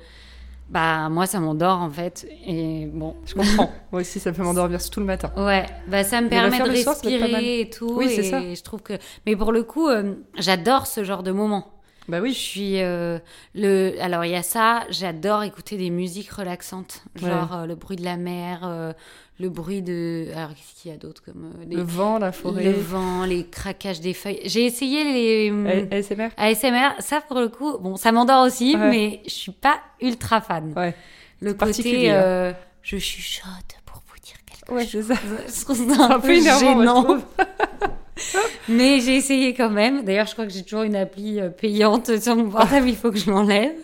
bah 0.69 1.09
moi, 1.09 1.25
ça 1.25 1.41
m'endort 1.41 1.81
en 1.81 1.89
fait. 1.89 2.29
Et 2.47 2.85
bon, 2.93 3.17
Je 3.25 3.33
comprends. 3.33 3.73
Moi 3.93 4.03
aussi, 4.03 4.21
ça 4.21 4.31
peut 4.33 4.43
m'endormir 4.43 4.79
tout 4.91 5.01
le 5.01 5.07
matin. 5.07 5.33
Ouais, 5.39 5.65
bah 5.89 6.05
ça 6.05 6.19
me 6.21 6.25
le 6.25 6.29
permet 6.29 6.61
de 6.61 6.69
le 6.69 6.77
soir, 6.77 6.95
respirer 6.95 7.61
et 7.61 7.71
tout. 7.71 7.95
Oui, 7.97 8.11
c'est 8.15 8.25
ça. 8.25 8.43
je 8.43 8.63
trouve 8.63 8.83
que. 8.83 8.99
Mais 9.25 9.37
pour 9.37 9.53
le 9.53 9.63
coup, 9.63 9.89
j'adore 10.37 10.87
ce 10.87 11.03
genre 11.03 11.23
de 11.23 11.33
moment. 11.33 11.73
Bah 12.13 12.19
Je 12.19 12.23
oui. 12.25 12.35
suis 12.35 12.81
euh, 12.81 13.19
le. 13.55 13.95
Alors 14.01 14.25
il 14.25 14.31
y 14.33 14.37
a 14.37 14.43
ça. 14.43 14.85
J'adore 14.91 15.43
écouter 15.43 15.77
des 15.77 15.91
musiques 15.91 16.31
relaxantes, 16.31 17.03
genre 17.17 17.55
euh, 17.55 17.67
le 17.67 17.75
bruit 17.75 17.97
de 17.97 18.05
la 18.05 18.17
mer, 18.17 18.61
euh, 18.65 18.93
le 19.41 19.49
bruit 19.49 19.81
de. 19.83 20.27
Alors 20.37 20.51
qu'est-ce 20.51 20.81
qu'il 20.83 20.91
y 20.91 20.95
a 20.95 20.99
d'autre 20.99 21.23
comme 21.25 21.53
les- 21.67 21.77
Le 21.77 21.83
vent, 21.83 22.19
la 22.19 22.31
forêt. 22.31 22.65
le 22.65 22.73
vent, 22.73 23.25
les 23.25 23.47
craquages 23.47 24.01
des 24.01 24.13
feuilles. 24.15 24.41
J'ai 24.45 24.67
essayé 24.67 25.05
les 25.05 25.87
ASMR 25.91 26.29
ASMR. 26.37 26.91
Ça 27.01 27.21
pour 27.23 27.41
le 27.41 27.49
coup, 27.49 27.79
bon, 27.79 27.97
ça 27.97 28.13
m'endort 28.13 28.45
aussi, 28.45 28.77
Ouais. 28.77 28.91
mais 28.91 29.21
je 29.25 29.31
suis 29.31 29.53
pas 29.53 29.81
ultra 30.01 30.41
fan. 30.43 30.73
Ouais. 30.77 30.95
Le 31.41 31.55
côté, 31.55 32.11
hein. 32.11 32.55
je 32.83 32.99
chuchote 32.99 33.49
pour 33.87 34.03
vous 34.07 34.21
dire 34.23 34.37
quelque 34.47 34.73
Ouais, 34.73 34.87
chose. 34.87 35.07
c'est 35.09 35.15
ça. 35.15 35.21
Je 35.49 35.65
trouve 35.65 35.95
ça 35.97 36.05
un, 36.05 36.11
un 36.17 36.21
peu 36.21 36.31
énervant, 36.37 36.61
je 36.61 36.79
gênant. 36.79 37.17
Mais 38.69 39.01
j'ai 39.01 39.17
essayé 39.17 39.55
quand 39.55 39.71
même. 39.71 40.05
D'ailleurs, 40.05 40.27
je 40.27 40.33
crois 40.33 40.47
que 40.47 40.53
j'ai 40.53 40.63
toujours 40.63 40.83
une 40.83 40.97
appli 40.97 41.41
euh, 41.41 41.49
payante 41.49 42.19
sur 42.21 42.37
mon 42.37 42.51
portable, 42.51 42.89
il 42.89 42.97
faut 42.97 43.11
que 43.11 43.19
je 43.19 43.31
l'enlève. 43.31 43.75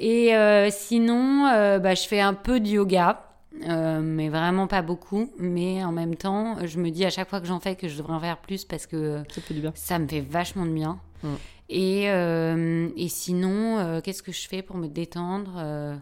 Et 0.00 0.34
euh, 0.34 0.68
sinon, 0.70 1.46
euh, 1.46 1.78
bah, 1.78 1.94
je 1.94 2.06
fais 2.06 2.20
un 2.20 2.34
peu 2.34 2.60
de 2.60 2.68
yoga, 2.68 3.22
euh, 3.68 4.00
mais 4.02 4.28
vraiment 4.28 4.66
pas 4.66 4.82
beaucoup. 4.82 5.30
Mais 5.38 5.84
en 5.84 5.92
même 5.92 6.16
temps, 6.16 6.56
je 6.64 6.78
me 6.78 6.90
dis 6.90 7.04
à 7.04 7.10
chaque 7.10 7.28
fois 7.28 7.40
que 7.40 7.46
j'en 7.46 7.60
fais 7.60 7.76
que 7.76 7.88
je 7.88 7.96
devrais 7.96 8.14
en 8.14 8.20
faire 8.20 8.38
plus 8.38 8.64
parce 8.64 8.86
que 8.86 9.22
Ça 9.30 9.40
fait 9.40 9.54
du 9.54 9.60
bien. 9.60 9.72
ça 9.74 9.98
me 9.98 10.08
fait 10.08 10.20
vachement 10.20 10.66
de 10.66 10.72
bien. 10.72 10.98
Mm. 11.22 11.28
Et, 11.70 12.04
et 12.04 13.08
sinon, 13.08 14.00
qu'est-ce 14.02 14.22
que 14.22 14.32
je 14.32 14.46
fais 14.46 14.60
pour 14.62 14.76
me 14.76 14.86
détendre 14.86 15.98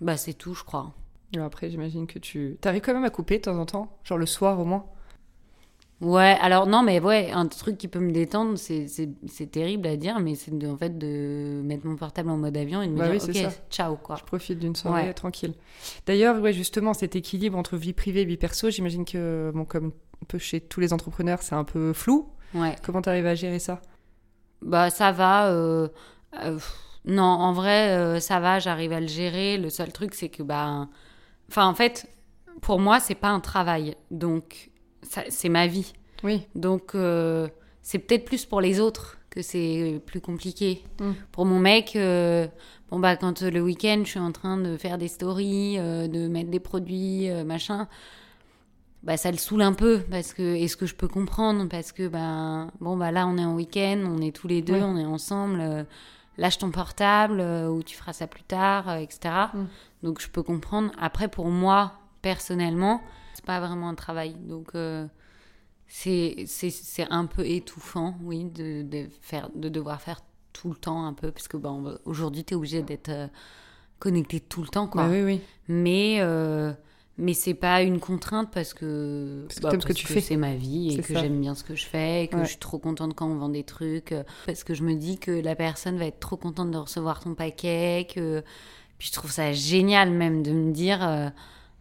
Bah, 0.00 0.16
c'est 0.18 0.34
tout, 0.34 0.54
je 0.54 0.64
crois. 0.64 0.92
Et 1.34 1.38
après, 1.38 1.70
j'imagine 1.70 2.06
que 2.06 2.18
tu. 2.18 2.58
T'arrives 2.60 2.82
quand 2.82 2.92
même 2.92 3.04
à 3.04 3.10
couper 3.10 3.38
de 3.38 3.42
temps 3.42 3.58
en 3.58 3.64
temps 3.64 3.96
Genre 4.04 4.18
le 4.18 4.26
soir 4.26 4.60
au 4.60 4.64
moins 4.64 4.84
Ouais, 6.00 6.36
alors 6.40 6.66
non, 6.66 6.82
mais 6.82 7.00
ouais, 7.00 7.30
un 7.30 7.46
truc 7.46 7.78
qui 7.78 7.88
peut 7.88 8.00
me 8.00 8.12
détendre, 8.12 8.58
c'est 8.58 9.50
terrible 9.50 9.86
à 9.86 9.96
dire, 9.96 10.18
mais 10.20 10.34
c'est 10.34 10.52
en 10.66 10.76
fait 10.76 10.98
de 10.98 11.62
mettre 11.64 11.86
mon 11.86 11.96
portable 11.96 12.28
en 12.30 12.36
mode 12.36 12.56
avion 12.56 12.82
et 12.82 12.88
de 12.88 12.92
me 12.92 12.98
Bah 12.98 13.08
dire, 13.10 13.22
oui, 13.22 13.30
ok, 13.30 13.50
ça. 13.50 13.56
ciao, 13.70 13.96
quoi. 13.96 14.16
Je 14.18 14.24
profite 14.24 14.58
d'une 14.58 14.74
soirée 14.76 15.06
Ouais. 15.08 15.14
tranquille. 15.14 15.54
D'ailleurs, 16.06 16.40
ouais, 16.42 16.52
justement, 16.52 16.92
cet 16.94 17.16
équilibre 17.16 17.56
entre 17.56 17.76
vie 17.76 17.92
privée 17.94 18.22
et 18.22 18.24
vie 18.24 18.36
perso, 18.36 18.70
j'imagine 18.70 19.04
que, 19.04 19.50
bon, 19.54 19.64
comme 19.64 19.86
un 20.22 20.26
peu 20.28 20.36
chez 20.38 20.60
tous 20.60 20.80
les 20.80 20.92
entrepreneurs, 20.92 21.42
c'est 21.42 21.54
un 21.54 21.64
peu 21.64 21.92
flou. 21.92 22.28
Ouais, 22.54 22.76
Comment 22.84 23.00
t'arrives 23.00 23.26
à 23.26 23.34
gérer 23.34 23.58
ça? 23.58 23.80
Bah 24.62 24.90
ça 24.90 25.12
va. 25.12 25.48
euh, 25.50 25.88
euh, 26.42 26.58
non, 27.06 27.22
en 27.22 27.52
vrai, 27.52 27.90
euh, 27.96 28.20
ça 28.20 28.40
va, 28.40 28.58
j'arrive 28.58 28.92
à 28.92 29.00
le 29.00 29.06
gérer. 29.08 29.58
Le 29.58 29.70
seul 29.70 29.92
truc, 29.92 30.14
c'est 30.14 30.28
que, 30.28 30.42
bah. 30.42 30.88
Enfin, 31.50 31.66
en 31.66 31.74
fait, 31.74 32.06
pour 32.62 32.78
moi, 32.80 33.00
c'est 33.00 33.14
pas 33.14 33.28
un 33.28 33.40
travail, 33.40 33.94
donc 34.10 34.70
c'est 35.04 35.48
ma 35.48 35.66
vie. 35.66 35.92
Oui. 36.22 36.46
Donc, 36.54 36.94
euh, 36.94 37.48
c'est 37.82 37.98
peut-être 37.98 38.24
plus 38.24 38.44
pour 38.46 38.60
les 38.60 38.80
autres 38.80 39.18
que 39.34 39.42
c'est 39.42 40.00
plus 40.06 40.20
compliqué. 40.20 40.82
Mm. 41.00 41.10
Pour 41.32 41.44
mon 41.44 41.58
mec, 41.58 41.96
euh, 41.96 42.46
bon 42.90 43.00
bah 43.00 43.16
quand 43.16 43.42
euh, 43.42 43.50
le 43.50 43.60
week-end, 43.60 44.02
je 44.04 44.10
suis 44.10 44.20
en 44.20 44.32
train 44.32 44.56
de 44.56 44.76
faire 44.76 44.96
des 44.96 45.08
stories, 45.08 45.76
euh, 45.78 46.06
de 46.06 46.28
mettre 46.28 46.50
des 46.50 46.60
produits, 46.60 47.28
machin, 47.44 47.88
bah 49.02 49.16
ça 49.16 49.30
le 49.30 49.36
saoule 49.36 49.62
un 49.62 49.74
peu 49.74 50.00
parce 50.10 50.32
que 50.32 50.42
et 50.42 50.66
ce 50.68 50.76
que 50.76 50.86
je 50.86 50.94
peux 50.94 51.08
comprendre 51.08 51.68
parce 51.68 51.92
que 51.92 52.08
bah 52.08 52.68
bon 52.80 52.96
bah 52.96 53.10
là 53.10 53.26
on 53.26 53.36
est 53.36 53.44
en 53.44 53.54
week-end, 53.54 54.02
on 54.06 54.22
est 54.22 54.34
tous 54.34 54.48
les 54.48 54.62
deux, 54.62 54.80
on 54.80 54.96
est 54.96 55.04
ensemble. 55.04 55.86
lâche 56.38 56.58
ton 56.58 56.70
portable 56.70 57.40
ou 57.40 57.82
tu 57.82 57.96
feras 57.96 58.12
ça 58.12 58.26
plus 58.26 58.44
tard, 58.44 58.96
etc. 58.96 59.34
Mm. 59.52 59.64
Donc 60.04 60.22
je 60.22 60.28
peux 60.28 60.42
comprendre. 60.42 60.90
Après 60.98 61.28
pour 61.28 61.48
moi 61.48 61.92
personnellement, 62.22 63.02
c'est 63.34 63.44
pas 63.44 63.60
vraiment 63.60 63.88
un 63.88 63.94
travail. 63.94 64.34
Donc 64.34 64.70
euh, 64.74 65.06
c'est 65.86 66.46
un 67.10 67.26
peu 67.26 67.46
étouffant, 67.46 68.16
oui, 68.22 68.44
de, 68.44 68.82
de 68.82 69.06
faire 69.20 69.50
de 69.54 69.68
devoir 69.68 70.00
faire 70.00 70.20
tout 70.52 70.68
le 70.70 70.76
temps 70.76 71.04
un 71.06 71.12
peu 71.12 71.30
parce 71.30 71.48
que 71.48 71.56
bon 71.56 71.98
aujourd'hui 72.04 72.44
tu 72.44 72.54
es 72.54 72.56
obligé 72.56 72.82
d'être 72.82 73.08
euh, 73.10 73.26
connecté 73.98 74.40
tout 74.40 74.62
le 74.62 74.68
temps 74.68 74.86
quoi. 74.86 75.04
Bah 75.04 75.10
oui, 75.10 75.22
oui. 75.22 75.40
Mais 75.68 76.16
euh, 76.20 76.72
mais 77.18 77.34
c'est 77.34 77.54
pas 77.54 77.82
une 77.82 78.00
contrainte 78.00 78.50
parce 78.52 78.74
que 78.74 79.44
Parce 79.46 79.56
que 79.58 79.62
bah, 79.62 79.70
t'aimes 79.70 79.80
ce 79.80 79.86
que 79.86 79.92
tu 79.92 80.06
fais. 80.06 80.20
C'est 80.20 80.36
ma 80.36 80.54
vie 80.54 80.94
et 80.94 81.00
que 81.00 81.14
j'aime 81.14 81.40
bien 81.40 81.54
ce 81.54 81.62
que 81.64 81.74
je 81.74 81.86
fais 81.86 82.24
et 82.24 82.28
que 82.28 82.36
Ouais. 82.36 82.44
je 82.44 82.50
suis 82.50 82.58
trop 82.58 82.78
contente 82.78 83.14
quand 83.14 83.26
on 83.28 83.36
vend 83.36 83.48
des 83.48 83.64
trucs 83.64 84.12
euh, 84.12 84.24
parce 84.46 84.64
que 84.64 84.74
je 84.74 84.82
me 84.82 84.94
dis 84.94 85.18
que 85.18 85.30
la 85.30 85.54
personne 85.54 85.96
va 85.98 86.06
être 86.06 86.20
trop 86.20 86.36
contente 86.36 86.70
de 86.70 86.78
recevoir 86.78 87.20
ton 87.20 87.34
paquet 87.34 88.06
que 88.12 88.42
puis 88.98 89.08
je 89.08 89.12
trouve 89.12 89.30
ça 89.30 89.52
génial 89.52 90.10
même 90.10 90.42
de 90.42 90.52
me 90.52 90.72
dire 90.72 91.06
euh, 91.06 91.28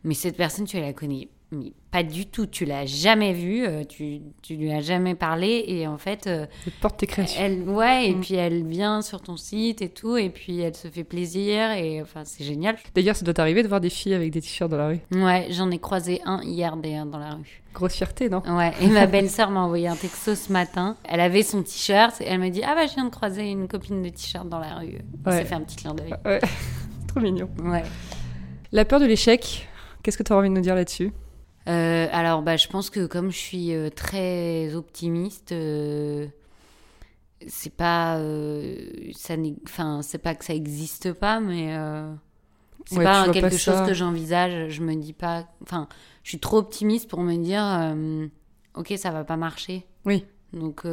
mais 0.04 0.14
cette 0.16 0.36
personne 0.38 0.66
tu 0.66 0.80
la 0.80 0.94
connais 0.94 1.30
mais 1.54 1.72
pas 1.92 2.04
du 2.04 2.26
tout. 2.26 2.46
Tu 2.48 2.66
l'as 2.66 2.86
jamais 2.86 3.34
vu, 3.34 3.66
euh, 3.66 3.84
tu, 3.84 4.20
tu 4.42 4.56
lui 4.56 4.72
as 4.72 4.82
jamais 4.82 5.16
parlé. 5.16 5.64
Et 5.68 5.88
en 5.88 5.98
fait, 5.98 6.28
euh, 6.28 6.46
Elle 6.66 6.72
porte 6.82 6.98
tes 7.00 7.08
créations. 7.08 7.40
elle, 7.42 7.62
ouais, 7.70 8.08
et 8.10 8.16
Mm. 8.16 8.20
puis 8.22 8.36
elle 8.36 8.66
vient 8.68 9.02
sur 9.02 9.22
ton 9.22 9.38
site 9.38 9.82
et 9.82 9.90
tout. 9.90 10.18
Et 10.18 10.30
puis 10.30 10.60
elle 10.62 10.76
se 10.76 10.88
fait 10.88 11.04
plaisir. 11.04 11.72
Et 11.72 12.02
enfin, 12.02 12.24
c'est 12.26 12.44
génial. 12.44 12.76
D'ailleurs, 12.96 13.16
ça 13.16 13.24
doit 13.26 13.34
t'arriver 13.34 13.64
de 13.64 13.68
voir 13.68 13.80
des 13.82 13.90
filles 13.90 14.14
avec 14.16 14.32
des 14.32 14.42
t-shirts 14.42 14.70
dans 14.72 14.78
la 14.78 14.88
rue. 14.88 15.00
Ouais, 15.12 15.48
j'en 15.52 15.70
ai 15.72 15.80
croisé 15.80 16.20
un 16.26 16.42
hier 16.44 16.76
d'ailleurs 16.78 17.06
dans 17.06 17.20
la 17.20 17.36
rue. 17.36 17.62
Grosse 17.74 17.94
fierté, 17.96 18.30
non? 18.30 18.44
Ouais, 18.48 18.72
et 18.82 18.88
ma 18.88 19.08
belle-sœur 19.08 19.50
m'a 19.50 19.62
envoyé 19.62 19.88
un 19.88 19.96
texto 19.96 20.36
ce 20.36 20.52
matin. 20.52 20.96
Elle 21.06 21.20
avait 21.20 21.42
son 21.44 21.64
t-shirt 21.64 22.22
et 22.22 22.26
elle 22.26 22.40
me 22.40 22.50
dit 22.50 22.62
Ah 22.64 22.76
bah 22.76 22.86
je 22.88 22.94
viens 22.94 23.06
de 23.06 23.10
croiser 23.10 23.50
une 23.50 23.68
copine 23.68 24.02
de 24.04 24.10
t-shirt 24.10 24.48
dans 24.48 24.60
la 24.60 24.76
rue. 24.76 25.00
On 25.26 25.30
Ouais. 25.32 25.38
s'est 25.40 25.46
fait 25.46 25.56
un 25.56 25.62
petit 25.62 25.78
clin 25.78 25.94
d'œil. 25.96 26.14
Ouais, 26.26 26.40
trop 27.08 27.20
mignon. 27.20 27.50
Ouais. 27.64 27.84
La 28.72 28.86
peur 28.86 29.00
de 29.00 29.06
l'échec, 29.06 29.68
qu'est-ce 30.04 30.18
que 30.18 30.24
tu 30.24 30.34
as 30.34 30.36
envie 30.38 30.50
de 30.50 30.54
nous 30.56 30.62
dire 30.62 30.76
là-dessus? 30.76 31.12
Euh, 31.68 32.08
alors, 32.12 32.42
bah, 32.42 32.58
je 32.58 32.68
pense 32.68 32.90
que 32.90 33.06
comme 33.06 33.32
je 33.32 33.38
suis 33.38 33.74
euh, 33.74 33.90
très 33.90 34.76
optimiste, 34.76 35.52
euh, 35.54 36.28
c'est 37.48 37.76
pas, 37.76 38.18
euh, 38.20 38.76
ça, 39.14 39.36
n'est- 39.38 39.56
enfin, 39.68 40.02
c'est 40.02 40.18
pas 40.18 40.34
que 40.36 40.46
ça 40.46 40.54
existe 40.54 41.12
pas, 41.14 41.40
mais 41.40 41.76
c'est 42.86 42.98
Ouais, 42.98 43.04
pas 43.04 43.28
quelque 43.30 43.42
pas 43.42 43.50
chose 43.58 43.76
ça. 43.76 43.86
que 43.88 43.94
j'envisage. 43.94 44.70
Je 44.70 44.82
me 44.82 44.96
dis 44.96 45.14
pas, 45.14 45.46
enfin, 45.62 45.88
je 46.24 46.30
suis 46.30 46.40
trop 46.40 46.58
optimiste 46.58 47.10
pour 47.10 47.22
me 47.22 47.36
dire, 47.38 47.64
ok, 48.76 48.94
ça 48.98 49.12
va 49.12 49.24
pas 49.24 49.38
marcher. 49.38 49.86
Oui. 50.06 50.26
Donc 50.54 50.86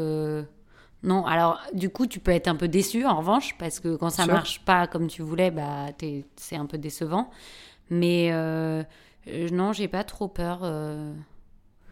non. 1.02 1.24
Alors, 1.26 1.60
du 1.72 1.88
coup, 1.90 2.06
tu 2.06 2.20
peux 2.20 2.30
être 2.32 2.48
un 2.48 2.56
peu 2.56 2.68
déçu 2.68 3.04
en 3.06 3.16
revanche, 3.18 3.56
parce 3.58 3.80
que 3.80 3.96
quand 3.96 4.10
ça 4.10 4.24
Sûr. 4.24 4.34
marche 4.34 4.60
pas 4.64 4.86
comme 4.86 5.06
tu 5.06 5.22
voulais, 5.22 5.50
bah, 5.50 5.86
c'est 6.36 6.56
un 6.56 6.66
peu 6.66 6.78
décevant. 6.78 7.30
Mais 7.90 8.30
euh, 8.32 8.82
euh, 9.32 9.48
non, 9.50 9.72
j'ai 9.72 9.88
pas 9.88 10.04
trop 10.04 10.28
peur. 10.28 10.60
euh, 10.62 11.12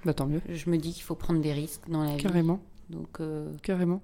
Bah 0.04 0.14
tant 0.14 0.26
mieux, 0.26 0.40
je 0.48 0.70
me 0.70 0.76
dis 0.78 0.92
qu'il 0.92 1.02
faut 1.02 1.14
prendre 1.14 1.40
des 1.40 1.52
risques 1.52 1.82
dans 1.88 2.02
la 2.04 2.12
vie. 2.16 2.22
carrément, 2.22 2.60
Donc, 2.90 3.20
euh, 3.20 3.52
carrément. 3.62 4.02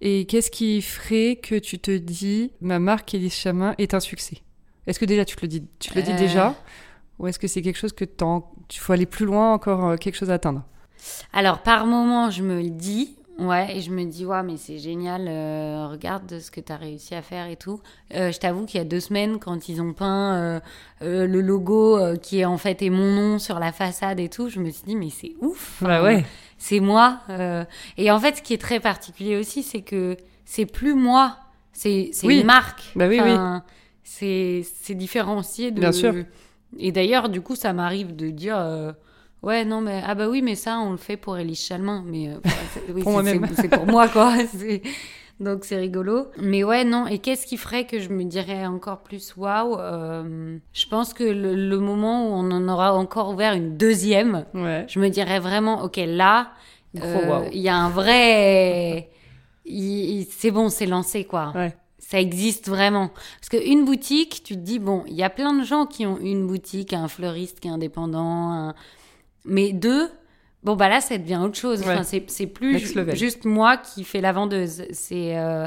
Et 0.00 0.26
qu'est-ce 0.26 0.50
qui 0.50 0.82
ferait 0.82 1.36
que 1.36 1.54
tu 1.58 1.78
te 1.78 1.96
dis 1.96 2.50
ma 2.60 2.78
marque 2.78 3.14
Élise 3.14 3.34
Chamin 3.34 3.74
est 3.78 3.94
un 3.94 4.00
succès? 4.00 4.38
Est-ce 4.86 4.98
que 4.98 5.04
déjà 5.04 5.24
tu 5.24 5.36
te 5.36 5.42
le 5.42 5.48
dis, 5.48 5.62
tu 5.78 5.90
te 5.90 5.94
le 5.94 6.02
dis 6.02 6.10
Euh. 6.12 6.16
déjà? 6.18 6.54
Ou 7.18 7.28
est-ce 7.28 7.38
que 7.38 7.46
c'est 7.46 7.62
quelque 7.62 7.76
chose 7.78 7.92
que 7.92 8.04
t'en- 8.04 8.52
tu 8.68 8.80
faut 8.80 8.92
aller 8.92 9.06
plus 9.06 9.24
loin, 9.24 9.52
encore 9.54 9.84
euh, 9.86 9.96
quelque 9.96 10.16
chose 10.16 10.30
à 10.30 10.34
atteindre? 10.34 10.64
Alors, 11.32 11.62
par 11.62 11.86
moment, 11.86 12.30
je 12.30 12.42
me 12.42 12.60
le 12.60 12.70
dis. 12.70 13.16
Ouais, 13.38 13.76
et 13.76 13.80
je 13.80 13.90
me 13.90 14.04
dis, 14.04 14.24
ouais, 14.24 14.42
mais 14.44 14.56
c'est 14.56 14.78
génial, 14.78 15.26
euh, 15.26 15.88
regarde 15.88 16.38
ce 16.38 16.50
que 16.52 16.60
tu 16.60 16.70
as 16.72 16.76
réussi 16.76 17.14
à 17.16 17.22
faire 17.22 17.46
et 17.48 17.56
tout. 17.56 17.80
Euh, 18.14 18.30
je 18.30 18.38
t'avoue 18.38 18.64
qu'il 18.64 18.78
y 18.78 18.80
a 18.80 18.84
deux 18.84 19.00
semaines, 19.00 19.38
quand 19.40 19.68
ils 19.68 19.82
ont 19.82 19.92
peint 19.92 20.34
euh, 20.36 20.60
euh, 21.02 21.26
le 21.26 21.40
logo 21.40 21.98
euh, 21.98 22.14
qui 22.16 22.38
est 22.40 22.44
en 22.44 22.58
fait 22.58 22.80
est 22.82 22.90
mon 22.90 23.10
nom 23.12 23.38
sur 23.40 23.58
la 23.58 23.72
façade 23.72 24.20
et 24.20 24.28
tout, 24.28 24.48
je 24.48 24.60
me 24.60 24.70
suis 24.70 24.84
dit, 24.86 24.94
mais 24.94 25.10
c'est 25.10 25.32
ouf. 25.40 25.82
Bah 25.82 26.00
ouais, 26.02 26.24
C'est 26.58 26.78
moi. 26.78 27.18
euh. 27.28 27.64
Et 27.96 28.10
en 28.12 28.20
fait, 28.20 28.36
ce 28.36 28.42
qui 28.42 28.54
est 28.54 28.60
très 28.60 28.78
particulier 28.78 29.36
aussi, 29.36 29.64
c'est 29.64 29.82
que 29.82 30.16
c'est 30.44 30.66
plus 30.66 30.94
moi, 30.94 31.36
c'est 31.72 32.10
c'est 32.12 32.28
Oui. 32.28 32.38
une 32.40 32.46
marque. 32.46 32.92
Bah 32.94 33.08
oui, 33.08 33.20
Enfin, 33.20 33.64
C'est 34.04 34.62
c'est 34.82 34.94
différencié 34.94 35.72
de. 35.72 35.80
Bien 35.80 35.90
sûr. 35.92 36.14
Et 36.78 36.92
d'ailleurs, 36.92 37.28
du 37.28 37.40
coup, 37.40 37.56
ça 37.56 37.72
m'arrive 37.72 38.14
de 38.14 38.30
dire. 38.30 38.56
Ouais, 39.44 39.64
non, 39.64 39.80
mais 39.80 40.02
ah 40.04 40.14
bah 40.14 40.28
oui, 40.28 40.42
mais 40.42 40.54
ça, 40.54 40.78
on 40.78 40.90
le 40.92 40.96
fait 40.96 41.16
pour 41.16 41.36
Élise 41.36 41.60
Chalmin. 41.60 42.02
Mais 42.06 42.28
euh, 42.28 42.38
oui, 42.94 43.02
Pour 43.02 43.12
moi-même. 43.12 43.46
c'est- 43.56 43.68
pour 43.68 43.86
moi, 43.86 44.08
quoi. 44.08 44.34
Donc 45.40 45.64
c'est 45.64 45.76
rigolo. 45.76 46.28
Mais 46.40 46.62
ouais, 46.64 46.84
non. 46.84 47.06
Et 47.06 47.18
qu'est-ce 47.18 47.46
qui 47.46 47.56
ferait 47.56 47.86
que 47.86 47.98
je 47.98 48.08
me 48.08 48.24
dirais 48.24 48.66
encore 48.66 48.98
plus 48.98 49.34
waouh 49.36 49.76
euh, 49.78 50.56
Je 50.72 50.86
pense 50.86 51.12
que 51.12 51.24
le, 51.24 51.54
le 51.54 51.78
moment 51.78 52.28
où 52.28 52.32
on 52.34 52.50
en 52.52 52.68
aura 52.68 52.94
encore 52.94 53.30
ouvert 53.30 53.52
une 53.54 53.76
deuxième, 53.76 54.44
ouais. 54.54 54.86
je 54.88 55.00
me 55.00 55.08
dirais 55.08 55.40
vraiment, 55.40 55.82
ok, 55.82 56.00
là, 56.06 56.52
euh, 57.02 57.48
il 57.52 57.60
y 57.60 57.68
a 57.68 57.76
un 57.76 57.90
vrai. 57.90 59.10
C'est 59.66 60.50
bon, 60.50 60.68
c'est 60.68 60.86
lancé, 60.86 61.24
quoi. 61.24 61.52
Ouais. 61.54 61.74
Ça 61.98 62.20
existe 62.20 62.68
vraiment. 62.68 63.10
Parce 63.40 63.48
qu'une 63.62 63.84
boutique, 63.84 64.42
tu 64.44 64.54
te 64.54 64.60
dis, 64.60 64.78
bon, 64.78 65.02
il 65.08 65.14
y 65.14 65.22
a 65.22 65.30
plein 65.30 65.52
de 65.58 65.64
gens 65.64 65.86
qui 65.86 66.06
ont 66.06 66.18
une 66.18 66.46
boutique, 66.46 66.92
un 66.92 67.08
fleuriste 67.08 67.60
qui 67.60 67.68
est 67.68 67.70
indépendant, 67.72 68.52
un- 68.52 68.74
mais 69.44 69.72
deux, 69.72 70.08
bon, 70.62 70.76
bah 70.76 70.88
là, 70.88 71.00
ça 71.00 71.18
devient 71.18 71.40
autre 71.42 71.56
chose. 71.58 71.80
Ouais. 71.82 71.94
Enfin, 71.94 72.02
c'est 72.02 72.46
plus 72.46 72.78
ju- 72.78 73.16
juste 73.16 73.44
moi 73.44 73.76
qui 73.76 74.04
fais 74.04 74.20
la 74.20 74.32
vendeuse. 74.32 74.84
C'est. 74.92 75.36
euh, 75.38 75.66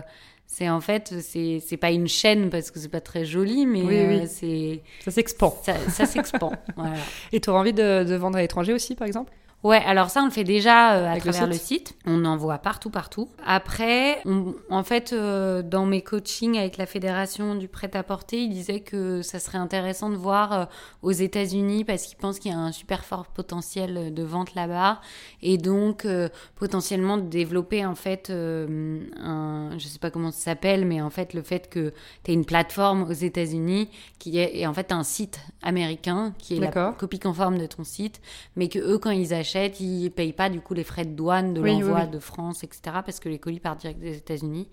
c'est 0.50 0.70
en 0.70 0.80
fait, 0.80 1.14
c'est 1.20 1.78
pas 1.78 1.92
une 1.92 2.08
chaîne 2.08 2.50
parce 2.50 2.72
que 2.72 2.80
c'est 2.80 2.88
pas 2.88 3.02
très 3.02 3.26
joli, 3.26 3.66
mais 3.66 3.82
Oui, 3.82 3.98
euh, 3.98 4.20
oui. 4.22 4.28
c'est 4.28 4.82
Ça 5.04 5.12
s'expand. 5.12 5.54
ça, 5.62 5.76
ça 5.90 6.06
s'expand. 6.06 6.54
voilà. 6.78 6.96
Et 7.34 7.42
tu 7.42 7.50
auras 7.50 7.60
envie 7.60 7.74
de, 7.74 8.06
de 8.06 8.16
vendre 8.16 8.38
à 8.38 8.42
l'étranger 8.42 8.72
aussi, 8.74 8.96
par 8.96 9.08
exemple? 9.08 9.32
Ouais, 9.68 9.82
alors 9.86 10.10
ça, 10.10 10.22
on 10.22 10.26
le 10.26 10.32
fait 10.32 10.44
déjà 10.46 10.94
euh, 10.96 11.06
à 11.08 11.12
Avec 11.12 11.26
le 11.26 11.32
travers 11.32 11.48
le 11.48 11.54
site 11.54 11.90
site. 11.90 11.98
On 12.06 12.24
envoie 12.26 12.58
partout, 12.58 12.90
partout. 12.90 13.28
Après, 13.46 14.20
on- 14.26 14.56
en 14.70 14.84
fait, 14.84 15.12
euh, 15.12 15.62
dans 15.62 15.86
mes 15.86 16.02
coachings 16.02 16.58
avec 16.58 16.78
la 16.78 16.86
fédération 16.86 17.54
du 17.56 17.68
prêt-à-porter, 17.68 18.42
ils 18.44 18.50
disaient 18.50 18.80
que 18.80 19.22
ça 19.22 19.40
serait 19.40 19.58
intéressant 19.58 20.10
de 20.10 20.16
voir 20.16 20.54
euh, 20.54 20.66
aux 21.02 21.12
États-Unis 21.12 21.84
parce 21.84 22.04
qu'ils 22.04 22.18
pensent 22.18 22.40
qu'il 22.40 22.52
y 22.52 22.54
a 22.54 22.58
un 22.58 22.72
super 22.72 23.04
fort 23.04 23.26
potentiel 23.28 24.14
de 24.14 24.24
vente 24.24 24.56
là-bas 24.56 25.02
et 25.42 25.58
donc 25.58 26.08
potentiellement 26.56 27.18
de 27.18 27.24
développer 27.28 27.86
en 27.86 27.96
fait 27.96 28.32
un, 28.32 29.78
je 29.78 29.88
sais 29.88 30.00
pas 30.00 30.12
comment 30.12 30.32
ça 30.32 30.40
s'appelle, 30.40 30.86
mais 30.86 31.02
en 31.02 31.10
fait 31.10 31.34
le 31.34 31.42
fait 31.42 31.70
que 31.70 31.94
tu 32.24 32.32
aies 32.32 32.34
une 32.34 32.46
plateforme 32.46 33.04
aux 33.04 33.12
États-Unis 33.12 33.90
qui 34.20 34.38
est 34.40 34.52
et 34.58 34.66
en 34.68 34.74
fait 34.74 34.92
un 34.92 35.04
site 35.04 35.40
américain 35.62 36.34
qui 36.38 36.56
est 36.56 36.60
la 36.60 36.68
copie 36.94 37.20
conforme 37.20 37.58
de 37.58 37.66
ton 37.66 37.84
site, 37.84 38.22
mais 38.56 38.70
que 38.70 38.80
eux 38.80 38.98
quand 38.98 39.12
ils 39.12 39.34
achètent, 39.34 39.57
ils 39.66 40.10
payent 40.12 40.34
pas 40.34 40.50
du 40.50 40.62
coup 40.62 40.74
les 40.74 40.84
frais 40.84 41.06
de 41.06 41.12
douane 41.12 41.54
de 41.54 41.62
Oui, 41.62 41.72
l'envoi 41.80 42.02
oui. 42.06 42.10
de 42.12 42.20
France, 42.20 42.64
etc. 42.64 42.82
parce 43.06 43.20
que 43.20 43.30
les 43.30 43.40
colis 43.40 43.60
partent 43.60 43.80
direct 43.82 44.00
des 44.00 44.18
États-Unis. 44.18 44.68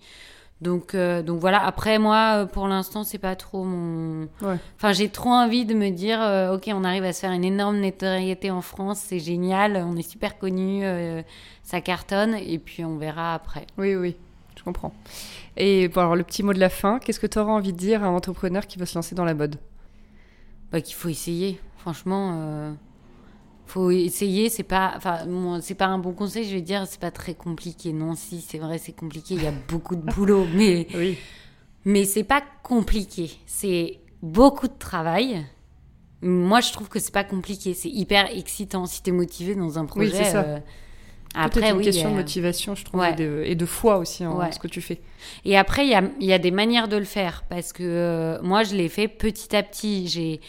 Donc, 0.61 0.95
euh, 0.95 1.21
donc 1.21 1.41
voilà. 1.41 1.61
Après, 1.65 1.99
moi, 1.99 2.43
euh, 2.43 2.45
pour 2.45 2.67
l'instant, 2.69 3.03
c'est 3.03 3.17
pas 3.17 3.35
trop 3.35 3.65
mon. 3.65 4.29
Ouais. 4.41 4.55
Enfin, 4.77 4.93
j'ai 4.93 5.09
trop 5.09 5.31
envie 5.31 5.65
de 5.65 5.73
me 5.73 5.89
dire, 5.89 6.21
euh, 6.21 6.55
ok, 6.55 6.69
on 6.73 6.85
arrive 6.85 7.03
à 7.03 7.11
se 7.11 7.19
faire 7.19 7.31
une 7.31 7.43
énorme 7.43 7.81
notoriété 7.81 8.51
en 8.51 8.61
France, 8.61 8.99
c'est 8.99 9.19
génial, 9.19 9.75
on 9.85 9.97
est 9.97 10.09
super 10.09 10.37
connus, 10.37 10.79
euh, 10.85 11.21
ça 11.61 11.81
cartonne, 11.81 12.35
et 12.35 12.57
puis 12.57 12.85
on 12.85 12.97
verra 12.97 13.33
après. 13.33 13.67
Oui, 13.77 13.95
oui, 13.95 14.15
je 14.57 14.63
comprends. 14.63 14.93
Et 15.57 15.89
bon, 15.89 15.99
alors, 15.99 16.15
le 16.15 16.23
petit 16.23 16.41
mot 16.41 16.53
de 16.53 16.59
la 16.59 16.69
fin, 16.69 16.99
qu'est-ce 16.99 17.19
que 17.19 17.27
tu 17.27 17.37
auras 17.37 17.51
envie 17.51 17.73
de 17.73 17.77
dire 17.77 18.01
à 18.01 18.07
un 18.07 18.15
entrepreneur 18.15 18.65
qui 18.65 18.79
veut 18.79 18.85
se 18.85 18.95
lancer 18.95 19.13
dans 19.13 19.25
la 19.25 19.33
mode? 19.33 19.57
Bah, 20.71 20.79
qu'il 20.79 20.95
faut 20.95 21.09
essayer. 21.09 21.59
Franchement, 21.79 22.73
faut 23.65 23.91
essayer. 23.91 24.49
C'est 24.49 24.63
pas, 24.63 24.93
enfin, 24.95 25.19
c'est 25.61 25.75
pas 25.75 25.87
un 25.87 25.97
bon 25.99 26.13
conseil. 26.13 26.45
Je 26.45 26.55
vais 26.55 26.61
dire, 26.61 26.85
c'est 26.87 26.99
pas 26.99 27.11
très 27.11 27.33
compliqué. 27.33 27.93
Non, 27.93 28.15
si, 28.15 28.41
c'est 28.41 28.57
vrai, 28.59 28.77
c'est 28.77 28.93
compliqué. 28.95 29.35
Il 29.35 29.43
y 29.43 29.47
a 29.47 29.53
beaucoup 29.69 29.95
de 29.95 30.01
boulot, 30.11 30.45
mais 30.53 30.87
Oui. 30.95 31.17
mais 31.85 32.05
c'est 32.05 32.23
pas 32.23 32.43
compliqué. 32.63 33.31
C'est 33.45 33.99
beaucoup 34.21 34.67
de 34.67 34.77
travail. 34.77 35.45
Moi, 36.21 36.61
je 36.61 36.71
trouve 36.71 36.89
que 36.89 36.99
c'est 36.99 37.13
pas 37.13 37.23
compliqué. 37.23 37.73
C'est 37.73 37.89
hyper 37.89 38.29
excitant 38.35 38.85
si 38.85 39.03
t'es 39.03 39.11
motivé 39.11 39.53
dans 39.55 39.77
un 39.77 39.85
projet. 39.85 40.11
c'est 40.23 40.31
ça. 40.31 40.43
euh, 40.43 40.59
Après, 41.35 41.69
une 41.69 41.77
oui. 41.77 41.83
question 41.83 42.09
de 42.09 42.13
euh, 42.13 42.17
motivation, 42.17 42.73
je 42.75 42.85
trouve, 42.85 43.01
ouais. 43.01 43.11
et, 43.11 43.15
de, 43.15 43.43
et 43.45 43.55
de 43.55 43.65
foi 43.65 43.97
aussi 43.97 44.25
en 44.25 44.37
Ouais. 44.39 44.51
ce 44.51 44.57
que 44.59 44.67
tu 44.69 44.81
fais. 44.81 45.01
Et 45.43 45.57
après, 45.57 45.85
il 45.85 45.91
y 45.91 45.93
a, 45.95 46.03
y 46.21 46.31
a 46.33 46.39
des 46.39 46.51
manières 46.51 46.87
de 46.87 46.95
le 46.97 47.03
faire 47.03 47.43
parce 47.49 47.73
que 47.73 47.83
euh, 47.83 48.41
moi, 48.41 48.63
je 48.63 48.75
l'ai 48.75 48.89
fait 48.89 49.07
petit 49.09 49.53
à 49.55 49.61
petit. 49.61 50.07
J'ai, 50.07 50.39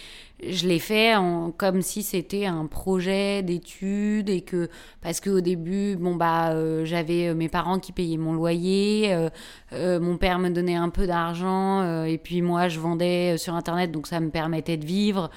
je 0.42 0.66
l'ai 0.68 0.79
fait 0.79 1.14
comme 1.57 1.81
si 1.83 2.03
c'était 2.03 2.46
un 2.46 2.66
projet 2.66 3.42
d'études 3.42 4.29
et 4.29 4.42
que 4.42 4.68
parce 5.01 5.20
qu'au 5.20 5.40
début, 5.40 5.96
bon 5.96 6.14
bah, 6.14 6.51
euh, 6.51 6.85
j'avais 6.85 7.29
euh, 7.29 7.35
mes 7.35 7.49
parents 7.49 7.79
qui 7.79 7.92
payaient 7.92 8.18
mon 8.18 8.35
loyer, 8.35 9.29
euh, 9.72 10.01
mon 10.01 10.18
père 10.18 10.38
me 10.38 10.51
donnait 10.51 10.77
un 10.77 10.90
peu 10.90 11.07
d'argent 11.07 12.05
et 12.05 12.18
puis 12.18 12.42
moi, 12.42 12.68
je 12.68 12.81
vendais 12.81 13.38
sur 13.38 13.55
internet, 13.55 13.92
donc 13.92 14.07
ça 14.07 14.20
me 14.20 14.31
permettait 14.31 14.77
de 14.77 14.87
vivre. 14.87 15.31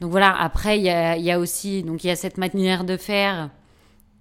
Donc 0.00 0.10
voilà. 0.10 0.34
Après, 0.38 0.78
il 0.78 0.84
y 0.84 0.90
a, 0.90 1.16
y 1.16 1.30
a 1.30 1.38
aussi, 1.38 1.82
donc 1.82 2.04
il 2.04 2.08
y 2.08 2.10
a 2.10 2.16
cette 2.16 2.38
manière 2.38 2.84
de 2.84 2.96
faire 2.96 3.50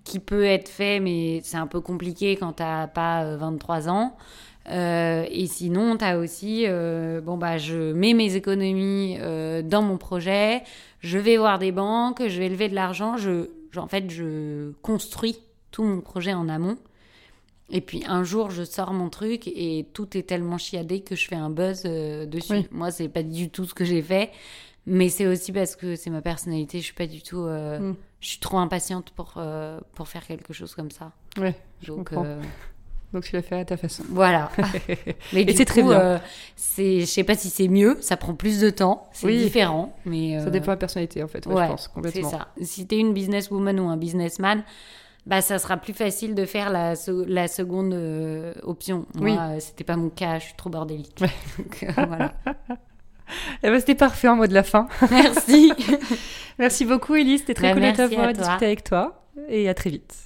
qui 0.06 0.20
peut 0.20 0.46
être 0.46 0.70
fait, 0.70 1.02
mais 1.02 1.42
c'est 1.44 1.58
un 1.58 1.68
peu 1.68 1.82
compliqué 1.82 2.38
quand 2.38 2.54
t'as 2.54 2.88
pas 2.88 3.24
euh, 3.24 3.38
23 3.38 3.90
ans. 3.90 4.16
Euh, 4.70 5.26
et 5.30 5.46
sinon, 5.48 5.96
tu 5.98 6.04
as 6.06 6.18
aussi, 6.18 6.66
euh, 6.68 7.22
bon, 7.22 7.38
bah, 7.38 7.58
je 7.58 7.94
mets 7.94 8.14
mes 8.14 8.36
économies 8.36 9.18
euh, 9.20 9.62
dans 9.62 9.82
mon 9.84 9.98
projet, 9.98 10.64
je 11.02 11.18
vais 11.20 11.38
voir 11.38 11.60
des 11.60 11.72
banques, 11.72 12.28
je 12.28 12.40
vais 12.40 12.50
lever 12.50 12.68
de 12.70 12.76
l'argent, 12.76 13.16
je, 13.18 13.50
je- 13.72 13.80
en 13.80 13.88
fait, 13.88 14.10
je 14.10 14.72
construis 14.82 15.38
tout 15.72 15.84
mon 15.84 16.02
projet 16.02 16.34
en 16.34 16.50
amont. 16.50 16.78
Et 17.72 17.82
puis 17.82 18.04
un 18.08 18.24
jour, 18.24 18.52
je 18.52 18.64
sors 18.64 18.94
mon 18.94 19.10
truc 19.10 19.48
et 19.48 19.88
tout 19.94 20.16
est 20.18 20.24
tellement 20.24 20.58
chiadé 20.60 21.02
que 21.02 21.16
je 21.16 21.28
fais 21.28 21.36
un 21.36 21.50
buzz 21.50 21.82
dessus. 21.84 22.54
Oui. 22.54 22.68
Moi, 22.72 22.92
c'est 22.92 23.10
pas 23.10 23.24
du 23.24 23.50
tout 23.50 23.66
ce 23.66 23.74
que 23.74 23.84
j'ai 23.86 24.04
fait, 24.04 24.30
mais 24.86 25.10
c'est 25.10 25.26
aussi 25.26 25.52
parce 25.52 25.76
que 25.76 25.96
c'est 25.96 26.12
ma 26.12 26.22
personnalité. 26.22 26.78
Je 26.80 26.86
suis 26.86 26.94
pas 26.94 27.08
du 27.08 27.24
tout. 27.24 27.42
Mm. 27.42 27.96
Je 28.20 28.28
suis 28.28 28.40
trop 28.40 28.58
impatiente 28.60 29.10
pour, 29.12 29.34
pour 29.96 30.08
faire 30.08 30.26
quelque 30.28 30.54
chose 30.54 30.74
comme 30.76 30.92
ça. 30.92 31.12
Ouais, 31.40 31.56
Donc. 31.88 32.12
Donc 33.16 33.24
tu 33.24 33.34
l'as 33.34 33.42
fait 33.42 33.56
à 33.56 33.64
ta 33.64 33.78
façon. 33.78 34.04
Voilà. 34.10 34.52
mais 35.34 35.44
Et 35.44 35.56
c'est 35.56 35.64
très 35.64 35.82
bien. 35.82 35.92
euh, 35.94 36.18
c'est, 36.58 37.00
je 37.00 37.06
sais 37.06 37.24
pas 37.24 37.36
si 37.36 37.50
c'est 37.50 37.70
mieux, 37.70 37.98
ça 38.02 38.18
prend 38.18 38.36
plus 38.36 38.60
de 38.60 38.70
temps, 38.70 39.08
c'est 39.14 39.28
Oui. 39.28 39.38
différent, 39.42 39.96
mais 40.06 40.38
Ça 40.40 40.48
euh, 40.48 40.50
dépend 40.50 40.66
de 40.66 40.72
la 40.72 40.76
personnalité 40.78 41.24
en 41.24 41.28
fait, 41.30 41.46
ouais, 41.48 41.54
ouais, 41.56 41.64
je 41.64 41.68
pense, 41.70 41.88
complètement. 41.88 42.30
C'est 42.30 42.36
ça. 42.38 42.48
Si 42.62 42.86
t'es 42.88 42.98
une 43.00 43.14
businesswoman 43.14 43.80
ou 43.80 43.88
un 43.88 43.96
businessman, 43.96 44.64
bah 45.26 45.42
ça 45.42 45.60
sera 45.60 45.78
plus 45.78 45.94
facile 45.94 46.36
de 46.36 46.44
faire 46.46 46.70
la, 46.70 46.96
se- 46.98 47.26
la 47.26 47.48
seconde 47.48 47.94
euh, 47.94 48.54
option. 48.64 49.06
Moi, 49.16 49.30
Oui. 49.32 49.38
euh, 49.40 49.60
c'était 49.62 49.86
pas 49.86 49.96
mon 49.96 50.10
cas, 50.10 50.40
je 50.40 50.44
suis 50.48 50.56
trop 50.56 50.70
bordélique. 50.70 51.18
Ouais. 51.22 51.30
Donc, 51.58 51.86
voilà. 52.08 52.34
Eh 53.64 53.70
ben, 53.72 53.80
c'était 53.80 53.96
parfait 53.96 54.28
en 54.28 54.36
mot 54.36 54.46
de 54.46 54.54
la 54.54 54.62
fin. 54.62 54.88
Merci. 55.10 55.72
Merci 56.60 56.86
beaucoup 56.86 57.16
Elise, 57.16 57.40
c'était 57.40 57.56
très 57.56 57.70
Bah, 57.70 57.74
cool 57.74 57.82
de 57.82 58.34
discuté 58.38 58.66
avec 58.66 58.84
toi 58.84 59.24
et 59.50 59.68
à 59.68 59.74
très 59.74 59.90
vite. 59.90 60.26